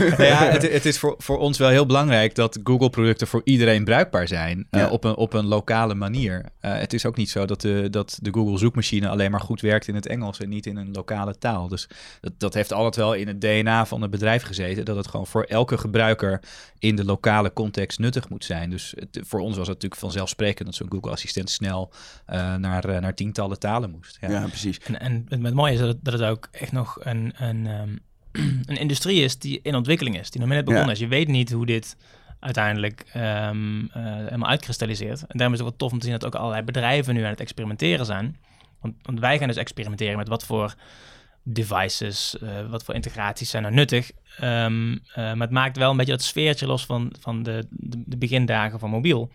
Nou 0.00 0.22
ja, 0.24 0.36
het, 0.44 0.72
het 0.72 0.86
is 0.86 0.98
voor, 0.98 1.14
voor 1.18 1.38
ons 1.38 1.58
wel 1.58 1.68
heel 1.68 1.86
belangrijk 1.86 2.34
dat 2.34 2.58
Google-producten 2.64 3.26
voor 3.26 3.40
iedereen 3.44 3.84
bruikbaar 3.84 4.28
zijn. 4.28 4.66
eh, 4.70 4.92
op, 4.92 5.04
een, 5.04 5.16
op 5.16 5.32
een 5.32 5.46
lokale 5.46 5.94
manier. 5.94 6.44
Eh, 6.60 6.72
het 6.78 6.92
is 6.92 7.06
ook 7.06 7.16
niet 7.16 7.30
zo 7.30 7.44
dat 7.44 7.60
de, 7.60 7.88
dat 7.90 8.18
de 8.22 8.30
Google-zoekmachine 8.32 9.08
alleen 9.08 9.30
maar 9.30 9.40
goed 9.40 9.60
werkt 9.60 9.88
in 9.88 9.94
het 9.94 10.06
Engels 10.06 10.40
en 10.40 10.48
niet 10.48 10.66
in 10.66 10.76
een 10.76 10.90
lokale 10.92 11.38
taal. 11.38 11.68
Dus 11.68 11.88
dat, 12.20 12.32
dat 12.38 12.54
heeft 12.54 12.72
altijd 12.72 12.96
wel 12.96 13.12
in 13.14 13.26
het 13.28 13.40
DNA 13.40 13.86
van 13.86 14.02
het 14.02 14.10
bedrijf 14.10 14.42
gezeten. 14.42 14.84
Dat 14.84 14.96
het 14.96 15.08
gewoon 15.08 15.26
voor 15.26 15.42
elke 15.42 15.78
gebruiker 15.78 16.40
in 16.78 16.96
de 16.96 17.04
lokale 17.04 17.52
context 17.52 17.98
nuttig 17.98 18.28
moet 18.28 18.44
zijn. 18.44 18.70
Dus 18.70 18.94
het- 18.98 19.20
voor 19.26 19.35
ons 19.40 19.56
was 19.56 19.66
het 19.66 19.74
natuurlijk 19.74 20.00
vanzelfsprekend 20.00 20.66
dat 20.66 20.74
zo'n 20.74 20.90
Google-assistent 20.90 21.50
snel 21.50 21.92
eh, 22.26 22.54
naar, 22.54 22.84
eh, 22.84 23.00
naar 23.00 23.14
tientallen 23.14 23.58
talen 23.58 23.90
moest. 23.90 24.18
Ja. 24.20 24.30
Ja, 24.30 24.46
precies. 24.46 24.78
En, 24.78 25.00
en 25.00 25.26
het, 25.28 25.42
het 25.42 25.54
mooie 25.54 25.72
is 25.72 25.78
dat 25.78 25.88
het, 25.88 25.98
dat 26.02 26.12
het 26.12 26.22
ook 26.22 26.48
echt 26.50 26.72
nog 26.72 26.98
een, 27.00 27.32
een, 27.36 27.66
ehm, 27.66 27.96
een 28.70 28.76
industrie 28.76 29.22
is 29.22 29.38
die 29.38 29.60
in 29.62 29.74
ontwikkeling 29.74 30.18
is, 30.18 30.30
die 30.30 30.40
nog 30.40 30.50
net 30.50 30.64
begonnen 30.64 30.88
Ja. 30.88 30.92
is. 30.94 30.98
Je 30.98 31.08
weet 31.08 31.28
niet 31.28 31.52
hoe 31.52 31.66
dit 31.66 31.96
uiteindelijk 32.40 33.04
ehm, 33.12 33.84
eh, 33.92 34.02
helemaal 34.04 34.48
uitkristalliseert. 34.48 35.20
En 35.20 35.38
daarom 35.38 35.52
is 35.52 35.58
het 35.58 35.68
ook 35.68 35.68
wel 35.68 35.76
tof 35.76 35.92
om 35.92 35.98
te 35.98 36.04
zien 36.06 36.18
dat 36.18 36.26
ook 36.26 36.34
allerlei 36.40 36.62
bedrijven 36.62 37.14
nu 37.14 37.22
aan 37.22 37.30
het 37.30 37.40
experimenteren 37.40 38.06
zijn. 38.06 38.36
Want, 38.80 38.94
want 39.02 39.20
wij 39.20 39.38
gaan 39.38 39.48
dus 39.48 39.56
experimenteren 39.56 40.16
met 40.16 40.28
wat 40.28 40.44
voor 40.44 40.74
devices, 41.48 42.38
eh, 42.38 42.70
wat 42.70 42.84
voor 42.84 42.94
integraties 42.94 43.50
zijn 43.50 43.64
er 43.64 43.72
nuttig. 43.72 44.12
Ehm, 44.38 44.92
eh, 44.92 45.14
maar 45.14 45.46
het 45.46 45.50
maakt 45.50 45.76
wel 45.76 45.90
een 45.90 45.96
beetje 45.96 46.12
dat 46.12 46.22
sfeertje 46.22 46.66
los 46.66 46.86
van, 46.86 47.12
van 47.20 47.42
de, 47.42 47.66
de, 47.70 48.16
begindagen 48.16 48.78
van 48.78 48.90
mobiel. 48.90 49.30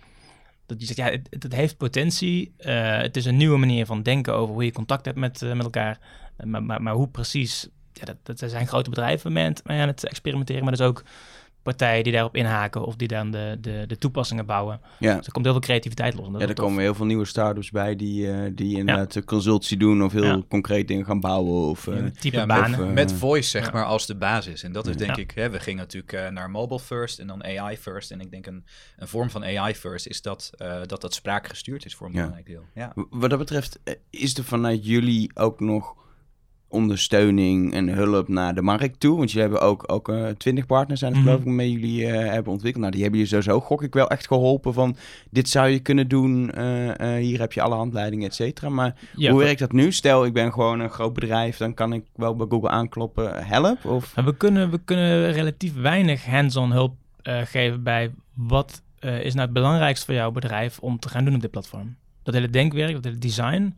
Dat 0.66 0.80
je 0.80 0.86
zegt, 0.86 0.98
ja, 0.98 1.10
het, 1.10 1.44
het 1.44 1.54
heeft 1.54 1.78
potentie. 1.78 2.54
Eh, 2.58 2.98
het 2.98 3.18
is 3.18 3.26
een 3.26 3.38
nieuwe 3.38 3.58
manier 3.58 3.86
van 3.86 4.04
denken 4.04 4.34
over 4.34 4.54
hoe 4.54 4.66
je 4.66 4.72
contact 4.72 5.06
hebt 5.06 5.18
met, 5.18 5.42
met 5.42 5.64
elkaar. 5.64 6.00
Maar, 6.44 6.64
maar, 6.64 6.82
maar 6.82 6.94
hoe 6.94 7.08
precies, 7.08 7.68
ja, 7.94 8.06
dat, 8.06 8.40
dat 8.40 8.50
zijn 8.50 8.68
grote 8.68 8.90
bedrijven 8.90 9.32
mee 9.34 9.54
aan, 9.64 9.88
het, 9.88 10.06
experimenteren. 10.06 10.64
Maar 10.64 10.78
dus 10.78 10.86
ook 10.88 11.04
partijen 11.64 12.04
die 12.04 12.14
daarop 12.14 12.36
inhaken 12.36 12.86
of 12.86 12.96
die 12.96 13.08
dan 13.08 13.32
de, 13.32 13.58
de, 13.62 13.84
de 13.88 13.98
toepassingen 13.98 14.46
bouwen. 14.46 14.80
Ja. 15.00 15.16
Dus 15.18 15.26
er 15.26 15.32
komt 15.32 15.46
heel 15.46 15.54
veel 15.54 15.64
creativiteit 15.64 16.14
los. 16.14 16.26
en 16.26 16.32
dat 16.32 16.42
Ja, 16.42 16.48
er 16.48 16.56
tof. 16.56 16.66
komen 16.66 16.82
heel 16.82 16.94
veel 16.96 17.06
nieuwe 17.06 17.26
start-ups 17.26 17.72
bij 17.72 17.96
die, 17.96 18.32
eh, 18.32 18.52
die 18.56 18.78
inderdaad 18.78 19.14
ja. 19.14 19.22
consultie 19.22 19.78
doen 19.78 20.04
of 20.04 20.12
heel 20.12 20.24
Ja. 20.24 20.42
concreet 20.50 20.88
dingen 20.88 21.06
gaan 21.06 21.20
bouwen. 21.20 21.70
Of, 21.70 21.88
eh, 21.88 22.04
type 22.06 22.36
Ja, 22.38 22.46
banen. 22.46 22.80
of, 22.80 22.86
eh, 22.86 22.92
Met 22.94 23.14
voice, 23.14 23.50
zeg 23.50 23.66
Ja. 23.66 23.72
maar, 23.72 23.86
als 23.86 24.06
de 24.06 24.16
basis. 24.16 24.64
En 24.64 24.72
dat 24.72 24.88
is 24.88 24.96
denk 24.98 25.16
Ja. 25.16 25.22
ik, 25.22 25.32
hè, 25.32 25.50
we 25.50 25.60
gingen 25.60 25.80
natuurlijk 25.80 26.14
eh, 26.14 26.28
naar 26.30 26.50
mobile 26.50 26.80
first 26.80 27.20
en 27.20 27.28
dan 27.28 27.44
AI 27.44 27.78
first. 27.78 28.12
En 28.12 28.22
ik 28.22 28.32
denk 28.32 28.46
een, 28.46 28.66
een 28.98 29.08
vorm 29.08 29.30
van 29.30 29.44
AI 29.44 29.76
first 29.76 30.08
is 30.08 30.22
dat 30.22 30.50
eh, 30.58 30.80
dat, 30.86 31.02
dat 31.02 31.14
spraakgestuurd 31.14 31.86
is 31.86 31.96
voor 31.96 32.08
een 32.08 32.14
Ja. 32.14 32.20
belangrijk 32.20 32.48
deel. 32.48 32.64
Ja. 32.74 32.94
wat 33.10 33.30
dat 33.30 33.40
betreft, 33.40 33.80
eh, 33.84 33.94
is 34.10 34.38
er 34.38 34.44
vanuit 34.44 34.86
jullie 34.86 35.32
ook 35.34 35.60
nog 35.60 35.96
ondersteuning 36.72 37.74
en 37.74 37.88
hulp 37.90 38.28
naar 38.28 38.56
de 38.56 38.62
markt 38.62 39.00
toe? 39.00 39.18
Want 39.18 39.32
jullie 39.32 39.50
hebben 39.50 39.68
ook, 39.68 39.84
ook 39.92 40.10
eh, 40.10 40.28
twintig 40.28 40.66
partners 40.66 41.00
zijn 41.00 41.12
het 41.14 41.22
Mhm. 41.22 41.30
geloof 41.30 41.46
ik 41.46 41.48
waarmee 41.52 41.72
jullie 41.72 42.06
eh, 42.08 42.32
hebben 42.32 42.52
ontwikkeld. 42.52 42.82
Nou, 42.84 42.92
die 42.94 43.02
hebben 43.02 43.20
je 43.20 43.26
sowieso, 43.26 43.60
gok 43.60 43.84
ik 43.84 43.94
wel, 43.94 44.10
echt 44.10 44.28
geholpen 44.28 44.74
van 44.74 44.96
dit 45.30 45.50
zou 45.50 45.68
je 45.68 45.80
kunnen 45.80 46.08
doen, 46.08 46.52
eh, 46.52 47.16
hier 47.16 47.40
heb 47.40 47.54
je 47.54 47.62
alle 47.62 47.76
handleidingen, 47.76 48.28
et 48.28 48.36
cetera. 48.36 48.70
Maar 48.70 48.96
Ja, 49.16 49.30
hoe 49.30 49.40
we- 49.40 49.46
werkt 49.46 49.60
dat 49.60 49.72
nu? 49.72 49.92
Stel, 49.92 50.26
ik 50.26 50.34
ben 50.34 50.54
gewoon 50.54 50.80
een 50.80 50.90
groot 50.90 51.14
bedrijf, 51.14 51.58
dan 51.58 51.74
kan 51.74 51.94
ik 51.94 52.04
wel 52.16 52.36
bij 52.36 52.48
Google 52.50 52.70
aankloppen, 52.70 53.46
help? 53.46 53.86
Of... 53.86 54.14
We 54.16 54.38
kunnen, 54.38 54.70
we 54.72 54.80
kunnen 54.86 55.32
relatief 55.32 55.74
weinig 55.76 56.26
hands-on 56.26 56.72
hulp 56.72 56.94
geven 57.46 57.84
bij 57.84 58.12
wat 58.34 58.82
is 59.02 59.34
nou 59.34 59.46
het 59.46 59.54
belangrijkste 59.54 60.06
voor 60.06 60.16
jouw 60.16 60.32
bedrijf 60.32 60.80
om 60.80 61.00
te 61.00 61.10
gaan 61.10 61.26
doen 61.26 61.36
op 61.36 61.42
dit 61.42 61.52
platform. 61.52 61.96
Dat 62.24 62.34
hele 62.34 62.50
denkwerk, 62.50 62.94
dat 62.94 63.04
hele 63.04 63.18
design, 63.18 63.76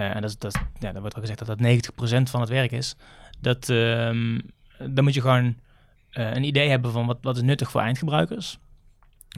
en 0.00 0.22
dat, 0.22 0.36
dat, 0.38 0.58
ja, 0.78 1.00
wordt 1.00 1.14
al 1.14 1.20
gezegd 1.20 1.38
dat 1.38 1.58
dat 1.58 1.58
90% 1.58 2.30
van 2.30 2.40
het 2.40 2.48
werk 2.48 2.72
is. 2.72 2.94
Dat, 3.40 3.68
ehm, 3.68 4.38
dan 4.78 5.04
moet 5.04 5.14
je 5.14 5.20
gewoon 5.20 5.56
eh, 6.10 6.34
een 6.34 6.44
idee 6.44 6.68
hebben 6.68 6.92
van 6.92 7.06
wat, 7.06 7.18
wat 7.20 7.36
is 7.36 7.42
nuttig 7.42 7.70
voor 7.70 7.80
eindgebruikers. 7.80 8.58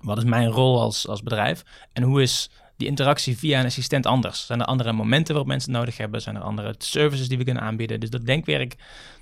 Wat 0.03 0.19
is 0.19 0.25
mijn 0.25 0.49
rol 0.49 0.81
als, 0.81 1.09
als 1.09 1.23
bedrijf? 1.23 1.63
En 1.93 2.03
hoe 2.03 2.23
is 2.23 2.51
die 2.77 2.89
interactie 2.89 3.39
via 3.39 3.61
een 3.61 3.67
assistent 3.67 4.07
anders? 4.07 4.47
Zijn 4.47 4.61
er 4.61 4.67
andere 4.67 4.93
momenten 4.93 5.35
waarop 5.35 5.47
mensen 5.47 5.71
het 5.71 5.81
nodig 5.81 5.97
hebben? 5.97 6.23
Zijn 6.23 6.37
er 6.37 6.43
andere 6.43 6.75
services 6.79 7.29
die 7.29 7.39
we 7.39 7.45
kunnen 7.45 7.63
aanbieden? 7.63 8.01
Dus 8.01 8.11
dat 8.11 8.27
denkwerk, 8.27 8.75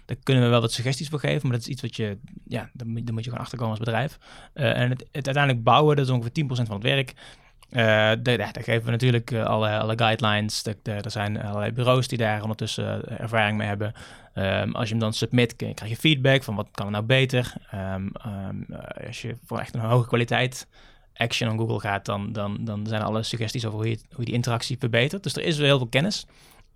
daar 0.05 0.17
kunnen 0.23 0.45
we 0.45 0.49
wel 0.49 0.61
wat 0.61 0.73
suggesties 0.73 1.09
voor 1.09 1.19
geven. 1.19 1.43
Maar 1.43 1.57
dat 1.57 1.67
is 1.67 1.73
iets 1.73 1.83
wat 1.83 1.97
je, 1.97 2.19
ja, 2.45 2.71
daar 2.73 2.87
moet 2.87 3.07
je 3.07 3.31
gewoon 3.31 3.39
achterkomen 3.39 3.71
als 3.71 3.85
bedrijf. 3.85 4.19
Eh, 4.53 4.81
en 4.81 4.91
het, 4.91 5.01
het 5.01 5.27
uiteindelijk 5.27 5.65
bouwen, 5.65 5.97
dat 5.97 6.05
is 6.05 6.13
ongeveer 6.13 6.45
10% 6.45 6.47
van 6.49 6.75
het 6.75 6.83
werk. 6.83 7.13
Eh, 7.71 8.13
daar, 8.23 8.55
geven 8.61 8.85
we 8.85 8.91
natuurlijk 8.91 9.31
eh, 9.31 9.45
alle, 9.45 9.79
alle 9.79 9.99
guidelines. 9.99 10.65
Er, 10.83 11.11
zijn 11.11 11.43
allerlei 11.43 11.73
bureaus 11.73 12.09
die 12.09 12.19
daar 12.19 12.43
ondertussen 12.43 13.05
eh, 13.09 13.21
ervaring 13.21 13.59
mee 13.59 13.67
hebben. 13.67 13.93
Ehm, 14.35 14.71
als 14.71 14.85
je 14.85 14.91
hem 14.91 15.03
dan 15.03 15.13
submit, 15.13 15.57
krijg 15.57 15.89
je 15.89 15.97
feedback 15.97 16.43
van 16.43 16.55
wat 16.55 16.69
kan 16.71 16.87
er 16.87 16.93
nou 16.93 17.05
beter. 17.05 17.53
Eh, 17.71 17.95
als 19.07 19.23
je 19.23 19.37
voor 19.45 19.59
echt 19.59 19.75
een 19.75 19.81
hoge 19.81 20.09
kwaliteit 20.09 20.67
action 21.15 21.51
on 21.51 21.59
Google 21.59 21.81
gaat, 21.81 22.05
dan, 22.05 22.33
dan, 22.33 22.65
dan 22.65 22.87
zijn 22.87 23.03
alle 23.03 23.23
suggesties 23.23 23.65
over 23.65 23.79
hoe 23.79 23.89
je, 23.89 23.97
hoe 24.09 24.19
je 24.19 24.25
die 24.25 24.35
interactie 24.35 24.79
verbetert. 24.79 25.23
Dus 25.23 25.37
er 25.37 25.43
is 25.43 25.57
wel 25.57 25.67
heel 25.67 25.79
veel 25.79 25.87
kennis. 25.87 26.27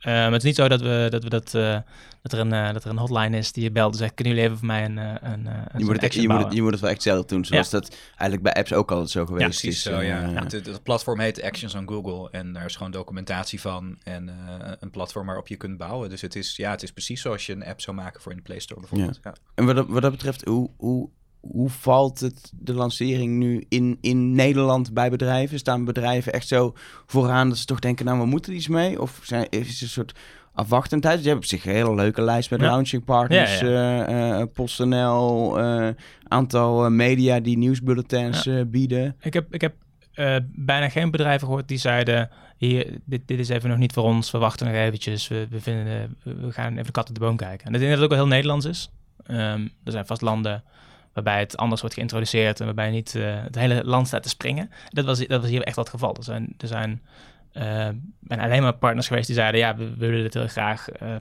Maar 0.04 0.32
het 0.32 0.36
is 0.36 0.42
niet 0.42 0.56
zo 0.56 0.68
dat, 0.68 0.80
we, 0.80 1.06
dat, 1.10 1.22
we 1.22 1.28
dat, 1.28 1.54
eh, 1.54 1.78
dat, 2.22 2.32
er 2.32 2.38
een, 2.38 2.52
eh, 2.52 2.72
dat 2.72 2.84
er 2.84 2.90
een 2.90 2.98
hotline 2.98 3.36
is 3.36 3.52
die 3.52 3.62
je 3.62 3.70
belt 3.70 3.92
en 3.92 3.98
zegt, 3.98 4.14
kunnen 4.14 4.34
jullie 4.34 4.48
even 4.48 4.58
voor 4.58 4.66
mij 4.66 4.84
een, 4.84 4.98
eh, 4.98 5.14
een, 5.20 5.46
eh, 5.46 5.54
een 5.68 5.78
Je 5.78 5.84
moet, 5.84 5.94
het, 5.94 6.04
action 6.04 6.22
je, 6.22 6.28
moet 6.28 6.44
het, 6.44 6.52
je 6.52 6.62
moet 6.62 6.72
het 6.72 6.80
wel 6.80 6.90
echt 6.90 7.02
zelf 7.02 7.24
doen, 7.24 7.44
zoals 7.44 7.70
dat 7.70 7.96
eigenlijk 8.06 8.42
bij 8.42 8.52
apps 8.52 8.72
ook 8.72 8.90
altijd 8.90 9.10
zo 9.10 9.26
geweest 9.26 9.42
Ja, 9.42 9.48
precies 9.48 9.76
is. 9.76 9.82
zo, 9.82 10.00
ja. 10.00 10.32
Het, 10.48 10.82
platform 10.82 11.20
heet 11.20 11.42
Actions 11.42 11.74
on 11.74 11.88
Google 11.88 12.30
en 12.30 12.52
daar 12.52 12.64
is 12.64 12.76
gewoon 12.76 12.92
documentatie 12.92 13.60
van 13.60 13.98
en 14.02 14.28
eh, 14.28 14.72
een 14.80 14.90
platform 14.90 15.26
waarop 15.26 15.48
je 15.48 15.56
kunt 15.56 15.78
bouwen. 15.78 16.08
Dus 16.10 16.20
het 16.20 16.36
is, 16.36 16.56
ja, 16.56 16.70
het 16.70 16.82
is 16.82 16.92
precies 16.92 17.20
zoals 17.20 17.46
je 17.46 17.52
een 17.52 17.64
app 17.64 17.80
zou 17.80 17.96
maken 17.96 18.20
voor 18.20 18.32
in 18.32 18.38
de 18.38 18.44
Play 18.44 18.58
Store 18.58 18.80
bijvoorbeeld. 18.80 19.20
Ja. 19.22 19.34
En 19.54 19.66
wat 19.66 19.76
dat, 19.76 19.86
wat 19.88 20.02
dat 20.02 20.10
betreft, 20.10 20.44
hoe, 20.44 20.70
hoe, 20.76 21.10
hoe 21.40 21.68
valt 21.68 22.20
het, 22.20 22.52
de 22.54 22.74
lancering 22.74 23.38
nu 23.38 23.64
in, 23.68 23.98
in 24.00 24.32
Nederland 24.34 24.92
bij 24.92 25.10
bedrijven? 25.10 25.58
Staan 25.58 25.84
bedrijven 25.84 26.32
echt 26.32 26.48
zo 26.48 26.72
vooraan 27.06 27.48
dat 27.48 27.58
ze 27.58 27.64
toch 27.64 27.78
denken, 27.78 28.04
nou, 28.04 28.18
we 28.18 28.26
moeten 28.26 28.54
iets 28.54 28.68
mee? 28.68 29.00
Of 29.00 29.20
zijn, 29.22 29.46
is 29.48 29.68
het 29.72 29.80
een 29.80 29.88
soort 29.88 30.18
afwachtendheid? 30.54 31.20
Je 31.22 31.26
hebt 31.28 31.40
op 31.40 31.44
zich 31.44 31.66
een 31.66 31.72
hele 31.72 31.94
leuke 31.94 32.22
lijst 32.22 32.50
met 32.50 32.60
Ja. 32.60 32.66
launching 32.66 33.04
partners, 33.04 33.60
Ja, 33.60 34.06
eh, 34.06 34.40
eh, 34.40 34.46
PostNL, 34.54 35.58
eh, 35.58 35.88
aantal 36.28 36.90
media 36.90 37.40
die 37.40 37.58
nieuwsbulletins 37.58 38.48
bieden. 38.66 39.16
Ik 39.20 39.32
heb, 39.32 39.54
ik 39.54 39.60
heb 39.60 39.74
bijna 40.54 40.88
geen 40.88 41.10
bedrijven 41.10 41.46
gehoord 41.46 41.68
die 41.68 41.78
zeiden... 41.78 42.30
Hier, 42.56 42.98
dit, 43.04 43.20
dit 43.26 43.38
is 43.38 43.48
even 43.48 43.68
nog 43.68 43.78
niet 43.78 43.92
voor 43.92 44.04
ons. 44.04 44.30
We 44.30 44.38
wachten 44.38 44.66
nog 44.66 44.74
eventjes. 44.74 45.28
We, 45.28 45.46
we, 45.50 45.60
vinden, 45.60 46.16
we- 46.22 46.52
gaan 46.52 46.72
even 46.72 46.84
de 46.84 46.90
kat 46.90 47.08
op 47.08 47.14
de 47.14 47.20
boom 47.20 47.36
kijken. 47.36 47.66
En 47.66 47.74
ik 47.74 47.78
denk 47.80 47.90
dat 47.92 48.00
het 48.00 48.10
ook 48.10 48.16
wel 48.16 48.24
heel 48.26 48.34
Nederlands 48.34 48.66
is. 48.66 48.90
Ehm, 49.26 49.60
er 49.84 49.92
zijn 49.92 50.06
vast 50.06 50.20
landen 50.20 50.62
waarbij 51.12 51.38
het 51.38 51.56
anders 51.56 51.80
wordt 51.80 51.96
geïntroduceerd... 51.96 52.60
en 52.60 52.64
waarbij 52.64 52.90
niet 52.90 53.14
eh, 53.14 53.42
het 53.42 53.54
hele 53.54 53.84
land 53.84 54.06
staat 54.06 54.22
te 54.22 54.28
springen. 54.28 54.70
Dat 54.88 55.04
was, 55.04 55.26
dat 55.26 55.40
was 55.40 55.50
hier 55.50 55.62
echt 55.62 55.76
wel 55.76 55.84
het 55.84 55.92
geval. 55.92 56.16
Er 56.16 56.24
zijn, 56.24 56.54
er 56.58 56.68
zijn 56.68 57.02
ben 58.18 58.38
alleen 58.38 58.62
maar 58.62 58.76
partners 58.76 59.06
geweest 59.06 59.26
die 59.26 59.36
zeiden, 59.36 59.60
ja, 59.60 59.76
we, 59.76 59.94
willen 59.96 60.22
dit 60.22 60.34
heel 60.34 60.46
graag. 60.46 61.02
Uh, 61.02 61.16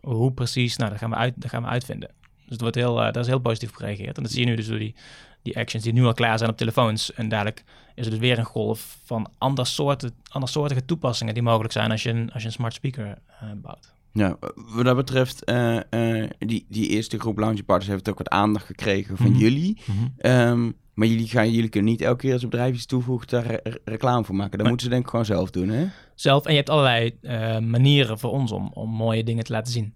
hoe 0.00 0.32
precies? 0.32 0.76
Nou, 0.76 0.90
dat 0.90 0.98
gaan 0.98 1.10
we, 1.10 1.16
uit, 1.16 1.34
dat 1.36 1.50
gaan 1.50 1.62
we 1.62 1.68
uitvinden. 1.68 2.10
Dus 2.34 2.48
het 2.48 2.60
wordt 2.60 2.76
heel, 2.76 2.94
daar 2.94 3.16
is 3.16 3.26
heel 3.26 3.38
positief 3.38 3.68
op 3.68 3.74
gereageerd. 3.74 4.16
En 4.16 4.22
dat 4.22 4.32
zie 4.32 4.40
je 4.40 4.46
nu 4.46 4.56
dus 4.56 4.66
door 4.66 4.78
die, 4.78 4.94
die 5.42 5.56
actions 5.56 5.84
die 5.84 5.92
nu 5.92 6.04
al 6.04 6.12
klaar 6.12 6.38
zijn 6.38 6.50
op 6.50 6.56
telefoons. 6.56 7.12
En 7.12 7.28
dadelijk 7.28 7.64
is 7.94 8.04
er 8.04 8.10
dus 8.10 8.20
weer 8.20 8.38
een 8.38 8.44
golf 8.44 8.98
van 9.04 9.30
andersoortige 9.38 10.84
toepassingen 10.84 11.34
die 11.34 11.42
mogelijk 11.42 11.72
zijn 11.72 11.90
als 11.90 12.02
je 12.02 12.10
een, 12.10 12.32
als 12.32 12.42
je 12.42 12.48
een 12.48 12.54
smart 12.54 12.74
speaker 12.74 13.18
bouwt. 13.54 13.92
Ja, 14.18 14.36
wat 14.54 14.84
dat 14.84 14.96
betreft, 14.96 15.50
uh, 15.50 15.78
uh, 15.90 16.28
die, 16.38 16.66
die 16.68 16.88
eerste 16.88 17.18
groep 17.18 17.38
launch 17.38 17.64
partners 17.64 17.90
heeft 17.90 18.08
ook 18.08 18.18
wat 18.18 18.28
aandacht 18.28 18.66
gekregen 18.66 19.16
van 19.16 19.30
Mhm. 19.30 19.38
jullie. 19.38 19.78
Mhm. 19.84 20.32
Um, 20.32 20.76
maar 20.94 21.06
jullie, 21.06 21.28
gaan, 21.28 21.50
jullie 21.50 21.68
kunnen 21.68 21.90
niet 21.90 22.00
elke 22.00 22.18
keer 22.18 22.32
als 22.32 22.42
bedrijf 22.42 22.74
iets 22.74 22.86
toevoegen 22.86 23.28
daar 23.28 23.46
re 23.46 23.80
reclame 23.84 24.24
voor 24.24 24.34
maken. 24.34 24.58
Dat 24.58 24.66
moeten 24.66 24.86
ze 24.86 24.92
denk 24.92 25.04
ik 25.04 25.10
gewoon 25.10 25.24
zelf 25.24 25.50
doen, 25.50 25.68
hè? 25.68 25.86
zelf. 26.14 26.44
En 26.44 26.50
je 26.50 26.56
hebt 26.56 26.70
allerlei 26.70 27.18
uh, 27.22 27.58
manieren 27.58 28.18
voor 28.18 28.30
ons 28.30 28.52
om, 28.52 28.70
om 28.72 28.90
mooie 28.90 29.24
dingen 29.24 29.44
te 29.44 29.52
laten 29.52 29.72
zien. 29.72 29.94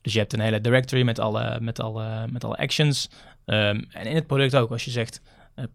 Dus 0.00 0.12
je 0.12 0.18
hebt 0.18 0.32
een 0.32 0.40
hele 0.40 0.60
directory 0.60 1.02
met 1.02 1.18
alle, 1.18 1.58
met 1.60 1.80
alle, 1.80 2.28
met 2.30 2.44
alle 2.44 2.56
actions. 2.56 3.10
Um, 3.46 3.84
en 3.90 4.06
in 4.06 4.14
het 4.14 4.26
product 4.26 4.56
ook, 4.56 4.70
als 4.70 4.84
je 4.84 4.90
zegt 4.90 5.20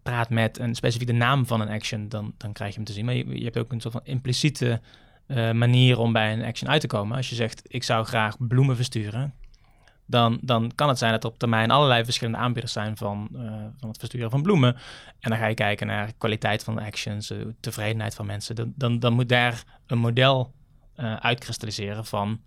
praat 0.02 0.30
met 0.30 0.58
een 0.58 0.74
specifieke 0.74 1.12
naam 1.12 1.46
van 1.46 1.60
een 1.60 1.68
action, 1.68 2.08
dan, 2.08 2.34
dan 2.36 2.52
krijg 2.52 2.70
je 2.70 2.76
hem 2.76 2.86
te 2.86 2.92
zien. 2.92 3.04
Maar 3.04 3.14
je, 3.14 3.38
je 3.38 3.44
hebt 3.44 3.58
ook 3.58 3.72
een 3.72 3.80
soort 3.80 3.94
van 3.94 4.04
impliciete 4.04 4.80
uh, 5.28 5.50
manier 5.50 5.98
om 5.98 6.12
bij 6.12 6.32
een 6.32 6.44
action 6.44 6.70
uit 6.70 6.80
te 6.80 6.86
komen. 6.86 7.16
Als 7.16 7.28
je 7.28 7.34
zegt 7.34 7.62
ik 7.66 7.82
zou 7.82 8.04
graag 8.04 8.36
bloemen 8.38 8.76
versturen, 8.76 9.34
dan, 10.06 10.38
dan 10.42 10.72
kan 10.74 10.88
het 10.88 10.98
zijn 10.98 11.12
dat 11.12 11.24
er 11.24 11.30
op 11.30 11.38
termijn 11.38 11.70
allerlei 11.70 12.04
verschillende 12.04 12.38
aanbieders 12.38 12.72
zijn 12.72 12.96
van, 12.96 13.28
uh, 13.32 13.40
van 13.78 13.88
het 13.88 13.98
versturen 13.98 14.30
van 14.30 14.42
bloemen. 14.42 14.74
En 15.20 15.30
dan 15.30 15.38
ga 15.38 15.46
je 15.46 15.54
kijken 15.54 15.86
naar 15.86 16.12
kwaliteit 16.18 16.64
van 16.64 16.74
de 16.74 16.82
actions, 16.82 17.30
uh, 17.30 17.38
tevredenheid 17.60 18.14
van 18.14 18.26
mensen. 18.26 18.72
Dan, 18.76 18.98
dan, 18.98 19.12
moet 19.12 19.28
daar 19.28 19.64
een 19.86 19.98
model 19.98 20.56
uitkristalliseren 21.20 22.04
van 22.04 22.40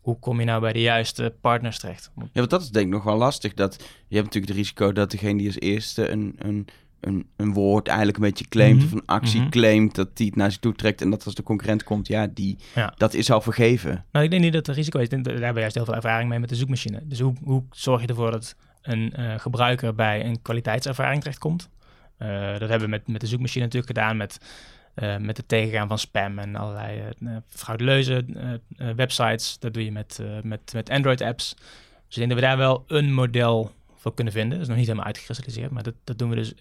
hoe 0.00 0.18
kom 0.18 0.38
je 0.40 0.46
nou 0.46 0.60
bij 0.60 0.72
de 0.72 0.80
juiste 0.80 1.34
partners 1.40 1.78
terecht. 1.78 2.10
Ja, 2.16 2.28
want 2.32 2.50
dat 2.50 2.62
is 2.62 2.70
denk 2.70 2.86
ik 2.86 2.92
nog 2.92 3.04
wel 3.04 3.16
lastig. 3.16 3.54
Dat, 3.54 3.76
je 4.08 4.16
hebt 4.16 4.26
natuurlijk 4.26 4.52
het 4.52 4.56
risico 4.56 4.92
dat 4.92 5.10
degene 5.10 5.38
die 5.38 5.46
als 5.46 5.60
eerste 5.60 6.08
een, 6.08 6.34
een, 6.38 6.66
een, 7.00 7.26
een 7.36 7.52
woord 7.52 7.86
eigenlijk 7.88 8.18
een 8.18 8.24
beetje 8.24 8.48
claimt 8.48 8.76
Mhm. 8.76 8.84
of 8.86 8.92
een 8.92 9.06
actie 9.06 9.40
Mhm. 9.40 9.50
claimt, 9.50 9.94
dat 9.94 10.16
die 10.16 10.26
het 10.26 10.36
naar 10.36 10.50
zich 10.50 10.60
toe 10.60 10.74
trekt 10.74 11.00
en 11.00 11.10
dat 11.10 11.24
als 11.24 11.34
de 11.34 11.42
concurrent 11.42 11.84
komt, 11.84 12.06
ja, 12.06 12.26
die, 12.26 12.58
Ja. 12.74 12.94
dat 12.96 13.14
is 13.14 13.30
al 13.30 13.40
vergeven. 13.40 14.04
Nou, 14.12 14.24
ik 14.24 14.30
denk 14.30 14.42
niet 14.42 14.52
dat 14.52 14.66
het 14.66 14.76
risico 14.76 14.98
is. 14.98 15.08
Daar 15.08 15.20
hebben 15.24 15.54
we 15.54 15.60
juist 15.60 15.74
heel 15.74 15.84
veel 15.84 15.94
ervaring 15.94 16.28
mee 16.28 16.38
met 16.38 16.48
de 16.48 16.54
zoekmachine. 16.54 17.00
Dus 17.04 17.20
hoe, 17.20 17.34
hoe 17.44 17.62
zorg 17.70 18.00
je 18.00 18.06
ervoor 18.06 18.30
dat 18.30 18.54
een 18.82 19.12
eh, 19.12 19.38
gebruiker 19.38 19.94
bij 19.94 20.24
een 20.24 20.42
kwaliteitservaring 20.42 21.20
terechtkomt? 21.20 21.68
Eh 22.16 22.28
dat 22.58 22.68
hebben 22.68 22.80
we 22.80 22.86
met, 22.88 23.08
met 23.08 23.20
de 23.20 23.26
zoekmachine 23.26 23.64
natuurlijk 23.64 23.92
gedaan 23.98 24.16
met, 24.16 24.38
eh, 24.94 25.16
met 25.16 25.36
het 25.36 25.48
tegengaan 25.48 25.88
van 25.88 25.98
spam 25.98 26.38
en 26.38 26.56
allerlei 26.56 27.02
frauduleuze 27.46 28.24
eh, 28.76 28.90
websites. 28.96 29.56
Dat 29.58 29.74
doe 29.74 29.84
je 29.84 29.92
met, 29.92 30.20
met, 30.42 30.72
met 30.74 30.90
Android-apps. 30.90 31.54
Dus 32.06 32.18
ik 32.18 32.28
denk 32.28 32.28
dat 32.28 32.38
we 32.40 32.44
daar 32.46 32.56
wel 32.56 32.84
een 32.86 33.14
model 33.14 33.70
voor 33.96 34.14
kunnen 34.14 34.32
vinden. 34.32 34.50
Dat 34.50 34.60
is 34.60 34.66
nog 34.68 34.76
niet 34.76 34.86
helemaal 34.86 35.06
uitgekristalliseerd, 35.06 35.70
maar 35.70 35.82
dat, 35.82 35.94
dat 36.04 36.18
doen 36.18 36.30
we 36.30 36.36
dus 36.36 36.54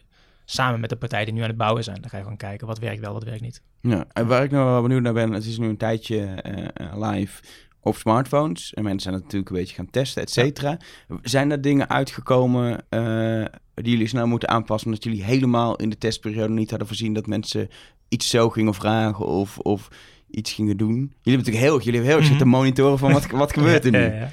samen 0.52 0.80
met 0.80 0.90
de 0.90 0.96
partijen 0.96 1.26
die 1.26 1.34
nu 1.34 1.42
aan 1.42 1.48
het 1.48 1.58
bouwen 1.58 1.84
zijn. 1.84 2.02
Dan 2.02 2.10
ga 2.10 2.18
je 2.18 2.24
gewoon 2.24 2.38
kijken 2.38 2.68
wat 2.68 2.80
werkt 2.80 3.00
wel, 3.00 3.14
wat 3.14 3.24
werkt 3.24 3.42
niet. 3.42 3.62
Ja, 3.82 4.06
en 4.14 4.28
waar 4.28 4.44
ik 4.44 4.52
nou 4.52 4.66
wel 4.66 4.82
benieuwd 4.82 5.02
naar 5.02 5.14
ben, 5.14 5.32
het 5.32 5.46
is 5.46 5.58
nu 5.58 5.68
een 5.68 5.78
tijdje 5.78 6.18
eh, 6.26 6.64
eh, 6.74 7.10
live 7.12 7.42
op 7.82 7.96
smartphones. 7.96 8.74
En 8.74 8.84
mensen 8.84 9.02
zijn 9.02 9.16
natuurlijk 9.24 9.50
een 9.50 9.56
beetje 9.58 9.76
gaan 9.76 9.90
testen, 9.90 10.22
et 10.22 10.30
cetera. 10.32 10.78
Zijn 11.22 11.52
er 11.52 11.62
dingen 11.62 11.90
uitgekomen 11.90 12.86
eh, 12.90 13.46
die 13.74 13.92
jullie 13.92 14.08
snel 14.08 14.28
moeten 14.28 14.50
aanpassen, 14.50 14.88
omdat 14.90 15.04
jullie 15.04 15.24
helemaal 15.24 15.76
in 15.76 15.90
de 15.90 15.98
testperiode 15.98 16.54
niet 16.54 16.70
hadden 16.70 16.88
voorzien 16.88 17.14
dat 17.14 17.28
mensen 17.28 17.70
iets 18.10 18.30
zo 18.30 18.50
gingen 18.50 18.74
vragen 18.74 19.26
of, 19.26 19.58
of 19.58 19.88
iets 20.32 20.54
gingen 20.54 20.78
doen? 20.78 20.90
Jullie 20.96 21.10
hebben 21.24 21.38
natuurlijk 21.38 21.66
heel, 21.66 21.78
jullie 21.78 21.94
hebben 21.94 22.10
heel 22.10 22.20
Mhm. 22.20 22.30
zitten 22.30 22.48
monitoren 22.48 22.98
van 22.98 23.12
wat, 23.14 23.28
wat 23.32 23.54
gebeurt 23.58 23.86
er 23.86 23.92
nu. 23.92 24.00
Ja. 24.04 24.30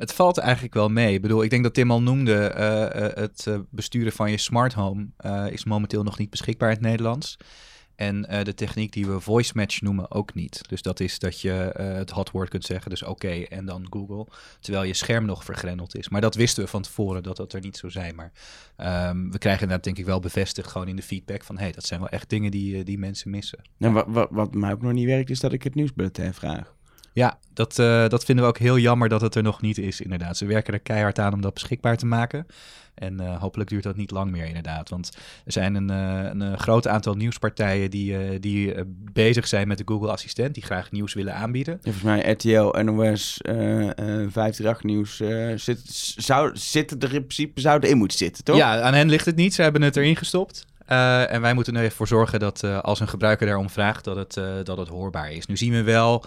Het 0.00 0.12
valt 0.12 0.38
eigenlijk 0.38 0.74
wel 0.74 0.88
mee. 0.88 1.14
Ik 1.14 1.22
bedoel, 1.22 1.42
ik 1.42 1.50
denk 1.50 1.62
dat 1.62 1.74
Tim 1.74 1.90
al 1.90 2.02
noemde, 2.02 2.54
uh, 2.56 3.02
uh, 3.02 3.08
het 3.14 3.44
uh, 3.48 3.58
besturen 3.70 4.12
van 4.12 4.30
je 4.30 4.36
smart 4.36 4.72
home 4.72 5.06
is 5.50 5.64
momenteel 5.64 6.02
nog 6.02 6.18
niet 6.18 6.30
beschikbaar 6.30 6.68
in 6.68 6.74
het 6.74 6.84
Nederlands. 6.84 7.36
En 7.96 8.22
de 8.22 8.54
techniek 8.54 8.92
die 8.92 9.06
we 9.06 9.20
voice 9.20 9.52
match 9.54 9.80
noemen 9.80 10.10
ook 10.10 10.34
niet. 10.34 10.68
Dus 10.68 10.82
dat 10.82 11.00
is 11.00 11.18
dat 11.18 11.40
je 11.40 11.50
het 11.76 12.10
hotwoord 12.10 12.48
kunt 12.48 12.64
zeggen, 12.64 12.90
dus 12.90 13.02
oké, 13.02 13.28
en 13.28 13.64
dan 13.64 13.86
Google, 13.90 14.26
terwijl 14.60 14.84
je 14.84 14.94
scherm 14.94 15.24
nog 15.24 15.44
vergrendeld 15.44 15.96
is. 15.96 16.08
Maar 16.08 16.20
dat 16.20 16.34
wisten 16.34 16.64
we 16.64 16.70
van 16.70 16.82
tevoren 16.82 17.22
dat 17.22 17.36
dat 17.36 17.52
er 17.52 17.60
niet 17.60 17.76
zou 17.76 17.92
zijn. 17.92 18.14
Maar 18.14 18.32
um, 19.08 19.30
we 19.30 19.38
krijgen 19.38 19.68
dat 19.68 19.84
denk 19.84 19.98
ik 19.98 20.04
wel 20.04 20.20
bevestigd 20.20 20.70
gewoon 20.70 20.88
in 20.88 20.96
de 20.96 21.02
feedback 21.02 21.44
van, 21.44 21.56
hé, 21.56 21.62
hey, 21.62 21.72
dat 21.72 21.86
zijn 21.86 22.00
wel 22.00 22.08
echt 22.08 22.28
dingen 22.28 22.50
die, 22.50 22.84
die 22.84 22.98
mensen 22.98 23.30
missen. 23.30 23.58
Wat, 23.76 24.04
wat, 24.08 24.28
wat 24.30 24.54
mij 24.54 24.72
ook 24.72 24.82
nog 24.82 24.92
niet 24.92 25.06
werkt, 25.06 25.30
is 25.30 25.40
dat 25.40 25.52
ik 25.52 25.62
het 25.62 25.74
nieuwsbulletin 25.74 26.34
vraag. 26.34 26.74
Ja, 27.12 27.38
dat, 27.54 27.78
uh, 27.78 28.08
dat 28.08 28.24
vinden 28.24 28.44
we 28.44 28.50
ook 28.50 28.58
heel 28.58 28.78
jammer 28.78 29.08
dat 29.08 29.20
het 29.20 29.34
er 29.34 29.42
nog 29.42 29.60
niet 29.60 29.78
is, 29.78 30.00
inderdaad. 30.00 30.36
Ze 30.36 30.46
werken 30.46 30.74
er 30.74 30.80
keihard 30.80 31.18
aan 31.18 31.32
om 31.32 31.40
dat 31.40 31.54
beschikbaar 31.54 31.96
te 31.96 32.06
maken. 32.06 32.46
En 32.94 33.20
uh, 33.20 33.40
hopelijk 33.40 33.70
duurt 33.70 33.82
dat 33.82 33.96
niet 33.96 34.10
lang 34.10 34.30
meer, 34.30 34.46
inderdaad. 34.46 34.88
Want 34.88 35.10
er 35.44 35.52
zijn 35.52 35.74
een, 35.74 35.90
uh, 35.90 36.48
een, 36.48 36.58
groot 36.58 36.88
aantal 36.88 37.14
nieuwspartijen 37.14 37.90
die, 37.90 38.38
die 38.38 38.74
bezig 39.12 39.48
zijn 39.48 39.68
met 39.68 39.78
de 39.78 39.84
Google 39.86 40.10
Assistent, 40.10 40.54
die 40.54 40.62
graag 40.62 40.90
nieuws 40.90 41.14
willen 41.14 41.34
aanbieden. 41.34 41.74
Ja, 41.82 41.92
volgens 41.92 42.04
mij 42.04 42.32
RTL, 42.32 42.82
NOS, 42.82 43.40
uh, 43.42 43.54
538 43.56 44.82
Nieuws, 44.82 45.16
zit, 45.64 45.80
zou, 46.16 46.50
zit 46.56 46.90
er 47.02 47.14
in 47.14 47.26
principe 47.26 47.60
zou 47.60 47.80
erin 47.80 47.98
moeten 47.98 48.18
zitten, 48.18 48.44
toch? 48.44 48.56
Ja, 48.56 48.80
aan 48.80 48.94
hen 48.94 49.08
ligt 49.08 49.26
het 49.26 49.36
niet. 49.36 49.54
Ze 49.54 49.62
hebben 49.62 49.82
het 49.82 49.96
erin 49.96 50.16
gestopt. 50.16 50.66
Uh, 50.90 51.32
en 51.32 51.40
wij 51.40 51.54
moeten 51.54 51.76
er 51.76 51.82
even 51.82 51.96
voor 51.96 52.06
zorgen 52.06 52.40
dat 52.40 52.62
uh, 52.64 52.78
als 52.78 53.00
een 53.00 53.08
gebruiker 53.08 53.46
daarom 53.46 53.70
vraagt, 53.70 54.04
dat 54.04 54.16
het, 54.16 54.36
uh, 54.36 54.44
dat 54.62 54.76
het 54.78 54.88
hoorbaar 54.88 55.32
is. 55.32 55.46
Nu 55.46 55.56
zien 55.56 55.72
we 55.72 55.82
wel 55.82 56.24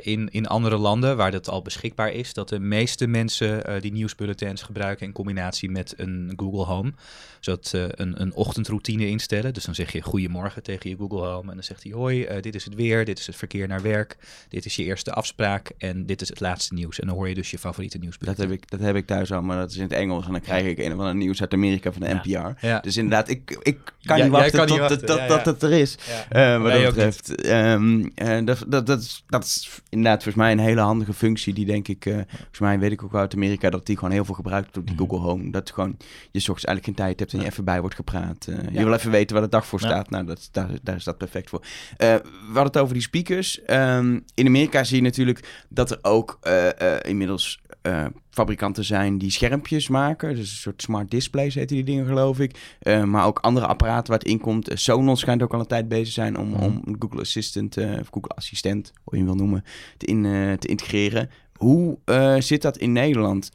in, 0.00 0.28
in 0.30 0.46
andere 0.46 0.76
landen 0.76 1.16
waar 1.16 1.30
dat 1.30 1.48
al 1.48 1.62
beschikbaar 1.62 2.12
is, 2.12 2.34
dat 2.34 2.48
de 2.48 2.58
meeste 2.58 3.06
mensen 3.06 3.80
die 3.80 3.92
nieuwsbulletins 3.92 4.62
gebruiken 4.62 5.06
in 5.06 5.12
combinatie 5.12 5.70
met 5.70 5.94
een 5.96 6.32
Google 6.36 6.64
Home. 6.64 6.92
Zodat 7.40 7.70
een, 7.72 8.20
een 8.20 8.34
ochtendroutine 8.34 9.08
instellen. 9.08 9.54
Dus 9.54 9.64
dan 9.64 9.74
zeg 9.74 9.92
je 9.92 10.02
goedemorgen 10.02 10.62
tegen 10.62 10.90
je 10.90 10.96
Google 10.96 11.26
Home. 11.26 11.48
En 11.48 11.54
dan 11.54 11.64
zegt 11.64 11.82
hij 11.82 11.92
hoi, 11.92 12.40
dit 12.40 12.54
is 12.54 12.64
het 12.64 12.74
weer, 12.74 13.04
dit 13.04 13.18
is 13.18 13.26
het 13.26 13.36
verkeer 13.36 13.68
naar 13.68 13.82
werk, 13.82 14.16
dit 14.48 14.64
is 14.64 14.76
je 14.76 14.84
eerste 14.84 15.12
afspraak 15.12 15.70
en 15.78 16.06
dit 16.06 16.20
is 16.20 16.28
het 16.28 16.40
laatste 16.40 16.74
nieuws. 16.74 17.00
En 17.00 17.06
dan 17.06 17.16
hoor 17.16 17.28
je 17.28 17.34
dus 17.34 17.50
je 17.50 17.58
favoriete 17.58 17.98
nieuwsbulletin. 17.98 18.42
Dat 18.42 18.50
heb 18.50 18.62
ik, 18.62 18.70
dat 18.70 18.80
heb 18.80 18.96
ik 18.96 19.06
thuis 19.06 19.32
al, 19.32 19.42
maar 19.42 19.56
dat 19.56 19.70
is 19.70 19.76
in 19.76 19.82
het 19.82 19.92
Engels. 19.92 20.26
En 20.26 20.32
dan 20.32 20.40
krijg 20.40 20.66
ik 20.66 20.78
een 20.78 20.92
of 20.92 20.98
ander 20.98 21.14
nieuws 21.14 21.40
uit 21.40 21.52
Amerika 21.52 21.92
van 21.92 22.02
de 22.02 22.14
NPR. 22.14 22.28
Ja. 22.28 22.56
Ja. 22.60 22.80
Dus 22.80 22.96
inderdaad, 22.96 23.28
ik, 23.28 23.58
ik 23.62 23.78
kan 24.02 24.16
Ja, 24.16 24.22
niet 24.22 24.32
wachten 24.32 24.58
kan 24.58 24.66
tot 24.66 24.78
niet 24.78 24.88
dat, 24.88 25.06
dat, 25.06 25.28
dat 25.28 25.44
het 25.44 25.62
er 25.62 25.72
is. 25.72 25.98
Eh, 26.28 26.62
wat 26.62 26.72
dat 26.72 26.84
betreft. 26.84 27.34
Ehm, 27.34 28.06
eh, 28.14 28.44
dat, 28.44 28.64
dat, 28.68 28.86
dat, 28.86 29.00
is, 29.00 29.24
dat 29.26 29.44
is 29.60 29.80
inderdaad 29.88 30.22
volgens 30.22 30.44
mij 30.44 30.52
een 30.52 30.58
hele 30.58 30.80
handige 30.80 31.12
functie. 31.12 31.54
Die 31.54 31.66
denk 31.66 31.88
ik, 31.88 32.06
eh, 32.06 32.14
volgens 32.14 32.58
mij 32.58 32.78
weet 32.78 32.92
ik 32.92 33.02
ook 33.02 33.14
uit 33.14 33.34
Amerika 33.34 33.70
dat 33.70 33.86
die 33.86 33.96
gewoon 33.96 34.10
heel 34.12 34.24
veel 34.24 34.34
gebruikt 34.34 34.64
wordt 34.74 34.78
op 34.78 34.86
die 34.86 34.94
Mhm. 34.94 35.04
Google 35.14 35.28
Home. 35.30 35.50
Dat 35.50 35.70
gewoon 35.70 35.96
je 36.30 36.40
s 36.40 36.48
ochtends 36.48 36.64
eigenlijk 36.64 36.84
geen 36.84 37.06
tijd 37.06 37.18
hebt 37.20 37.32
en 37.32 37.40
je 37.40 37.46
even 37.46 37.64
bij 37.64 37.80
wordt 37.80 37.94
gepraat. 37.96 38.46
Eh, 38.46 38.56
Je 38.72 38.84
wil 38.84 38.92
even 38.92 39.10
weten 39.10 39.34
waar 39.36 39.44
de 39.44 39.50
dag 39.50 39.66
voor 39.66 39.80
Ja. 39.80 39.86
staat. 39.86 40.10
Nou, 40.10 40.24
dat, 40.26 40.48
daar, 40.52 40.68
daar 40.82 40.96
is 40.96 41.04
dat 41.04 41.18
perfect 41.18 41.48
voor. 41.48 41.60
Eh, 41.96 42.14
we 42.14 42.22
hadden 42.44 42.62
het 42.64 42.76
over 42.78 42.94
die 42.94 43.02
speakers. 43.02 43.62
Ehm, 43.62 44.18
in 44.34 44.46
Amerika 44.46 44.84
zie 44.84 44.96
je 44.96 45.02
natuurlijk 45.02 45.64
dat 45.68 45.90
er 45.90 45.98
ook 46.02 46.38
eh, 46.42 46.80
eh, 46.96 46.98
inmiddels 47.02 47.60
eh, 47.82 48.06
fabrikanten 48.38 48.84
zijn 48.84 49.18
die 49.18 49.30
schermpjes 49.30 49.88
maken. 49.88 50.28
Dus 50.34 50.50
een 50.50 50.56
soort 50.56 50.82
smart 50.82 51.10
displays 51.10 51.54
heten 51.54 51.76
die 51.76 51.84
dingen, 51.84 52.06
geloof 52.06 52.40
ik. 52.40 52.76
Eh, 52.80 53.04
maar 53.04 53.26
ook 53.26 53.38
andere 53.38 53.66
apparaten 53.66 54.10
waar 54.10 54.18
het 54.18 54.28
in 54.28 54.40
komt. 54.40 54.68
Eh, 54.68 54.76
Sonos 54.76 55.20
schijnt 55.20 55.42
ook 55.42 55.54
al 55.54 55.60
een 55.60 55.66
tijd 55.66 55.88
bezig 55.88 56.12
zijn 56.12 56.38
om, 56.38 56.48
Mhm. 56.48 56.62
om 56.62 56.82
Google 56.98 57.20
Assistant, 57.20 57.76
eh, 57.76 57.90
of 58.00 58.08
Google 58.10 58.34
Assistent, 58.34 58.92
hoe 59.04 59.18
je 59.18 59.24
hem 59.24 59.26
wil 59.36 59.44
noemen, 59.44 59.64
te, 59.96 60.06
in, 60.06 60.22
te 60.58 60.68
integreren. 60.68 61.30
Hoe 61.52 61.98
zit 62.38 62.62
dat 62.62 62.76
in 62.78 62.92
Nederland? 62.92 63.50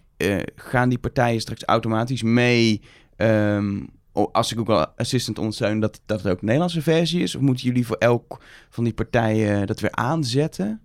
Gaan 0.56 0.89
die 0.89 0.98
partijen 1.00 1.41
straks 1.41 1.63
automatisch 1.63 2.24
mee... 2.24 2.82
ehm, 3.15 3.80
als 4.32 4.48
ze 4.48 4.56
Google 4.56 4.96
Assistant 4.96 5.39
ondersteunen, 5.39 5.80
dat, 5.80 6.02
dat 6.06 6.24
het 6.24 6.32
ook 6.32 6.39
een 6.39 6.46
Nederlandse 6.46 6.82
versie 6.82 7.22
is? 7.22 7.36
Of 7.36 7.41
moeten 7.41 7.65
jullie 7.65 7.86
voor 7.86 7.96
elk 7.96 8.43
van 8.69 8.84
die 8.84 8.93
partijen 8.93 9.67
dat 9.67 9.80
weer 9.80 9.91
aanzetten? 9.91 10.82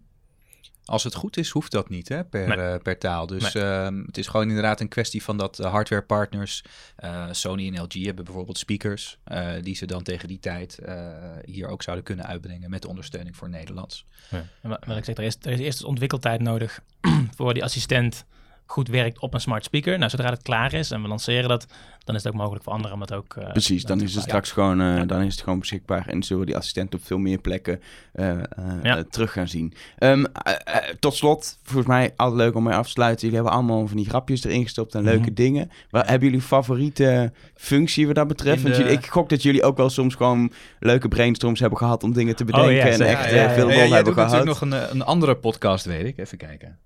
Als 0.89 1.05
het 1.05 1.15
goed 1.15 1.37
is, 1.37 1.51
hoeft 1.51 1.73
dat 1.73 1.89
niet 1.89 2.09
hè, 2.09 2.25
per, 2.25 2.49
Nee. 2.49 2.59
eh, 2.59 2.83
per 2.83 2.99
taal. 2.99 3.27
Dus 3.27 3.55
ehm, 3.55 4.03
het 4.07 4.19
is 4.19 4.27
gewoon 4.27 4.49
inderdaad 4.49 4.81
een 4.81 4.89
kwestie 4.89 5.23
van 5.23 5.37
dat 5.37 5.61
uh, 5.61 5.71
hardwarepartners, 5.71 6.65
uh, 7.05 7.27
Sony 7.31 7.67
en 7.67 7.83
LG 7.83 8.05
hebben 8.05 8.25
bijvoorbeeld 8.25 8.59
speakers, 8.59 9.19
uh, 9.33 9.51
die 9.63 9.75
ze 9.77 9.87
dan 9.87 10.03
tegen 10.03 10.29
die 10.29 10.39
tijd 10.41 10.79
uh, 10.87 11.07
hier 11.45 11.69
ook 11.69 11.83
zouden 11.83 12.05
kunnen 12.05 12.27
uitbrengen 12.27 12.71
met 12.71 12.85
ondersteuning 12.85 13.37
voor 13.37 13.49
Nederlands. 13.49 14.07
Ja. 14.31 14.45
En 14.63 14.69
wat, 14.71 14.85
wat 14.87 14.97
ik 14.97 15.05
zeg, 15.05 15.17
er 15.17 15.25
is, 15.25 15.37
er 15.43 15.53
is 15.53 15.59
eerst 15.61 15.85
ontwikkeltijd 15.85 16.41
nodig 16.41 16.81
voor 17.37 17.55
die 17.55 17.65
assistent 17.65 18.25
goed 18.71 18.89
werkt 18.89 19.19
op 19.21 19.35
een 19.35 19.41
smart 19.41 19.65
speaker. 19.65 19.99
Nou, 19.99 20.11
zodra 20.11 20.31
het 20.31 20.43
klaar 20.43 20.73
is 20.73 20.91
en 20.91 21.03
we 21.03 21.09
lanceren 21.09 21.49
dat, 21.49 21.67
dan 22.05 22.15
is 22.15 22.23
het 22.23 22.33
ook 22.33 22.39
mogelijk 22.39 22.65
voor 22.65 22.73
anderen 22.73 22.93
om 23.01 23.07
dat 23.07 23.13
ook... 23.15 23.37
eh, 23.37 23.51
Precies, 23.51 23.83
dan 23.85 23.99
te 23.99 24.05
is 24.05 24.15
het 24.15 24.23
straks 24.23 24.51
gewoon, 24.53 24.81
eh, 24.81 25.03
dan 25.07 25.23
is 25.23 25.33
het 25.35 25.43
gewoon 25.43 25.59
beschikbaar 25.59 26.07
en 26.09 26.23
zullen 26.23 26.47
die 26.47 26.57
assistenten 26.57 26.99
op 26.99 27.05
veel 27.07 27.19
meer 27.19 27.39
plekken 27.39 27.81
eh, 28.13 28.37
Ja. 28.83 29.03
terug 29.11 29.33
gaan 29.33 29.49
zien. 29.49 29.73
Ehm, 29.99 30.25
eh, 30.25 30.53
eh, 30.65 30.95
tot 30.99 31.15
slot, 31.15 31.59
volgens 31.63 31.87
mij 31.87 32.13
altijd 32.17 32.39
leuk 32.41 32.55
om 32.55 32.63
mee 32.63 32.75
af 32.75 32.85
te 32.85 32.91
sluiten. 32.91 33.21
Jullie 33.21 33.35
hebben 33.37 33.55
allemaal 33.55 33.87
van 33.87 33.97
die 33.97 34.09
grapjes 34.09 34.45
erin 34.45 34.63
gestopt 34.63 34.95
en 34.95 35.03
leuke 35.03 35.21
Mhm. 35.21 35.35
dingen. 35.35 35.71
Waar, 35.91 36.09
hebben 36.09 36.29
jullie 36.29 36.43
favoriete 36.45 37.33
functie 37.55 38.07
wat 38.07 38.15
dat 38.15 38.29
betreft? 38.29 38.63
Want 38.63 38.77
jullie, 38.77 38.93
ik 38.93 39.07
gok 39.07 39.29
dat 39.29 39.43
jullie 39.43 39.63
ook 39.63 39.77
wel 39.77 39.91
soms 39.91 40.15
gewoon 40.15 40.53
leuke 40.79 41.09
brainstorms 41.09 41.61
hebben 41.61 41.79
gehad 41.79 42.03
om 42.03 42.13
dingen 42.13 42.37
te 42.37 42.45
bedenken 42.45 42.75
ja, 42.75 42.83
en 42.87 43.01
echt 43.01 43.31
Ja, 43.31 43.37
ja, 43.37 43.43
ja. 43.43 43.51
veel 43.51 43.69
Ja, 43.71 43.75
lol 43.77 43.85
jij 43.87 43.95
hebben 43.95 44.05
doet 44.05 44.15
gehad. 44.25 44.45
natuurlijk 44.47 44.61
nog 44.61 44.81
een, 44.91 44.91
een 45.01 45.03
andere 45.07 45.37
podcast, 45.37 45.85
weet 45.85 46.07
ik. 46.07 46.19
Even 46.19 46.39
kijken. 46.39 46.79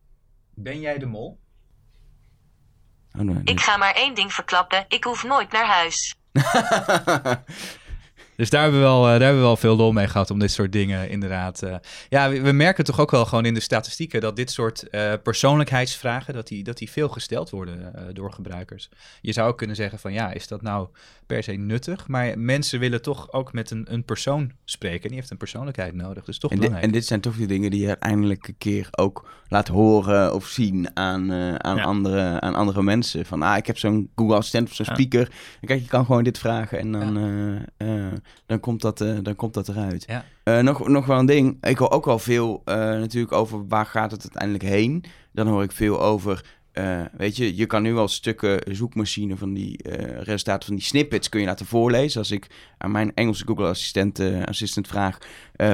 Ben 0.54 0.80
jij 0.80 0.98
de 0.98 1.06
mol? 1.06 1.38
Oh, 3.18 3.22
nee, 3.22 3.34
nee. 3.34 3.44
Ik 3.44 3.60
ga 3.60 3.76
maar 3.76 3.94
één 3.94 4.14
ding 4.14 4.32
verklappen, 4.32 4.84
ik 4.88 5.04
hoef 5.04 5.22
nooit 5.22 5.52
naar 5.52 5.66
huis. 5.66 6.14
Dus 8.42 8.50
daar 8.50 8.62
hebben, 8.62 8.80
we 8.80 8.86
wel, 8.86 9.02
eh, 9.04 9.10
daar 9.10 9.20
hebben 9.20 9.40
we 9.40 9.46
wel 9.46 9.56
veel 9.56 9.76
lol 9.76 9.92
mee 9.92 10.06
gehad 10.08 10.30
om 10.30 10.38
dit 10.38 10.50
soort 10.50 10.72
dingen 10.72 11.10
inderdaad. 11.10 11.62
eh, 11.62 11.74
ja, 12.08 12.30
we, 12.30 12.40
we 12.40 12.52
merken 12.52 12.84
toch 12.84 13.00
ook 13.00 13.10
wel 13.10 13.24
gewoon 13.24 13.44
in 13.44 13.54
de 13.54 13.60
statistieken 13.60 14.20
dat 14.20 14.36
dit 14.36 14.50
soort 14.50 14.88
eh, 14.88 15.12
persoonlijkheidsvragen, 15.22 16.34
dat 16.34 16.48
die, 16.48 16.64
dat 16.64 16.78
die 16.78 16.90
veel 16.90 17.08
gesteld 17.08 17.50
worden 17.50 17.92
door 18.14 18.32
gebruikers. 18.32 18.88
Je 19.20 19.32
zou 19.32 19.48
ook 19.48 19.58
kunnen 19.58 19.76
zeggen 19.76 19.98
van 19.98 20.12
ja, 20.12 20.32
is 20.32 20.48
dat 20.48 20.62
nou 20.62 20.88
per 21.26 21.42
se 21.42 21.52
nuttig? 21.52 22.08
Maar 22.08 22.38
mensen 22.38 22.80
willen 22.80 23.02
toch 23.02 23.32
ook 23.32 23.52
met 23.52 23.70
een, 23.70 23.86
een 23.92 24.04
persoon 24.04 24.52
spreken. 24.64 25.08
Die 25.08 25.18
heeft 25.18 25.30
een 25.30 25.36
persoonlijkheid 25.36 25.94
nodig, 25.94 26.24
dus 26.24 26.38
toch 26.38 26.50
En, 26.50 26.56
dit, 26.56 26.66
belangrijk. 26.66 26.92
en 26.94 26.98
dit 27.00 27.08
zijn 27.08 27.20
toch 27.20 27.36
die 27.36 27.46
dingen 27.46 27.70
die 27.70 27.80
je 27.80 27.88
uiteindelijk 27.88 28.48
een 28.48 28.58
keer 28.58 28.88
ook 28.90 29.30
laat 29.48 29.68
horen 29.68 30.34
of 30.34 30.46
zien 30.46 30.96
aan, 30.96 31.32
aan, 31.62 31.76
Ja. 31.76 31.82
andere, 31.82 32.40
aan 32.40 32.54
andere 32.54 32.82
mensen. 32.82 33.26
Van, 33.26 33.42
ah, 33.42 33.56
ik 33.56 33.66
heb 33.66 33.78
zo'n 33.78 34.10
Google 34.16 34.36
Assistent 34.36 34.68
of 34.68 34.74
zo'n 34.74 34.86
Ja. 34.88 34.94
speaker. 34.94 35.30
En 35.60 35.66
kijk, 35.66 35.80
je 35.82 35.88
kan 35.88 36.04
gewoon 36.04 36.24
dit 36.24 36.38
vragen 36.38 36.78
en 36.78 36.92
dan, 36.92 37.16
dan, 38.46 38.60
komt, 38.60 38.80
dat, 38.80 39.00
eh, 39.00 39.18
dan 39.22 39.34
komt 39.34 39.54
dat 39.54 39.68
eruit. 39.68 40.04
Ja. 40.06 40.24
Eh, 40.44 40.58
nog, 40.58 40.88
nog 40.88 41.06
wel 41.06 41.18
een 41.18 41.26
ding. 41.26 41.64
Ik 41.64 41.78
hoor 41.78 41.90
ook 41.90 42.04
wel 42.04 42.18
veel 42.18 42.62
eh, 42.64 42.76
natuurlijk 42.76 43.32
over 43.32 43.66
waar 43.68 43.86
gaat 43.86 44.10
het 44.10 44.22
uiteindelijk 44.22 44.64
heen. 44.64 45.04
Dan 45.32 45.46
hoor 45.46 45.62
ik 45.62 45.72
veel 45.72 46.00
over... 46.00 46.60
weet 47.16 47.36
je, 47.36 47.56
je 47.56 47.66
kan 47.66 47.82
nu 47.82 47.96
al 47.96 48.08
stukken 48.08 48.74
zoekmachine 48.76 49.36
van 49.36 49.54
die 49.54 49.80
resultaten 50.22 50.66
van 50.66 50.76
die 50.76 50.84
snippets 50.84 51.28
kun 51.28 51.40
je 51.40 51.46
laten 51.46 51.66
voorlezen. 51.66 52.18
Als 52.18 52.30
ik 52.30 52.46
aan 52.78 52.90
mijn 52.90 53.14
Engelse 53.14 53.46
Google 53.46 53.66
Assistent, 53.68 54.20
assistant 54.44 54.88
vraag 54.88 55.18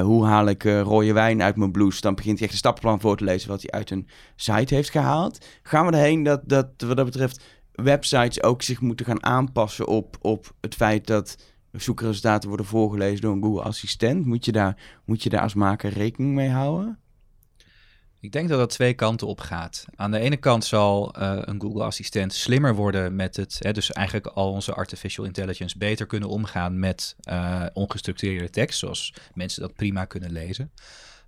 hoe 0.03 0.27
haal 0.27 0.47
ik 0.47 0.63
rode 0.63 1.13
wijn 1.13 1.43
uit 1.43 1.57
mijn 1.57 1.73
blouse, 1.73 2.01
dan 2.01 2.15
begint 2.15 2.35
hij 2.39 2.43
echt 2.45 2.53
een 2.53 2.59
stappenplan 2.59 3.01
voor 3.01 3.17
te 3.17 3.25
lezen 3.25 3.49
wat 3.49 3.63
hij 3.63 3.71
uit 3.71 3.91
een 3.91 4.09
site 4.37 4.75
heeft 4.75 4.91
gehaald. 4.91 5.47
Gaan 5.63 5.87
we 5.87 5.93
erheen 5.93 6.23
dat, 6.23 6.41
dat 6.45 6.69
wat 6.79 6.97
dat 6.97 7.05
betreft 7.05 7.43
websites 7.83 8.43
ook 8.43 8.63
zich 8.63 8.81
moeten 8.81 9.07
gaan 9.07 9.23
aanpassen 9.23 9.87
op, 9.87 10.17
op 10.21 10.53
het 10.61 10.75
feit 10.75 11.07
dat 11.07 11.37
zoekresultaten 11.73 12.49
worden 12.49 12.67
voorgelezen 12.67 13.21
door 13.21 13.33
een 13.33 13.43
Google 13.43 13.63
Assistent? 13.63 14.27
Moet 14.27 14.45
je 14.45 14.53
daar, 14.53 15.01
moet 15.05 15.23
je 15.23 15.29
daar 15.29 15.43
als 15.43 15.55
maker 15.55 15.93
rekening 15.93 16.35
mee 16.35 16.51
houden? 16.51 16.99
Ik 18.21 18.33
denk 18.33 18.49
dat 18.49 18.59
dat 18.59 18.71
twee 18.71 18.95
kanten 18.95 19.27
op 19.27 19.41
gaat. 19.41 19.85
Aan 19.95 20.11
de 20.11 20.19
ene 20.19 20.37
kant 20.37 20.65
zal 20.65 21.15
eh, 21.15 21.39
een 21.41 21.61
Google 21.61 21.83
Assistent 21.83 22.33
slimmer 22.33 22.75
worden 22.75 23.17
met 23.17 23.37
het, 23.37 23.57
hè, 23.59 23.73
dus 23.73 23.93
eigenlijk 23.93 24.27
al 24.27 24.53
onze 24.53 24.75
artificial 24.75 25.27
intelligence 25.27 25.79
beter 25.79 26.07
kunnen 26.07 26.29
omgaan 26.29 26.79
met 26.79 27.17
eh, 27.21 27.65
ongestructureerde 27.73 28.51
tekst, 28.51 28.79
zoals 28.79 29.15
mensen 29.35 29.63
dat 29.63 29.75
prima 29.75 30.05
kunnen 30.05 30.33
lezen. 30.33 30.73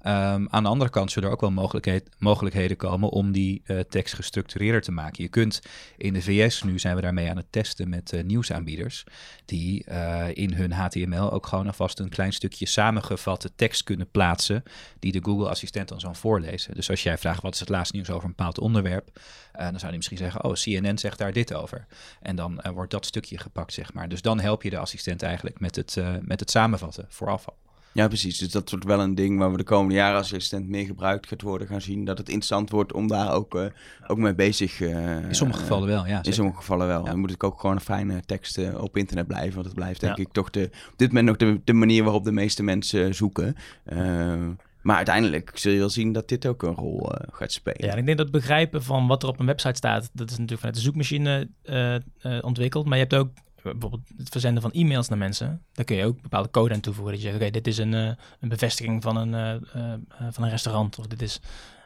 Ehm, 0.01 0.47
aan 0.49 0.63
de 0.63 0.69
andere 0.69 0.91
kant 0.91 1.11
zullen 1.11 1.29
er 1.29 1.35
ook 1.35 1.41
wel 1.41 1.51
mogelijkheid, 1.51 2.09
mogelijkheden 2.19 2.77
komen 2.77 3.09
om 3.09 3.33
die 3.33 3.63
eh, 3.65 3.79
tekst 3.79 4.15
gestructureerder 4.15 4.81
te 4.81 4.93
maken. 4.93 5.23
Je 5.23 5.29
kunt 5.29 5.61
in 5.97 6.13
de 6.13 6.23
VS, 6.23 6.63
nu 6.63 6.79
zijn 6.79 6.97
we 6.97 7.03
daarmee 7.03 7.31
aan 7.31 7.37
het 7.37 7.53
testen 7.53 7.89
met 7.89 8.13
eh, 8.13 8.23
nieuwsaanbieders, 8.23 9.05
die 9.45 9.85
eh, 9.85 10.29
in 10.33 10.53
hun 10.53 10.73
HTML 10.73 11.33
ook 11.33 11.47
gewoon 11.47 11.67
alvast 11.67 11.99
een 11.99 12.09
klein 12.09 12.33
stukje 12.33 12.67
samengevatte 12.67 13.51
tekst 13.57 13.83
kunnen 13.83 14.11
plaatsen, 14.11 14.63
die 14.99 15.13
de 15.13 15.21
Google 15.23 15.49
Assistent 15.49 15.89
dan 15.89 16.01
zal 16.01 16.15
voorlezen. 16.15 16.75
Dus 16.75 16.91
als 16.91 17.03
jij 17.03 17.19
vraagt 17.19 17.43
wat 17.43 17.55
is 17.55 17.61
het 17.61 17.69
laatste 17.69 17.97
nieuws 17.97 18.11
over 18.11 18.25
een 18.25 18.35
bepaald 18.37 18.59
onderwerp, 18.59 19.21
dan 19.53 19.73
zou 19.73 19.87
hij 19.87 19.97
misschien 19.97 20.17
zeggen, 20.17 20.45
oh, 20.45 20.53
CNN 20.53 20.99
zegt 20.99 21.19
daar 21.19 21.33
dit 21.33 21.55
over. 21.55 21.87
En 22.21 22.37
dan 22.37 22.61
wordt 22.73 22.91
dat 22.91 23.07
stukje 23.07 23.39
gepakt, 23.39 23.73
zeg 23.73 23.93
maar. 23.93 24.09
Dus 24.09 24.23
dan 24.23 24.41
help 24.41 24.63
je 24.63 24.71
de 24.71 24.79
assistent 24.79 25.23
eigenlijk 25.23 25.61
met 25.61 25.77
het, 25.77 25.97
met 26.23 26.41
het 26.41 26.51
samenvatten 26.51 27.07
vooraf. 27.09 27.45
Ja, 27.93 28.07
precies. 28.09 28.39
Dus 28.39 28.51
dat 28.51 28.71
wordt 28.71 28.85
wel 28.85 29.01
een 29.01 29.15
ding 29.15 29.39
waar 29.39 29.51
we 29.51 29.57
de 29.57 29.65
komende 29.65 29.95
jaren 29.95 30.17
als 30.17 30.33
assistent 30.33 30.69
meer 30.69 30.85
gebruikt 30.87 31.27
gaat 31.29 31.43
worden 31.43 31.67
gaan 31.67 31.81
zien. 31.81 32.05
Dat 32.05 32.19
het 32.19 32.29
interessant 32.29 32.71
wordt 32.71 32.93
om 32.93 33.09
daar 33.09 33.33
ook, 33.33 33.55
eh, 33.55 33.65
ook 34.07 34.19
mee 34.19 34.35
bezig 34.35 34.81
uh, 34.81 35.25
In 35.29 35.35
sommige 35.35 35.61
gevallen 35.61 35.89
wel, 35.89 36.07
ja. 36.07 36.23
In 36.23 36.33
sommige 36.33 36.57
gevallen 36.57 36.87
wel. 36.87 37.05
Ja. 37.05 37.11
Dan 37.11 37.19
moet 37.19 37.31
ik 37.33 37.45
ook 37.45 37.61
gewoon 37.61 37.77
een 37.77 37.83
fijne 37.83 38.23
tekst 38.27 38.59
uh, 38.59 38.83
op 38.83 38.97
internet 38.97 39.27
blijven. 39.27 39.55
Want 39.55 39.67
het 39.67 39.75
blijft 39.75 40.01
denk 40.01 40.17
Ja. 40.17 40.23
ik 40.23 40.33
toch 40.33 40.51
de, 40.51 40.71
op 40.93 40.99
dit 40.99 41.09
moment 41.09 41.27
nog 41.27 41.37
de, 41.37 41.61
de 41.65 41.73
manier 41.73 42.03
waarop 42.03 42.25
de 42.25 42.33
meeste 42.33 42.63
mensen 42.63 43.15
zoeken. 43.15 43.57
Uh, 43.93 44.49
maar 44.83 44.97
uiteindelijk 44.97 45.51
zul 45.55 45.73
je 45.73 45.79
wel 45.79 45.89
zien 45.89 46.13
dat 46.13 46.29
dit 46.29 46.47
ook 46.47 46.63
een 46.63 46.75
rol 46.75 47.13
uh, 47.13 47.21
gaat 47.33 47.53
spelen. 47.53 47.85
Ja, 47.87 47.93
en 47.93 47.99
ik 47.99 48.05
denk 48.07 48.17
dat 48.19 48.27
het 48.27 48.37
begrijpen 48.37 48.83
van 48.83 49.07
wat 49.07 49.23
er 49.23 49.29
op 49.29 49.41
een 49.41 49.47
website 49.47 49.77
staat, 49.77 50.11
dat 50.13 50.27
is 50.31 50.39
natuurlijk 50.39 50.59
vanuit 50.59 50.77
de 50.77 50.83
zoekmachine 50.83 51.49
uh, 51.65 52.45
ontwikkeld. 52.45 52.85
Maar 52.87 52.99
je 52.99 53.03
hebt 53.09 53.15
ook 53.15 53.31
bijvoorbeeld 53.63 54.09
het 54.17 54.29
verzenden 54.29 54.63
van 54.63 54.73
e-mails 54.73 55.09
naar 55.09 55.19
mensen. 55.19 55.63
Daar 55.73 55.85
kun 55.85 55.97
je 55.97 56.05
ook 56.05 56.23
bepaalde 56.23 56.51
code 56.51 56.75
aan 56.75 56.81
toevoegen. 56.81 57.13
Dat 57.13 57.23
je 57.23 57.29
zegt, 57.29 57.43
oké, 57.43 57.51
dit 57.51 57.67
is 57.67 57.79
een, 57.79 57.93
uh, 57.93 58.13
een 58.41 58.49
bevestiging 58.49 59.03
van 59.03 59.17
een, 59.17 59.63
uh, 59.77 59.95
van 60.31 60.45
een 60.45 60.51
restaurant. 60.51 60.99
Of 60.99 61.07
dit 61.07 61.23
is, 61.23 61.41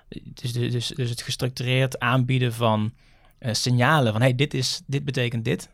dus, 0.09 0.53
dus, 0.53 0.89
dus 0.89 1.11
het 1.11 1.23
gestructureerd 1.23 1.99
aanbieden 1.99 2.53
van 2.53 2.93
signalen. 3.41 4.13
Van, 4.13 4.21
hey, 4.21 4.35
dit, 4.35 4.55
is, 4.55 4.83
dit 4.87 5.05
betekent 5.05 5.45
dit. 5.45 5.71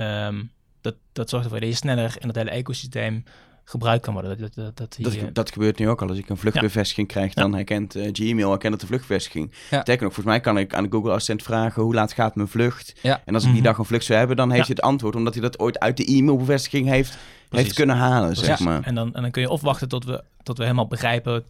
Um, 0.00 0.50
dat, 0.80 0.94
dat 1.12 1.28
zorgt 1.28 1.44
ervoor 1.44 1.60
dat 1.60 1.68
je 1.68 1.74
sneller 1.74 2.16
in 2.20 2.26
het 2.26 2.36
hele 2.36 2.50
ecosysteem 2.50 3.24
gebruikt 3.68 4.04
kan 4.04 4.12
worden. 4.12 4.38
Dat, 4.38 4.54
dat, 4.54 4.64
dat, 4.64 4.76
dat, 4.76 5.12
die, 5.12 5.32
dat, 5.32 5.52
gebeurt 5.52 5.78
nu 5.78 5.88
ook 5.88 6.02
al. 6.02 6.08
Als 6.08 6.18
ik 6.18 6.28
een 6.28 6.36
vluchtbevestiging 6.36 7.08
krijg, 7.08 7.34
dan 7.34 7.54
herkent 7.54 7.96
uh, 7.96 8.08
Gmail 8.12 8.50
herkent 8.50 8.72
het 8.72 8.80
de 8.80 8.86
vluchtbevestiging. 8.86 9.52
Ja. 9.70 9.80
Sterker 9.80 10.04
nog, 10.04 10.14
volgens 10.14 10.34
mij 10.34 10.40
kan 10.40 10.58
ik 10.58 10.74
aan 10.74 10.84
de 10.84 10.90
Google 10.90 11.10
Assistent 11.10 11.42
vragen 11.42 11.82
hoe 11.82 11.94
laat 11.94 12.12
gaat 12.12 12.34
mijn 12.34 12.48
vlucht. 12.48 12.94
En 13.02 13.34
als 13.34 13.44
ik 13.44 13.52
die 13.52 13.62
dag 13.62 13.78
een 13.78 13.84
vlucht 13.84 14.04
zou 14.04 14.18
hebben, 14.18 14.36
dan 14.36 14.50
heeft 14.50 14.66
hij 14.66 14.76
het 14.76 14.84
antwoord, 14.84 15.16
omdat 15.16 15.34
hij 15.34 15.42
dat 15.42 15.58
ooit 15.58 15.78
uit 15.78 15.96
de 15.96 16.04
e-mailbevestiging 16.04 16.88
heeft, 16.88 17.18
heeft 17.50 17.74
kunnen 17.74 17.96
halen, 17.96 18.28
Precies. 18.28 18.46
zeg 18.46 18.60
maar. 18.60 18.82
En 18.82 18.94
dan, 18.94 19.14
en 19.14 19.22
dan 19.22 19.30
kun 19.30 19.42
je 19.42 19.50
of 19.50 19.60
wachten 19.60 19.88
tot 19.88 20.04
we, 20.04 20.24
tot 20.42 20.56
we 20.56 20.62
helemaal 20.62 20.86
begrijpen 20.86 21.44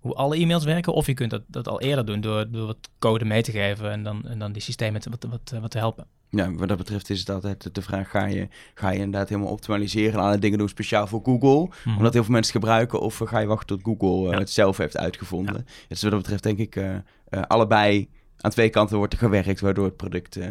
hoe 0.00 0.14
alle 0.14 0.36
e-mails 0.36 0.64
werken, 0.64 0.92
of 0.92 1.06
je 1.06 1.14
kunt 1.14 1.30
dat, 1.30 1.42
dat 1.46 1.68
al 1.68 1.80
eerder 1.80 2.06
doen 2.06 2.20
door, 2.20 2.50
door 2.50 2.66
wat 2.66 2.88
code 2.98 3.24
mee 3.24 3.42
te 3.42 3.50
geven 3.50 3.90
en 3.90 4.02
dan, 4.02 4.22
en 4.28 4.38
dan 4.38 4.52
die 4.52 4.62
systemen 4.62 5.00
te, 5.00 5.10
wat, 5.10 5.26
wat, 5.30 5.60
wat 5.60 5.70
te 5.70 5.78
helpen. 5.78 6.06
Ja, 6.30 6.52
wat 6.52 6.68
dat 6.68 6.78
betreft 6.78 7.10
is 7.10 7.18
het 7.18 7.30
altijd 7.30 7.74
de 7.74 7.82
vraag, 7.82 8.10
ga 8.10 8.26
je, 8.26 8.48
ga 8.74 8.90
je 8.90 8.98
inderdaad 8.98 9.28
helemaal 9.28 9.50
optimaliseren 9.50 10.12
en 10.12 10.18
allerlei 10.18 10.40
dingen 10.40 10.58
doen 10.58 10.68
speciaal 10.68 11.06
voor 11.06 11.20
Google, 11.24 11.60
mm-hmm. 11.60 11.96
omdat 11.96 12.12
heel 12.12 12.24
veel 12.24 12.32
mensen 12.32 12.52
het 12.52 12.62
gebruiken, 12.62 13.00
of 13.00 13.16
ga 13.16 13.38
je 13.38 13.46
wachten 13.46 13.66
tot 13.66 13.84
Google 13.84 14.26
uh, 14.26 14.32
ja. 14.32 14.38
het 14.38 14.50
zelf 14.50 14.76
heeft 14.76 14.96
uitgevonden. 14.96 15.54
Ja. 15.54 15.72
Dus 15.88 16.02
wat 16.02 16.10
dat 16.10 16.20
betreft 16.20 16.42
denk 16.42 16.58
ik, 16.58 16.76
uh, 16.76 16.90
uh, 16.94 17.42
allebei 17.42 18.08
aan 18.36 18.50
twee 18.50 18.70
kanten 18.70 18.96
wordt 18.96 19.12
er 19.12 19.18
gewerkt, 19.18 19.60
waardoor 19.60 19.84
het 19.84 19.96
product, 19.96 20.36
uh, 20.36 20.46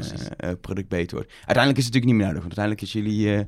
product 0.61 0.87
beter 0.87 1.15
wordt. 1.15 1.31
Uiteindelijk 1.33 1.77
is 1.77 1.85
het 1.85 1.93
natuurlijk 1.93 2.05
niet 2.05 2.15
meer 2.15 2.25
nodig, 2.25 2.41
want 2.41 2.57
uiteindelijk 2.57 2.81
is 2.81 2.93
jullie 2.93 3.37
uh, 3.37 3.39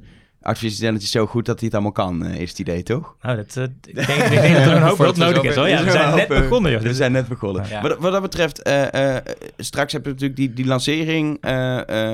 artificial 0.41 0.87
intelligence 0.87 1.17
zo 1.17 1.25
goed 1.25 1.45
dat 1.45 1.59
hij 1.59 1.65
het 1.65 1.73
allemaal 1.73 1.91
kan, 1.91 2.25
uh, 2.25 2.39
is 2.39 2.49
het 2.49 2.59
idee, 2.59 2.83
toch? 2.83 3.15
Nou, 3.21 3.35
dat, 3.35 3.55
uh, 3.55 3.63
ik, 3.63 3.95
denk, 3.95 4.07
ik 4.07 4.41
denk 4.41 4.55
dat 4.55 4.65
er 4.65 4.75
een 4.75 4.81
hoop 4.81 4.97
wat 5.11 5.17
nodig 5.17 5.43
is, 5.43 5.55
hoor. 5.55 5.67
Ja, 5.67 5.83
we 5.83 5.91
zijn 5.91 6.15
net 6.15 6.27
begonnen, 6.27 6.71
joh. 6.71 6.81
We 6.81 6.93
zijn 6.93 7.11
net 7.11 7.27
begonnen. 7.27 7.65
Ja. 7.69 7.81
Wat, 7.81 7.97
wat 7.97 8.11
dat 8.11 8.21
betreft, 8.21 8.67
uh, 8.67 9.15
straks 9.57 9.93
heb 9.93 10.03
je 10.03 10.11
natuurlijk 10.11 10.39
die, 10.39 10.53
die 10.53 10.65
lancering 10.65 11.37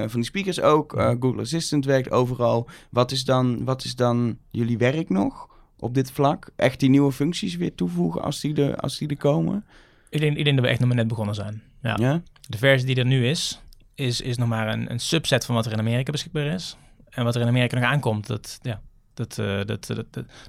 van 0.07 0.19
die 0.19 0.23
speakers 0.23 0.61
ook. 0.61 0.91
Google 1.19 1.41
Assistant 1.41 1.85
werkt 1.85 2.11
overal. 2.11 2.69
Wat 2.89 3.11
is, 3.11 3.25
dan, 3.25 3.65
wat 3.65 3.83
is 3.83 3.95
dan 3.95 4.37
jullie 4.51 4.77
werk 4.77 5.09
nog 5.09 5.47
op 5.79 5.93
dit 5.93 6.11
vlak? 6.11 6.49
Echt 6.55 6.79
die 6.79 6.89
nieuwe 6.89 7.11
functies 7.11 7.55
weer 7.55 7.75
toevoegen 7.75 8.21
als 8.21 8.39
die 8.39 8.55
er, 8.63 8.75
als 8.75 8.97
die 8.97 9.07
er 9.07 9.17
komen? 9.17 9.65
Ik 10.09 10.19
denk, 10.19 10.37
ik 10.37 10.43
denk 10.43 10.55
dat 10.55 10.65
we 10.65 10.71
echt 10.71 10.79
nog 10.79 10.87
maar 10.87 10.97
net 10.97 11.07
begonnen 11.07 11.35
zijn. 11.35 11.61
Ja. 11.81 11.95
ja? 11.99 12.21
De 12.49 12.57
versie 12.57 12.87
die 12.87 12.95
er 12.95 13.05
nu 13.05 13.27
is, 13.27 13.61
is, 13.95 14.21
is 14.21 14.37
nog 14.37 14.47
maar 14.47 14.67
een, 14.67 14.91
een 14.91 14.99
subset 14.99 15.45
van 15.45 15.55
wat 15.55 15.65
er 15.65 15.71
in 15.71 15.79
Amerika 15.79 16.11
beschikbaar 16.11 16.45
is. 16.45 16.77
En 17.17 17.23
wat 17.23 17.35
er 17.35 17.41
in 17.41 17.47
Amerika 17.47 17.75
nog 17.75 17.89
aankomt, 17.89 18.27
dat, 18.27 18.59
ja, 18.61 18.81
dat, 19.13 19.37
uh, 19.37 19.61
dat, 19.65 19.87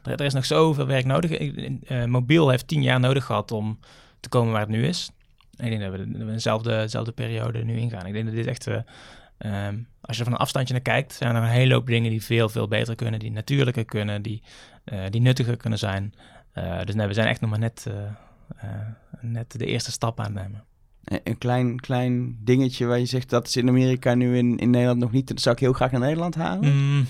dat, 0.02 0.20
er 0.20 0.20
is 0.20 0.35
nog 0.35 0.44
zoveel 0.44 0.87
werk 0.87 1.04
nodig. 1.04 1.40
Uh, 1.40 2.04
mobiel 2.04 2.48
heeft 2.48 2.68
tien 2.68 2.83
jaar 2.83 3.00
nodig 3.00 3.24
gehad 3.24 3.52
om 3.52 3.78
te 4.20 4.28
komen 4.28 4.52
waar 4.52 4.61
het 4.61 4.70
nu 4.70 4.87
is. 4.87 5.11
Ik 5.57 5.68
denk 5.68 5.81
dat 5.81 5.92
we, 5.92 6.26
dezelfde, 6.26 6.70
dezelfde 6.70 7.12
periode 7.12 7.64
nu 7.64 7.76
ingaan. 7.76 8.07
Ik 8.07 8.12
denk 8.12 8.24
dat 8.24 8.35
dit 8.35 8.46
echt, 8.46 8.68
uh, 8.68 8.76
um, 9.66 9.88
als 10.00 10.16
je 10.16 10.24
van 10.24 10.33
een 10.33 10.38
afstandje 10.38 10.74
naar 10.74 10.83
kijkt, 10.83 11.12
zijn 11.12 11.37
er 11.37 11.42
een 11.42 11.48
hele 11.48 11.74
hoop 11.74 11.87
dingen 11.87 12.11
die 12.11 12.22
veel, 12.22 12.48
veel 12.48 12.68
beter 12.68 12.94
kunnen, 12.94 13.20
die 13.20 13.31
natuurlijker 13.31 13.85
kunnen, 13.85 14.22
die, 14.22 14.42
die 15.11 15.20
nuttiger 15.20 15.57
kunnen 15.57 15.78
zijn. 15.78 16.14
dus 16.85 16.94
nee, 16.94 17.07
we 17.07 17.12
zijn 17.12 17.28
echt 17.28 17.40
nog 17.40 17.50
maar 17.50 17.59
net, 17.59 17.87
net 19.20 19.59
de 19.59 19.66
eerste 19.66 19.90
stap 19.90 20.20
aan 20.20 20.24
het 20.24 20.35
nemen 20.35 20.67
een 21.25 21.38
klein, 21.38 21.81
klein 21.81 22.38
dingetje 22.40 22.87
waar 22.87 22.99
je 22.99 23.07
zegt 23.07 23.31
dat 23.31 23.47
is 23.47 23.57
in 23.57 23.68
Amerika 23.68 24.14
nu 24.14 24.37
in, 24.37 24.57
in 24.57 24.71
Nederland 24.71 24.99
nog 24.99 25.12
niet. 25.12 25.29
Dat 25.29 25.40
zou 25.40 25.55
ik 25.55 25.61
heel 25.61 25.73
graag 25.73 25.90
naar 25.90 26.01
Nederland 26.01 26.35
halen. 26.35 26.75
Mm, 26.77 27.07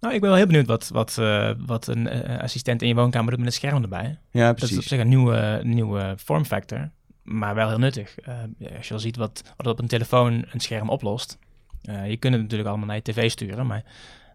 nou, 0.00 0.14
ik 0.14 0.20
ben 0.20 0.28
wel 0.28 0.38
heel 0.38 0.46
benieuwd 0.46 0.66
wat, 0.66 0.88
wat, 0.88 1.16
uh, 1.20 1.50
wat 1.58 1.86
een 1.86 2.06
uh, 2.06 2.38
assistent 2.38 2.82
in 2.82 2.88
je 2.88 2.94
woonkamer 2.94 3.30
doet 3.30 3.38
met 3.38 3.48
een 3.48 3.54
scherm 3.54 3.82
erbij. 3.82 4.18
Ja, 4.30 4.52
precies. 4.52 4.60
Dat 4.60 4.70
is 4.70 4.76
op 4.76 4.84
zich 4.84 5.00
een 5.00 5.08
nieuwe, 5.08 5.60
nieuwe 5.64 6.14
vorm 6.16 6.44
factor. 6.44 6.90
maar 7.22 7.54
wel 7.54 7.68
heel 7.68 7.78
nuttig. 7.78 8.16
Uh, 8.28 8.76
als 8.76 8.88
je 8.88 8.94
al 8.94 9.00
ziet 9.00 9.16
wat, 9.16 9.54
wat 9.56 9.66
op 9.66 9.78
een 9.78 9.86
telefoon 9.86 10.44
een 10.50 10.60
scherm 10.60 10.88
oplost. 10.88 11.38
Je 11.82 12.16
kunt 12.16 12.32
het 12.32 12.42
natuurlijk 12.42 12.68
allemaal 12.68 12.86
naar 12.86 12.96
je 12.96 13.02
tv 13.02 13.30
sturen, 13.30 13.66
maar 13.66 13.84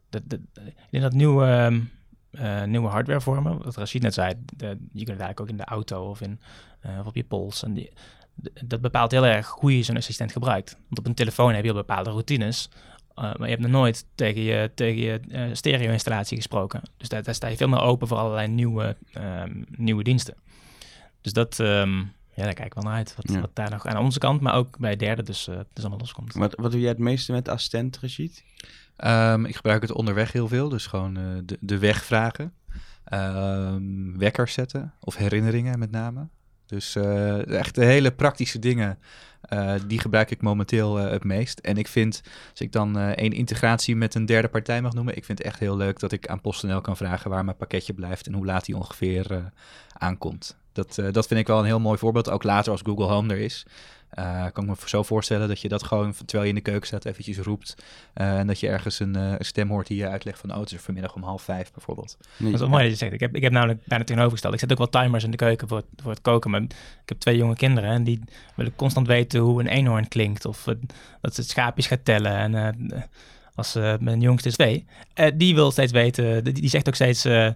dat, 0.09 0.21
dat, 0.26 0.39
ik 0.65 0.74
denk 0.89 1.03
dat 1.03 1.13
nieuwe, 1.13 1.82
nieuwe 2.65 2.88
hardwarevormen, 2.88 3.63
wat 3.63 3.76
Rashid 3.76 4.01
net 4.01 4.13
zei, 4.13 4.34
de, 4.55 4.65
je 4.67 5.05
kunt 5.05 5.17
het 5.17 5.19
eigenlijk 5.19 5.39
ook 5.39 5.49
in 5.49 5.57
de 5.57 5.65
auto 5.65 6.09
of, 6.09 6.21
in, 6.21 6.39
of 6.99 7.05
op 7.05 7.15
je 7.15 7.24
pols. 7.24 7.63
En 7.63 7.74
die, 7.74 7.91
dat 8.65 8.81
bepaalt 8.81 9.11
heel 9.11 9.25
erg 9.25 9.49
hoe 9.49 9.77
je 9.77 9.83
zo'n 9.83 9.97
assistent 9.97 10.31
gebruikt. 10.31 10.77
Want 10.88 10.99
op 10.99 11.05
een 11.05 11.13
telefoon 11.13 11.53
heb 11.53 11.63
je 11.63 11.69
al 11.69 11.75
bepaalde 11.75 12.09
routines. 12.09 12.69
Uh, 13.15 13.23
maar 13.23 13.47
je 13.47 13.55
hebt 13.55 13.61
nog 13.61 13.71
nooit 13.71 14.05
tegen 14.15 14.41
je, 14.41 14.71
tegen 14.75 15.01
je 15.01 15.19
uh, 15.27 15.49
stereo-installatie 15.53 16.38
gesproken. 16.38 16.81
Dus 16.97 17.09
daar, 17.09 17.23
daar, 17.23 17.35
sta 17.35 17.47
je 17.47 17.57
veel 17.57 17.67
meer 17.67 17.81
open 17.81 18.07
voor 18.07 18.17
allerlei 18.17 18.47
nieuwe, 18.47 18.95
um, 19.17 19.65
nieuwe 19.69 20.03
diensten. 20.03 20.35
Dus 21.21 21.33
dat, 21.33 21.59
um, 21.59 22.13
ja, 22.33 22.43
daar 22.43 22.53
kijk 22.53 22.67
ik 22.67 22.73
wel 22.73 22.83
naar 22.83 22.93
uit. 22.93 23.15
Wat, 23.15 23.31
Ja. 23.31 23.41
wat 23.41 23.55
daar 23.55 23.69
nog 23.69 23.85
aan 23.85 24.03
onze 24.03 24.19
kant, 24.19 24.41
maar 24.41 24.55
ook 24.55 24.77
bij 24.77 24.95
derde 24.95 25.23
dus, 25.23 25.47
uh, 25.47 25.55
dus 25.55 25.83
allemaal 25.83 25.99
loskomt. 25.99 26.33
Wat, 26.33 26.55
wat 26.55 26.71
doe 26.71 26.79
jij 26.79 26.89
het 26.89 26.97
meeste 26.97 27.31
met 27.31 27.49
assistent, 27.49 27.99
Rashid? 28.01 28.43
Um, 28.97 29.45
ik 29.45 29.55
gebruik 29.55 29.81
het 29.81 29.91
onderweg 29.91 30.31
heel 30.31 30.47
veel, 30.47 30.69
dus 30.69 30.85
gewoon 30.85 31.17
uh, 31.17 31.23
de, 31.45 31.57
de 31.59 31.77
weg 31.77 32.03
vragen. 32.03 32.53
Um, 33.13 34.17
wekkers 34.17 34.53
zetten, 34.53 34.93
of 34.99 35.15
herinneringen 35.15 35.79
met 35.79 35.91
name. 35.91 36.27
Dus 36.68 36.95
uh, 36.95 37.47
echt 37.47 37.76
de 37.76 37.86
hele 37.86 38.11
praktische 38.11 38.59
dingen, 38.59 38.99
uh, 39.53 39.74
die 39.88 39.99
gebruik 39.99 40.32
ik 40.32 40.41
momenteel 40.41 40.99
uh, 40.99 41.09
het 41.09 41.24
meest. 41.24 41.59
En 41.59 41.78
ik 41.78 41.88
vind, 41.88 42.22
als 42.51 42.61
ik 42.61 42.72
dan 42.72 42.97
één 42.97 43.32
integratie 43.32 43.95
met 43.95 44.15
een 44.15 44.26
derde 44.26 44.47
partij 44.47 44.82
mag 44.82 44.93
noemen, 44.93 45.15
ik 45.15 45.26
vind 45.26 45.38
het 45.38 45.47
echt 45.47 45.59
heel 45.59 45.78
leuk 45.78 45.99
dat 45.99 46.11
ik 46.11 46.28
aan 46.28 46.41
PostNL 46.41 46.82
kan 46.82 46.97
vragen 46.97 47.30
waar 47.30 47.45
mijn 47.45 47.57
pakketje 47.57 47.93
blijft 47.93 48.28
en 48.28 48.34
hoe 48.34 48.45
laat 48.45 48.65
hij 48.65 48.76
ongeveer 48.76 49.51
aankomt. 49.93 50.57
Dat, 50.74 50.95
dat 51.11 51.28
vind 51.28 51.39
ik 51.39 51.47
wel 51.47 51.59
een 51.59 51.65
heel 51.65 51.80
mooi 51.80 51.97
voorbeeld, 51.97 52.30
ook 52.30 52.43
later 52.43 52.72
als 52.72 52.82
Google 52.82 53.05
Home 53.05 53.34
er 53.34 53.39
is. 53.39 53.65
Uh, 54.20 54.45
kan 54.53 54.63
ik 54.63 54.70
me 54.70 54.76
zo 54.86 55.03
voorstellen 55.03 55.47
dat 55.47 55.61
je 55.61 55.68
dat 55.68 55.84
gewoon 55.84 56.13
terwijl 56.13 56.43
je 56.43 56.49
in 56.49 56.55
de 56.55 56.61
keuken 56.61 56.88
staat 56.88 57.05
eventjes 57.05 57.38
roept. 57.38 57.76
Uh, 58.15 58.39
en 58.39 58.47
dat 58.47 58.59
je 58.59 58.68
ergens 58.68 58.99
een, 58.99 59.18
uh, 59.18 59.32
een, 59.38 59.45
stem 59.45 59.70
hoort 59.70 59.88
die 59.88 59.97
je 59.97 60.07
uitlegt 60.07 60.39
van 60.39 60.53
oh, 60.53 60.59
het 60.59 60.72
is 60.72 60.82
vanmiddag 60.82 61.15
om 61.15 61.24
half 61.24 61.41
vijf 61.41 61.72
bijvoorbeeld. 61.72 62.18
Dat 62.38 62.53
is 62.53 62.59
wel 62.59 62.70
mooi 62.70 62.84
dat 62.84 62.91
je 62.91 62.97
zegt. 62.97 63.13
Ik 63.13 63.20
heb, 63.20 63.36
ik 63.36 63.41
heb 63.41 63.51
namelijk 63.51 63.86
bijna 63.86 64.03
tegenovergesteld. 64.03 64.53
Ik 64.53 64.59
zet 64.59 64.72
ook 64.72 64.78
wel 64.78 64.89
timers 64.89 65.24
in 65.24 65.32
de 65.32 65.38
keuken 65.38 65.68
voor 65.68 65.78
het, 65.78 65.86
voor 65.95 66.11
het 66.11 66.22
koken. 66.22 66.51
Maar 66.51 66.61
ik 66.61 66.74
heb 67.05 67.20
twee 67.20 67.38
jonge 67.38 67.55
kinderen 67.55 67.89
en 67.89 68.03
die 68.03 68.20
willen 68.55 68.76
constant 68.76 69.07
weten 69.07 69.39
hoe 69.39 69.59
een 69.59 69.68
eenhoorn 69.68 70.07
klinkt. 70.07 70.45
Of 70.45 70.63
dat 71.22 71.36
ze 71.36 71.41
het 71.41 71.49
schaapjes 71.49 71.88
gaat 71.88 72.05
tellen. 72.05 72.55
En 72.55 73.09
als 73.58 73.76
uh, 73.76 73.93
mijn 73.99 74.22
jongste 74.22 74.47
is 74.47 74.55
twee. 74.55 74.86
Uh, 75.16 75.26
die 75.36 75.55
wil 75.55 75.72
steeds 75.72 75.91
weten, 75.91 76.43
die, 76.43 76.53
die 76.53 76.70
zegt 76.70 76.88
ook 76.88 76.95
steeds 76.95 77.26
uh, 77.26 77.49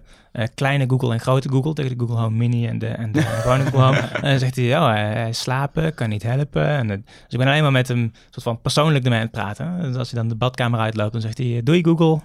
kleine 0.54 0.84
Google 0.88 1.12
en 1.12 1.20
grote 1.20 1.48
Google 1.48 1.72
tegen 1.72 1.98
de 1.98 2.04
Google 2.04 2.22
Home 2.22 2.36
Mini 2.36 2.66
en 2.66 2.78
de, 2.78 2.86
en 2.86 3.12
de 3.12 3.22
gewone 3.42 3.64
Google 3.64 3.80
Home. 3.80 3.96
En 3.98 4.30
dan 4.30 4.38
zegt 4.38 4.56
hij, 4.56 4.64
ja, 4.64 4.94
hij 4.94 5.32
slapen, 5.32 5.94
kan 5.94 6.08
niet 6.08 6.22
helpen. 6.22 6.66
En, 6.66 6.86
dus 6.86 6.96
ik 7.28 7.38
ben 7.38 7.46
alleen 7.46 7.62
maar 7.62 7.72
met 7.72 7.88
hem 7.88 8.12
soort 8.30 8.42
van 8.42 8.60
persoonlijk 8.60 9.04
ermee 9.04 9.18
aan 9.18 9.24
het 9.24 9.34
praten. 9.34 9.82
Dus 9.82 9.96
als 9.96 10.10
hij 10.10 10.20
dan 10.20 10.28
de 10.28 10.34
badkamer 10.34 10.80
uitloopt, 10.80 11.12
dan 11.12 11.20
zegt 11.20 11.38
hij, 11.38 11.60
doei 11.64 11.82
Google. 11.84 12.20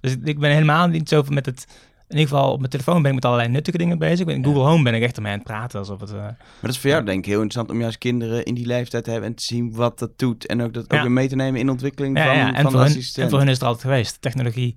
Dus 0.00 0.16
ik 0.24 0.38
ben 0.38 0.50
helemaal 0.50 0.86
niet 0.86 1.08
zo 1.08 1.24
met 1.28 1.46
het 1.46 1.66
in 2.08 2.16
ieder 2.16 2.34
geval 2.34 2.52
op 2.52 2.58
mijn 2.58 2.70
telefoon 2.70 3.02
ben 3.02 3.08
ik 3.08 3.14
met 3.14 3.24
allerlei 3.24 3.48
nuttige 3.48 3.78
dingen 3.78 3.98
bezig. 3.98 4.26
In 4.26 4.44
Google 4.44 4.62
Home 4.62 4.82
ben 4.82 4.94
ik 4.94 5.02
echt 5.02 5.16
ermee 5.16 5.32
aan 5.32 5.38
het 5.38 5.46
praten. 5.46 5.78
Alsof 5.78 6.00
het, 6.00 6.10
uh... 6.10 6.16
Maar 6.16 6.36
dat 6.60 6.70
is 6.70 6.78
voor 6.78 6.90
jou 6.90 7.04
denk 7.04 7.18
ik 7.18 7.24
heel 7.24 7.40
interessant 7.40 7.70
om 7.70 7.80
juist 7.80 7.98
kinderen 7.98 8.44
in 8.44 8.54
die 8.54 8.66
leeftijd 8.66 9.04
te 9.04 9.10
hebben 9.10 9.28
en 9.28 9.34
te 9.34 9.42
zien 9.42 9.74
wat 9.74 9.98
dat 9.98 10.18
doet. 10.18 10.46
En 10.46 10.62
ook 10.62 10.74
dat 10.74 10.92
ook 10.92 11.00
weer 11.00 11.10
mee 11.10 11.28
te 11.28 11.36
nemen 11.36 11.60
in 11.60 11.66
de 11.66 11.72
ontwikkeling 11.72 12.18
van. 12.18 12.26
En, 12.26 12.54
van 12.54 12.62
voor 12.62 12.70
de 12.70 12.76
hun, 12.76 12.86
assistent. 12.86 13.24
en 13.24 13.30
voor 13.30 13.38
hun 13.38 13.48
is 13.48 13.54
het 13.54 13.62
altijd 13.62 13.82
geweest. 13.82 14.20
Technologie, 14.20 14.74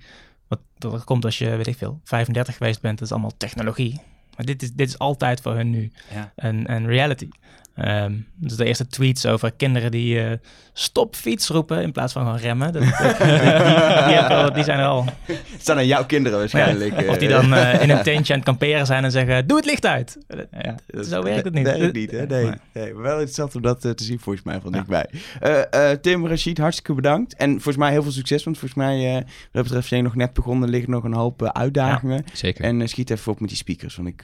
wat 0.47 0.59
dat 0.77 0.93
er 0.93 1.03
komt 1.03 1.25
als 1.25 1.37
je, 1.37 1.55
weet 1.55 1.67
ik 1.67 1.77
veel, 1.77 1.99
35 2.03 2.57
geweest 2.57 2.81
bent, 2.81 2.97
dat 2.97 3.07
is 3.07 3.13
allemaal 3.13 3.37
technologie. 3.37 4.01
Maar 4.35 4.45
dit 4.45 4.61
is, 4.61 4.73
dit 4.73 4.87
is 4.87 4.97
altijd 4.97 5.41
voor 5.41 5.53
hun 5.55 5.69
nu 5.69 5.91
ja. 6.13 6.31
een, 6.35 6.71
een 6.71 6.85
reality. 6.85 7.29
Um, 7.85 8.27
dus 8.35 8.55
de 8.55 8.65
eerste 8.65 8.87
tweets 8.87 9.25
over 9.25 9.51
kinderen 9.51 9.91
die 9.91 10.15
uh, 10.15 10.31
stop 10.73 11.15
fiets 11.15 11.47
roepen 11.47 11.81
in 11.81 11.91
plaats 11.91 12.13
van 12.13 12.21
gewoon 12.21 12.37
remmen. 12.37 12.73
Dat, 12.73 12.81
dat, 12.81 13.17
die, 13.17 13.27
die, 14.07 14.19
al, 14.19 14.53
die, 14.53 14.63
zijn 14.63 14.79
er 14.79 14.85
al. 14.85 15.05
Het 15.25 15.65
zijn 15.65 15.77
aan 15.77 15.85
jouw 15.85 16.05
kinderen 16.05 16.39
waarschijnlijk. 16.39 17.01
Ja, 17.01 17.09
of 17.09 17.17
die 17.17 17.29
dan 17.29 17.53
uh, 17.53 17.81
in 17.81 17.89
een 17.89 18.03
tentje 18.13 18.33
aan 18.33 18.39
het 18.39 18.47
kamperen 18.47 18.85
zijn 18.85 19.03
en 19.03 19.11
zeggen, 19.11 19.47
doe 19.47 19.57
het 19.57 19.65
licht 19.65 19.85
uit. 19.85 20.17
Ja, 20.61 21.03
zo 21.03 21.23
werkt 21.23 21.43
het 21.43 21.53
niet. 21.53 21.65
Dat 21.65 21.77
werkt 21.77 21.95
niet, 21.95 22.11
hè? 22.11 22.25
Nee, 22.25 22.43
nee. 22.43 22.53
nee. 22.73 22.93
Maar 22.93 23.03
wel 23.03 23.11
interessant 23.11 23.55
om 23.55 23.61
dat 23.61 23.85
uh, 23.85 23.91
te 23.91 24.03
zien 24.03 24.19
volgens 24.19 24.45
mij 24.45 24.59
van 24.61 24.71
dichtbij. 24.71 25.09
Uh, 25.43 25.91
Tim, 25.91 26.27
Rashid, 26.27 26.57
hartstikke 26.57 26.93
bedankt. 26.93 27.35
En 27.35 27.51
volgens 27.51 27.77
mij 27.77 27.91
heel 27.91 28.03
veel 28.03 28.11
succes, 28.11 28.43
want 28.43 28.57
volgens 28.57 28.79
mij, 28.79 29.13
wat 29.13 29.25
dat 29.51 29.63
betreft, 29.63 29.87
zijn 29.87 30.03
nog 30.03 30.15
net 30.15 30.33
begonnen. 30.33 30.63
Er 30.63 30.73
liggen 30.73 30.91
nog 30.91 31.03
een 31.03 31.13
hoop 31.13 31.43
uitdagingen. 31.43 32.23
Ja, 32.25 32.35
zeker. 32.35 32.63
En 32.63 32.89
schiet 32.89 33.09
even 33.09 33.31
op 33.31 33.39
met 33.39 33.49
die 33.49 33.57
speakers, 33.57 33.95
want 33.95 34.07
ik 34.07 34.23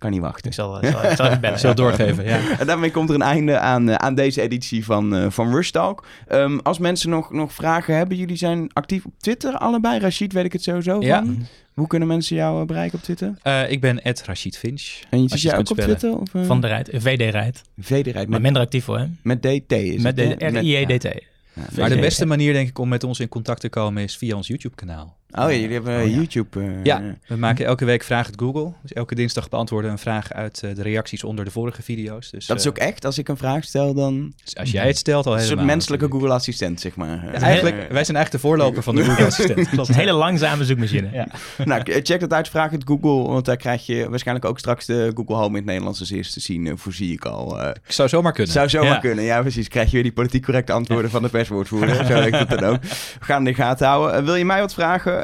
kan 0.00 0.10
niet 0.10 0.20
wachten. 0.20 0.46
Ik 0.46 0.52
zal, 0.52 0.72
zal, 0.72 1.04
ik 1.04 1.16
zal 1.16 1.26
even 1.26 1.40
bellen. 1.40 1.56
Ik 1.56 1.60
zal 1.60 1.74
doorgeven, 1.74 2.24
ja. 2.24 2.40
En 2.60 2.66
daarmee 2.66 2.90
komt 2.90 3.08
er 3.08 3.14
een 3.14 3.22
einde 3.22 3.58
aan, 3.58 3.88
uh, 3.88 3.94
aan 3.94 4.14
deze 4.14 4.40
editie 4.40 4.84
van, 4.84 5.14
uh, 5.14 5.26
van 5.30 5.52
Rush 5.52 5.70
Talk. 5.70 6.06
Um, 6.32 6.60
als 6.60 6.78
mensen 6.78 7.10
nog, 7.10 7.32
nog 7.32 7.52
vragen 7.52 7.96
hebben, 7.96 8.16
jullie 8.16 8.36
zijn 8.36 8.72
actief 8.72 9.04
op 9.04 9.12
Twitter 9.18 9.52
allebei. 9.52 9.98
Rashid 9.98 10.32
weet 10.32 10.44
ik 10.44 10.52
het 10.52 10.62
sowieso 10.62 11.00
ja. 11.00 11.18
van. 11.18 11.46
Hoe 11.74 11.86
kunnen 11.86 12.08
mensen 12.08 12.36
jou 12.36 12.64
bereiken 12.64 12.98
op 12.98 13.04
Twitter? 13.04 13.34
Uh, 13.44 13.70
ik 13.70 13.80
ben 13.80 14.00
Rashid 14.24 14.58
Finch. 14.58 15.00
En 15.10 15.22
je 15.22 15.28
zit 15.28 15.40
jij 15.40 15.58
ook 15.58 15.70
op 15.70 15.78
Twitter? 15.78 16.18
Of, 16.18 16.34
uh? 16.34 16.46
Van 16.46 16.60
de 16.60 16.66
Rijt, 16.66 16.90
VD 16.92 17.30
Rijt. 17.30 17.62
VD 17.78 18.06
Rijt. 18.06 18.28
Maar 18.28 18.40
minder 18.40 18.62
actief 18.62 18.84
hoor. 18.84 19.08
Met 19.22 19.42
DT 19.42 19.72
is 19.72 20.02
met 20.02 20.20
het, 20.20 20.40
de 20.40 20.46
R-I-E-D-T. 20.46 21.02
Ja. 21.02 21.12
Ja, 21.54 21.62
maar 21.76 21.88
de 21.88 21.98
beste 21.98 22.26
manier, 22.26 22.52
denk 22.52 22.68
ik, 22.68 22.78
om 22.78 22.88
met 22.88 23.04
ons 23.04 23.20
in 23.20 23.28
contact 23.28 23.60
te 23.60 23.68
komen 23.68 24.02
is 24.02 24.16
via 24.16 24.36
ons 24.36 24.46
YouTube-kanaal. 24.46 25.18
Oh 25.32 25.50
ja, 25.50 25.56
jullie 25.56 25.72
hebben 25.72 26.00
oh, 26.00 26.06
ja. 26.06 26.14
YouTube. 26.14 26.60
Uh, 26.60 26.84
ja, 26.84 27.02
we 27.26 27.36
maken 27.36 27.66
elke 27.66 27.84
week 27.84 28.02
Vraag 28.02 28.26
het 28.26 28.40
Google. 28.40 28.72
Dus 28.82 28.92
elke 28.92 29.14
dinsdag 29.14 29.48
beantwoorden 29.48 29.90
we 29.90 29.96
een 29.96 30.02
vraag 30.02 30.32
uit 30.32 30.62
uh, 30.64 30.74
de 30.74 30.82
reacties 30.82 31.24
onder 31.24 31.44
de 31.44 31.50
vorige 31.50 31.82
video's. 31.82 32.30
Dus, 32.30 32.46
dat 32.46 32.58
is 32.58 32.66
ook 32.66 32.78
echt, 32.78 33.04
als 33.04 33.18
ik 33.18 33.28
een 33.28 33.36
vraag 33.36 33.64
stel, 33.64 33.94
dan... 33.94 34.32
Dus 34.44 34.56
als 34.56 34.70
jij 34.70 34.86
het 34.86 34.98
stelt, 34.98 35.26
al 35.26 35.32
Een 35.32 35.38
helemaal. 35.38 35.58
soort 35.58 35.72
menselijke 35.72 36.08
Google-assistent, 36.10 36.80
zeg 36.80 36.96
maar. 36.96 37.24
Ja, 37.24 37.32
eigenlijk, 37.32 37.76
wij 37.76 38.04
zijn 38.04 38.16
eigenlijk 38.16 38.30
de 38.30 38.38
voorloper 38.38 38.82
van 38.82 38.94
de 38.94 39.04
Google-assistent. 39.04 39.70
Dat 39.76 39.88
is 39.88 39.94
een 39.94 40.00
hele 40.00 40.12
langzame 40.12 40.64
zoekmachine. 40.64 41.08
ja. 41.12 41.26
nou, 41.64 41.82
check 42.02 42.20
dat 42.20 42.32
uit, 42.32 42.48
Vraag 42.48 42.70
het 42.70 42.82
Google, 42.84 43.32
want 43.32 43.44
daar 43.44 43.56
krijg 43.56 43.86
je 43.86 44.08
waarschijnlijk 44.08 44.46
ook 44.46 44.58
straks 44.58 44.86
de 44.86 45.12
Google 45.14 45.34
Home 45.34 45.48
in 45.48 45.54
het 45.54 45.64
Nederlands 45.64 46.00
als 46.00 46.10
eerste 46.10 46.32
te 46.32 46.40
zien, 46.40 46.78
voorzie 46.78 47.12
ik 47.12 47.24
al. 47.24 47.60
Uh, 47.60 47.70
zou 47.88 48.08
zomaar 48.08 48.32
kunnen. 48.32 48.52
Zou 48.52 48.68
zomaar 48.68 48.88
ja. 48.88 48.98
kunnen, 48.98 49.24
ja 49.24 49.40
precies. 49.40 49.68
Krijg 49.68 49.86
je 49.86 49.92
weer 49.92 50.02
die 50.02 50.12
politiek 50.12 50.44
correcte 50.44 50.72
antwoorden 50.72 51.10
van 51.10 51.22
de 51.22 51.28
perswoordvoerder. 51.28 52.06
Zo 52.06 52.14
lijkt 52.14 52.38
het 52.38 52.50
dan 52.50 52.64
ook. 52.64 52.82
We 53.20 53.24
gaan 53.24 53.38
in 53.38 53.44
de 53.44 53.54
gaten 53.54 53.86
houden. 53.86 54.24
wil 54.24 54.34
je 54.34 54.44
mij 54.44 54.60
wat 54.60 54.74
vragen? 54.74 55.19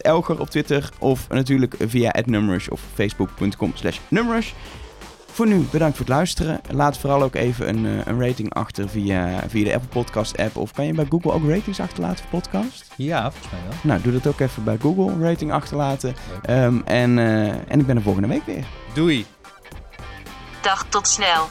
Elger 0.00 0.40
op 0.40 0.50
Twitter 0.50 0.88
of 0.98 1.28
natuurlijk 1.28 1.74
via 1.78 2.14
@numrush 2.24 2.68
of 2.68 2.80
facebook.com 2.94 3.72
slash 3.74 3.98
numrush. 4.08 4.52
Voor 5.32 5.46
nu 5.46 5.66
bedankt 5.70 5.96
voor 5.96 6.06
het 6.06 6.14
luisteren. 6.14 6.60
Laat 6.70 6.98
vooral 6.98 7.22
ook 7.22 7.34
even 7.34 7.68
een, 7.68 7.84
uh, 7.84 8.06
een 8.06 8.20
rating 8.20 8.54
achter 8.54 8.88
via, 8.88 9.42
via 9.48 9.64
de 9.64 9.74
Apple 9.74 9.88
Podcast 9.88 10.38
app. 10.38 10.56
Of 10.56 10.72
kan 10.72 10.86
je 10.86 10.94
bij 10.94 11.06
Google 11.08 11.32
ook 11.32 11.48
ratings 11.48 11.80
achterlaten 11.80 12.24
voor 12.30 12.40
podcast? 12.40 12.90
Ja, 12.96 13.30
volgens 13.30 13.52
mij 13.52 13.60
wel. 13.68 13.78
Nou, 13.82 14.02
doe 14.02 14.12
dat 14.12 14.26
ook 14.26 14.40
even 14.40 14.64
bij 14.64 14.76
Google, 14.80 15.28
rating 15.28 15.52
achterlaten. 15.52 16.14
Um, 16.50 16.82
en, 16.84 17.16
uh, 17.16 17.48
en 17.48 17.80
ik 17.80 17.86
ben 17.86 17.96
er 17.96 18.02
volgende 18.02 18.28
week 18.28 18.46
weer. 18.46 18.64
Doei. 18.94 19.26
Dag 20.60 20.86
tot 20.88 21.08
snel. 21.08 21.48